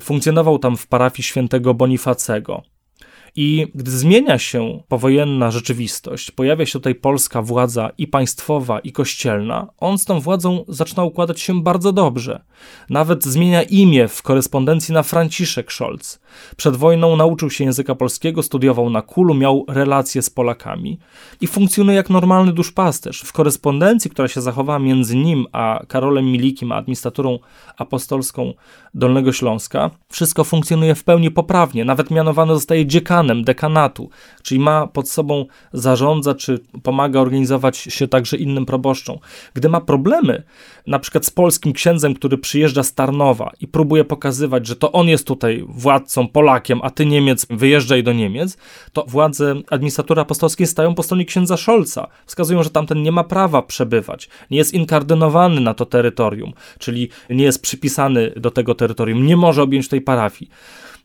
Funkcjonował 0.00 0.58
tam 0.58 0.76
w 0.76 0.86
parafii 0.86 1.24
świętego 1.24 1.74
Bonifacego. 1.74 2.62
I 3.36 3.66
gdy 3.74 3.90
zmienia 3.90 4.38
się 4.38 4.82
powojenna 4.88 5.50
rzeczywistość, 5.50 6.30
pojawia 6.30 6.66
się 6.66 6.72
tutaj 6.72 6.94
polska 6.94 7.42
władza 7.42 7.90
i 7.98 8.06
państwowa, 8.06 8.78
i 8.78 8.92
kościelna, 8.92 9.68
on 9.78 9.98
z 9.98 10.04
tą 10.04 10.20
władzą 10.20 10.64
zaczyna 10.68 11.04
układać 11.04 11.40
się 11.40 11.62
bardzo 11.62 11.92
dobrze. 11.92 12.40
Nawet 12.90 13.24
zmienia 13.24 13.62
imię 13.62 14.08
w 14.08 14.22
korespondencji 14.22 14.94
na 14.94 15.02
Franciszek 15.02 15.72
Scholz. 15.72 16.20
Przed 16.56 16.76
wojną 16.76 17.16
nauczył 17.16 17.50
się 17.50 17.64
języka 17.64 17.94
polskiego, 17.94 18.42
studiował 18.42 18.90
na 18.90 19.02
Kulu, 19.02 19.34
miał 19.34 19.64
relacje 19.68 20.22
z 20.22 20.30
Polakami 20.30 20.98
i 21.40 21.46
funkcjonuje 21.46 21.96
jak 21.96 22.10
normalny 22.10 22.52
duszpasterz. 22.52 23.20
W 23.20 23.32
korespondencji, 23.32 24.10
która 24.10 24.28
się 24.28 24.40
zachowała 24.40 24.78
między 24.78 25.16
nim 25.16 25.46
a 25.52 25.82
Karolem 25.88 26.24
Milikim, 26.24 26.72
a 26.72 26.76
administraturą 26.76 27.38
apostolską 27.76 28.54
Dolnego 28.94 29.32
Śląska, 29.32 29.90
wszystko 30.08 30.44
funkcjonuje 30.44 30.94
w 30.94 31.04
pełni 31.04 31.30
poprawnie. 31.30 31.84
Nawet 31.84 32.10
mianowany 32.10 32.54
zostaje 32.54 32.86
dziekanem 32.86 33.29
dekanatu, 33.34 34.10
czyli 34.42 34.60
ma 34.60 34.86
pod 34.86 35.08
sobą 35.08 35.46
zarządza, 35.72 36.34
czy 36.34 36.58
pomaga 36.82 37.20
organizować 37.20 37.76
się 37.76 38.08
także 38.08 38.36
innym 38.36 38.66
proboszczom. 38.66 39.18
Gdy 39.54 39.68
ma 39.68 39.80
problemy, 39.80 40.42
na 40.86 40.98
przykład 40.98 41.26
z 41.26 41.30
polskim 41.30 41.72
księdzem, 41.72 42.14
który 42.14 42.38
przyjeżdża 42.38 42.82
z 42.82 42.94
Tarnowa 42.94 43.50
i 43.60 43.68
próbuje 43.68 44.04
pokazywać, 44.04 44.66
że 44.66 44.76
to 44.76 44.92
on 44.92 45.08
jest 45.08 45.26
tutaj 45.26 45.64
władcą, 45.68 46.28
Polakiem, 46.28 46.80
a 46.82 46.90
ty 46.90 47.06
Niemiec, 47.06 47.46
wyjeżdżaj 47.50 48.02
do 48.02 48.12
Niemiec, 48.12 48.56
to 48.92 49.04
władze 49.08 49.54
administratury 49.70 50.20
apostolskiej 50.20 50.66
stają 50.66 50.94
po 50.94 51.02
stronie 51.02 51.24
księdza 51.24 51.56
Scholza. 51.56 52.06
Wskazują, 52.26 52.62
że 52.62 52.70
tamten 52.70 53.02
nie 53.02 53.12
ma 53.12 53.24
prawa 53.24 53.62
przebywać, 53.62 54.28
nie 54.50 54.58
jest 54.58 54.74
inkardynowany 54.74 55.60
na 55.60 55.74
to 55.74 55.86
terytorium, 55.86 56.52
czyli 56.78 57.08
nie 57.30 57.44
jest 57.44 57.62
przypisany 57.62 58.32
do 58.36 58.50
tego 58.50 58.74
terytorium, 58.74 59.26
nie 59.26 59.36
może 59.36 59.62
objąć 59.62 59.88
tej 59.88 60.00
parafii 60.00 60.50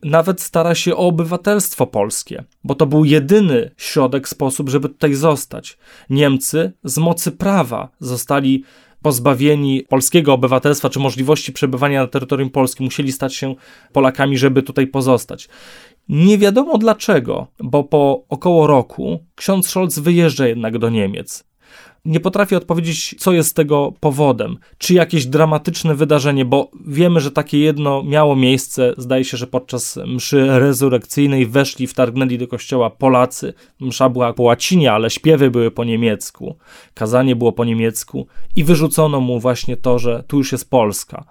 nawet 0.02 0.40
stara 0.40 0.74
się 0.74 0.96
o 0.96 1.06
obywatelstwo 1.06 1.86
polskie, 1.86 2.44
bo 2.64 2.74
to 2.74 2.86
był 2.86 3.04
jedyny 3.04 3.70
środek, 3.76 4.28
sposób, 4.28 4.68
żeby 4.68 4.88
tutaj 4.88 5.14
zostać. 5.14 5.78
Niemcy 6.10 6.72
z 6.84 6.98
mocy 6.98 7.32
prawa 7.32 7.88
zostali 8.00 8.64
pozbawieni 9.02 9.82
polskiego 9.88 10.32
obywatelstwa 10.32 10.90
czy 10.90 10.98
możliwości 10.98 11.52
przebywania 11.52 12.00
na 12.00 12.06
terytorium 12.06 12.50
Polski, 12.50 12.84
musieli 12.84 13.12
stać 13.12 13.34
się 13.34 13.54
Polakami, 13.92 14.38
żeby 14.38 14.62
tutaj 14.62 14.86
pozostać. 14.86 15.48
Nie 16.08 16.38
wiadomo 16.38 16.78
dlaczego, 16.78 17.46
bo 17.60 17.84
po 17.84 18.24
około 18.28 18.66
roku 18.66 19.24
ksiądz 19.34 19.68
Scholz 19.68 19.98
wyjeżdża 19.98 20.46
jednak 20.46 20.78
do 20.78 20.90
Niemiec 20.90 21.44
nie 22.06 22.20
potrafię 22.20 22.56
odpowiedzieć, 22.56 23.14
co 23.18 23.32
jest 23.32 23.56
tego 23.56 23.92
powodem. 24.00 24.56
Czy 24.78 24.94
jakieś 24.94 25.26
dramatyczne 25.26 25.94
wydarzenie, 25.94 26.44
bo 26.44 26.70
wiemy, 26.86 27.20
że 27.20 27.30
takie 27.30 27.58
jedno 27.58 28.02
miało 28.02 28.36
miejsce. 28.36 28.94
Zdaje 28.98 29.24
się, 29.24 29.36
że 29.36 29.46
podczas 29.46 29.98
mszy 30.06 30.46
rezurekcyjnej 30.46 31.46
weszli, 31.46 31.86
wtargnęli 31.86 32.38
do 32.38 32.48
kościoła 32.48 32.90
Polacy. 32.90 33.54
Msza 33.80 34.08
była 34.08 34.32
po 34.32 34.42
łacinie, 34.42 34.92
ale 34.92 35.10
śpiewy 35.10 35.50
były 35.50 35.70
po 35.70 35.84
niemiecku. 35.84 36.56
Kazanie 36.94 37.36
było 37.36 37.52
po 37.52 37.64
niemiecku 37.64 38.26
i 38.56 38.64
wyrzucono 38.64 39.20
mu 39.20 39.40
właśnie 39.40 39.76
to, 39.76 39.98
że 39.98 40.24
tu 40.26 40.38
już 40.38 40.52
jest 40.52 40.70
Polska. 40.70 41.24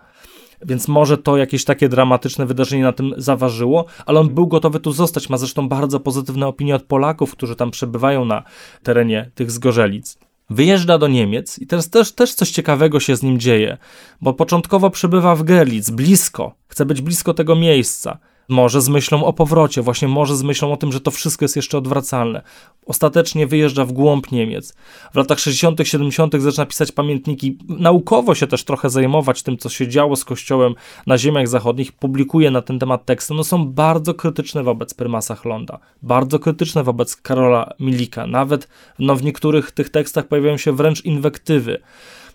Więc 0.66 0.88
może 0.88 1.18
to 1.18 1.38
jakieś 1.38 1.66
takie 1.66 1.90
dramatyczne 1.90 2.46
wydarzenie 2.46 2.84
na 2.84 2.94
tym 2.94 3.14
zaważyło, 3.18 3.86
ale 4.06 4.20
on 4.20 4.30
był 4.30 4.48
gotowy 4.48 4.80
tu 4.80 4.92
zostać. 4.92 5.30
Ma 5.30 5.38
zresztą 5.38 5.70
bardzo 5.70 6.00
pozytywne 6.00 6.48
opinie 6.48 6.76
od 6.76 6.84
Polaków, 6.84 7.32
którzy 7.32 7.56
tam 7.56 7.72
przebywają 7.72 8.26
na 8.26 8.44
terenie 8.84 9.32
tych 9.36 9.52
zgorzelic. 9.52 10.18
Wyjeżdża 10.50 10.98
do 10.98 11.08
Niemiec 11.08 11.60
i 11.60 11.68
teraz 11.68 11.90
też, 11.90 12.12
też 12.12 12.34
coś 12.34 12.52
ciekawego 12.52 13.00
się 13.00 13.16
z 13.16 13.24
nim 13.24 13.40
dzieje, 13.40 13.78
bo 14.22 14.34
początkowo 14.34 14.90
przebywa 14.90 15.36
w 15.36 15.44
Gerlitz, 15.44 15.90
blisko, 15.90 16.56
chce 16.68 16.86
być 16.86 17.02
blisko 17.02 17.34
tego 17.34 17.56
miejsca. 17.56 18.18
Może 18.48 18.82
z 18.82 18.90
myślą 18.90 19.26
o 19.26 19.34
powrocie, 19.34 19.82
właśnie 19.82 20.08
może 20.08 20.36
z 20.36 20.44
myślą 20.44 20.74
o 20.74 20.78
tym, 20.78 20.92
że 20.92 21.02
to 21.02 21.12
wszystko 21.12 21.46
jest 21.46 21.56
jeszcze 21.56 21.78
odwracalne. 21.78 22.42
Ostatecznie 22.86 23.48
wyjeżdża 23.48 23.86
w 23.86 23.92
głąb 23.92 24.32
Niemiec. 24.32 24.76
W 25.14 25.16
latach 25.16 25.40
60., 25.40 25.80
70. 25.84 26.36
zaczyna 26.42 26.66
pisać 26.66 26.92
pamiętniki, 26.92 27.58
naukowo 27.70 28.36
się 28.36 28.48
też 28.48 28.64
trochę 28.64 28.90
zajmować 28.90 29.44
tym, 29.44 29.58
co 29.58 29.70
się 29.70 29.88
działo 29.88 30.16
z 30.16 30.26
Kościołem 30.26 30.76
na 31.08 31.18
ziemiach 31.18 31.48
zachodnich, 31.48 31.92
publikuje 31.92 32.52
na 32.52 32.62
ten 32.62 32.80
temat 32.80 33.06
teksty. 33.06 33.34
No 33.34 33.44
są 33.44 33.66
bardzo 33.66 34.14
krytyczne 34.14 34.64
wobec 34.64 34.94
prymasa 34.94 35.36
Chlonda, 35.36 35.80
bardzo 36.02 36.40
krytyczne 36.40 36.84
wobec 36.84 37.16
Karola 37.16 37.74
Milika. 37.80 38.28
Nawet 38.28 38.68
no, 39.00 39.16
w 39.16 39.24
niektórych 39.24 39.72
tych 39.72 39.90
tekstach 39.90 40.28
pojawiają 40.28 40.58
się 40.58 40.72
wręcz 40.76 41.06
inwektywy. 41.06 41.82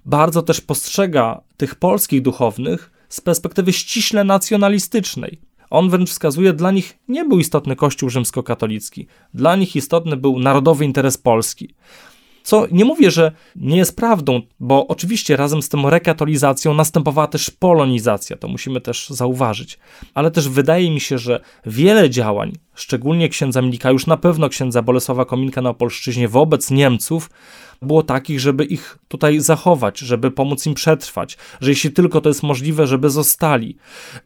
Bardzo 0.06 0.42
też 0.42 0.60
postrzega 0.60 1.40
tych 1.56 1.74
polskich 1.74 2.22
duchownych 2.22 2.90
z 3.08 3.20
perspektywy 3.20 3.72
ściśle 3.72 4.24
nacjonalistycznej 4.24 5.49
on 5.70 5.90
wręcz 5.90 6.10
wskazuje, 6.10 6.52
dla 6.52 6.70
nich 6.70 6.98
nie 7.08 7.24
był 7.24 7.38
istotny 7.38 7.76
Kościół 7.76 8.10
rzymskokatolicki, 8.10 9.06
dla 9.34 9.56
nich 9.56 9.76
istotny 9.76 10.16
był 10.16 10.38
narodowy 10.38 10.84
interes 10.84 11.18
Polski. 11.18 11.74
Co 12.42 12.66
nie 12.72 12.84
mówię, 12.84 13.10
że 13.10 13.32
nie 13.56 13.76
jest 13.76 13.96
prawdą, 13.96 14.42
bo 14.60 14.86
oczywiście 14.86 15.36
razem 15.36 15.62
z 15.62 15.68
tą 15.68 15.90
rekatolizacją 15.90 16.74
następowała 16.74 17.26
też 17.26 17.50
polonizacja, 17.50 18.36
to 18.36 18.48
musimy 18.48 18.80
też 18.80 19.08
zauważyć. 19.10 19.78
Ale 20.14 20.30
też 20.30 20.48
wydaje 20.48 20.90
mi 20.90 21.00
się, 21.00 21.18
że 21.18 21.40
wiele 21.66 22.10
działań 22.10 22.52
szczególnie 22.74 23.28
księdza 23.28 23.62
Milika, 23.62 23.90
już 23.90 24.06
na 24.06 24.16
pewno 24.16 24.48
księdza 24.48 24.82
Bolesława 24.82 25.24
Kominka 25.24 25.62
na 25.62 25.70
Opolszczyźnie 25.70 26.28
wobec 26.28 26.70
Niemców, 26.70 27.30
było 27.82 28.02
takich, 28.02 28.40
żeby 28.40 28.64
ich 28.64 28.98
tutaj 29.08 29.40
zachować, 29.40 29.98
żeby 29.98 30.30
pomóc 30.30 30.66
im 30.66 30.74
przetrwać, 30.74 31.38
że 31.60 31.70
jeśli 31.70 31.92
tylko 31.92 32.20
to 32.20 32.28
jest 32.28 32.42
możliwe, 32.42 32.86
żeby 32.86 33.10
zostali. 33.10 33.76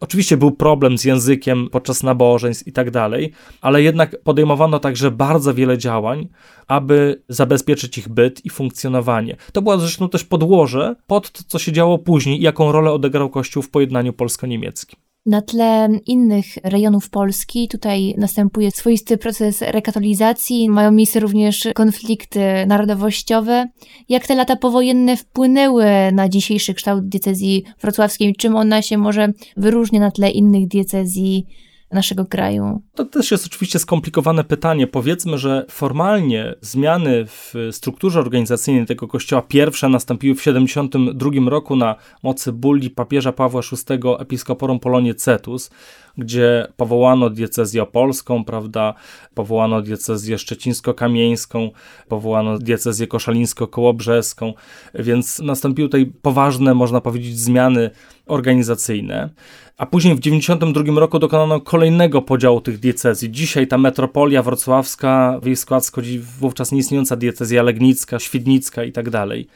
Oczywiście 0.00 0.36
był 0.36 0.52
problem 0.52 0.98
z 0.98 1.05
językiem 1.05 1.68
podczas 1.72 2.02
nabożeństw 2.02 2.66
i 2.66 2.72
tak 2.72 2.90
dalej, 2.90 3.32
ale 3.61 3.82
jednak 3.82 4.22
podejmowano 4.22 4.78
także 4.78 5.11
bardzo 5.11 5.55
wiele 5.55 5.78
działań, 5.78 6.28
aby 6.66 7.22
zabezpieczyć 7.28 7.98
ich 7.98 8.09
byt 8.09 8.44
i 8.44 8.50
funkcjonowanie. 8.50 9.36
To 9.52 9.62
było 9.62 9.78
zresztą 9.78 10.09
też 10.09 10.24
podłoże 10.24 10.96
pod 11.07 11.30
to, 11.30 11.42
co 11.46 11.59
się 11.59 11.72
działo 11.72 11.98
później 11.98 12.38
i 12.38 12.42
jaką 12.42 12.72
rolę 12.72 12.92
odegrał 12.92 13.30
Kościół 13.30 13.62
w 13.62 13.70
pojednaniu 13.70 14.12
polsko-niemieckim. 14.12 15.03
Na 15.27 15.43
tle 15.43 15.89
innych 16.07 16.47
rejonów 16.64 17.11
Polski 17.11 17.68
tutaj 17.68 18.14
następuje 18.18 18.70
swoisty 18.70 19.18
proces 19.18 19.62
rekatolizacji, 19.62 20.70
mają 20.70 20.93
miejsce 20.93 21.20
również 21.20 21.68
konflikty 21.75 22.41
narodowościowe. 22.66 23.68
Jak 24.09 24.27
te 24.27 24.35
lata 24.35 24.57
powojenne 24.57 25.16
wpłynęły 25.16 25.87
na 26.12 26.29
dzisiejszy 26.29 26.75
kształt 26.75 27.09
diecezji 27.09 27.64
wrocławskiej? 27.81 28.35
Czym 28.35 28.57
ona 28.57 28.83
się 28.83 28.99
może 28.99 29.33
wyróżnia 29.57 30.01
na 30.01 30.11
tle 30.11 30.31
innych 30.31 30.68
diecezji 30.68 31.47
naszego 31.95 32.26
kraju? 32.26 32.82
To 32.95 33.05
też 33.05 33.30
jest 33.30 33.47
oczywiście 33.47 33.78
skomplikowane 33.78 34.45
pytanie. 34.45 34.86
Powiedzmy, 34.86 35.38
że 35.38 35.66
formalnie 35.70 36.55
zmiany 36.61 37.26
w 37.26 37.55
strukturze 37.72 38.20
organizacyjnej 38.20 38.86
tego 38.86 39.09
kościoła 39.09 39.42
pierwsze 39.42 39.88
nastąpiły 39.88 40.34
w 40.34 40.38
1972 40.38 41.51
roku 41.51 41.76
na 41.76 41.97
mocy 42.22 42.53
bulli 42.53 42.90
papieża 42.90 43.32
Pawła 43.32 43.61
VI 43.61 43.99
Episkoporum 44.18 44.80
Polonie 44.80 45.14
Cetus, 45.14 45.70
gdzie 46.18 46.66
powołano 46.76 47.30
diecezję 47.30 47.82
opolską, 47.82 48.44
prawda, 48.44 48.94
powołano 49.34 49.82
diecezję 49.82 50.38
szczecińsko-kamieńską, 50.38 51.70
powołano 52.08 52.58
diecezję 52.58 53.06
koszalińsko-kołobrzeską, 53.06 54.52
więc 54.94 55.38
nastąpiły 55.38 55.88
tutaj 55.88 56.12
poważne, 56.22 56.74
można 56.74 57.00
powiedzieć, 57.00 57.38
zmiany 57.38 57.90
organizacyjne. 58.26 59.30
A 59.76 59.86
później 59.86 60.14
w 60.14 60.20
1992 60.20 61.00
roku 61.00 61.18
dokonano 61.18 61.60
kolejnego 61.60 62.22
podziału 62.22 62.60
tych 62.60 62.78
diecezji. 62.78 63.30
Dzisiaj 63.30 63.66
ta 63.66 63.78
metropolia 63.78 64.42
wrocławska, 64.42 65.38
w 65.42 65.46
jej 65.46 65.56
skład 65.56 65.86
schodzi 65.86 66.18
wówczas 66.40 66.72
nieistniejąca 66.72 67.16
diecezja 67.16 67.62
legnicka, 67.62 68.18
świdnicka 68.18 68.84
i 68.84 68.92
tak 68.92 69.10
dalej. 69.10 69.48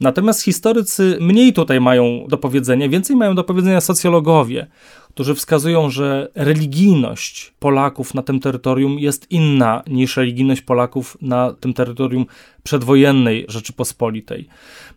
Natomiast 0.00 0.42
historycy 0.42 1.18
mniej 1.20 1.52
tutaj 1.52 1.80
mają 1.80 2.26
do 2.28 2.38
powiedzenia, 2.38 2.88
więcej 2.88 3.16
mają 3.16 3.34
do 3.34 3.44
powiedzenia 3.44 3.80
socjologowie, 3.80 4.66
którzy 5.14 5.34
wskazują, 5.34 5.90
że 5.90 6.28
religijność 6.34 7.54
Polaków 7.58 8.14
na 8.14 8.22
tym 8.22 8.40
terytorium 8.40 8.98
jest 8.98 9.30
inna 9.30 9.82
niż 9.86 10.16
religijność 10.16 10.62
Polaków 10.62 11.18
na 11.20 11.52
tym 11.60 11.74
terytorium 11.74 12.26
przedwojennej 12.62 13.44
Rzeczypospolitej. 13.48 14.48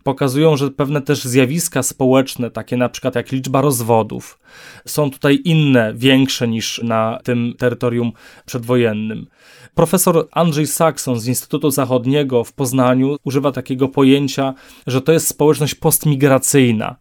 Pokazują, 0.03 0.57
że 0.57 0.71
pewne 0.71 1.01
też 1.01 1.23
zjawiska 1.23 1.83
społeczne, 1.83 2.51
takie 2.51 2.77
na 2.77 2.89
przykład 2.89 3.15
jak 3.15 3.31
liczba 3.31 3.61
rozwodów, 3.61 4.39
są 4.85 5.11
tutaj 5.11 5.39
inne, 5.45 5.93
większe 5.95 6.47
niż 6.47 6.81
na 6.83 7.19
tym 7.23 7.53
terytorium 7.57 8.11
przedwojennym. 8.45 9.27
Profesor 9.75 10.27
Andrzej 10.31 10.67
Saxon 10.67 11.19
z 11.19 11.27
Instytutu 11.27 11.71
Zachodniego 11.71 12.43
w 12.43 12.53
Poznaniu 12.53 13.17
używa 13.23 13.51
takiego 13.51 13.87
pojęcia, 13.87 14.53
że 14.87 15.01
to 15.01 15.11
jest 15.11 15.27
społeczność 15.27 15.75
postmigracyjna 15.75 16.95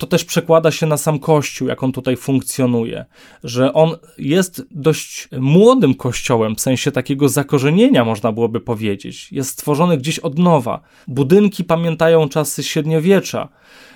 to 0.00 0.06
też 0.06 0.24
przekłada 0.24 0.70
się 0.70 0.86
na 0.86 0.96
sam 0.96 1.18
Kościół, 1.18 1.68
jak 1.68 1.82
on 1.82 1.92
tutaj 1.92 2.16
funkcjonuje, 2.16 3.04
że 3.44 3.72
on 3.72 3.96
jest 4.18 4.66
dość 4.70 5.28
młodym 5.38 5.94
kościołem, 5.94 6.56
w 6.56 6.60
sensie 6.60 6.92
takiego 6.92 7.28
zakorzenienia, 7.28 8.04
można 8.04 8.32
byłoby 8.32 8.60
powiedzieć. 8.60 9.32
Jest 9.32 9.50
stworzony 9.50 9.98
gdzieś 9.98 10.18
od 10.18 10.38
nowa. 10.38 10.80
Budynki 11.08 11.64
pamiętają 11.64 12.28
czasy 12.28 12.62
średniowiecza, 12.62 13.48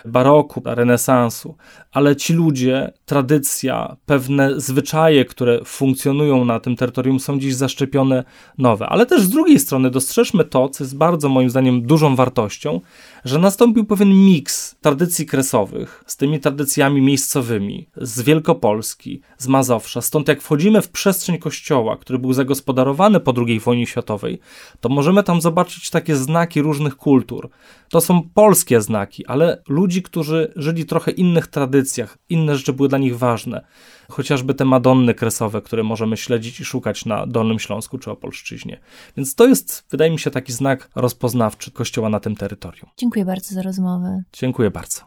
baroku, 0.04 0.62
renesansu, 0.64 1.56
ale 1.92 2.16
ci 2.16 2.32
ludzie, 2.32 2.92
tradycja, 3.04 3.96
pewne 4.06 4.60
zwyczaje, 4.60 5.24
które 5.24 5.64
funkcjonują 5.64 6.44
na 6.44 6.60
tym 6.60 6.76
terytorium, 6.76 7.20
są 7.20 7.38
dziś 7.38 7.54
zaszczepione 7.54 8.24
nowe. 8.58 8.86
Ale 8.86 9.06
też 9.06 9.22
z 9.22 9.30
drugiej 9.30 9.58
strony 9.58 9.90
dostrzeżmy 9.90 10.44
to, 10.44 10.68
co 10.68 10.84
jest 10.84 10.96
bardzo 10.96 11.28
moim 11.28 11.50
zdaniem 11.50 11.82
dużą 11.82 12.16
wartością, 12.16 12.80
że 13.24 13.38
nastąpił 13.38 13.84
pewien 13.84 14.26
miks 14.26 14.76
tradycji 14.80 15.26
kresowych 15.26 16.04
z 16.06 16.16
tymi 16.16 16.40
tradycjami 16.40 17.02
miejscowymi, 17.02 17.88
z 17.96 18.22
Wielkopolski, 18.22 19.20
z 19.38 19.46
Mazowsza. 19.46 20.02
Stąd 20.02 20.28
jak 20.28 20.42
wchodzimy 20.42 20.82
w 20.82 20.88
przestrzeń 20.88 21.38
kościoła, 21.38 21.96
który 21.96 22.18
był 22.18 22.32
zagospodarowany 22.32 23.20
po 23.20 23.34
II 23.46 23.60
wojnie 23.60 23.86
światowej, 23.86 24.38
to 24.80 24.88
możemy 24.88 25.22
tam 25.22 25.40
zobaczyć 25.40 25.90
takie 25.90 26.16
znaki 26.16 26.62
różnych 26.62 26.96
kultur. 26.96 27.50
To 27.88 28.00
są 28.00 28.28
polskie 28.34 28.80
znaki, 28.80 29.26
ale 29.26 29.62
ludzi, 29.68 30.02
którzy 30.02 30.52
żyli 30.56 30.84
trochę 30.84 31.10
innych 31.10 31.46
tradycjach, 31.46 32.18
inne 32.28 32.56
rzeczy 32.56 32.72
były 32.72 32.88
dla 32.88 32.98
nich 32.98 33.18
ważne. 33.18 33.64
Chociażby 34.08 34.54
te 34.54 34.64
Madonny 34.64 35.14
kresowe, 35.14 35.62
które 35.62 35.82
możemy 35.82 36.16
śledzić 36.16 36.60
i 36.60 36.64
szukać 36.64 37.04
na 37.04 37.26
Dolnym 37.26 37.58
Śląsku 37.58 37.98
czy 37.98 38.10
Opolszczyźnie. 38.10 38.80
Więc 39.16 39.34
to 39.34 39.46
jest, 39.46 39.84
wydaje 39.90 40.10
mi 40.10 40.18
się, 40.18 40.30
taki 40.30 40.52
znak 40.52 40.90
rozpoznawczy 40.94 41.70
Kościoła 41.70 42.08
na 42.08 42.20
tym 42.20 42.36
terytorium. 42.36 42.90
Dziękuję 42.96 43.24
bardzo 43.24 43.54
za 43.54 43.62
rozmowę. 43.62 44.22
Dziękuję 44.32 44.70
bardzo. 44.70 45.04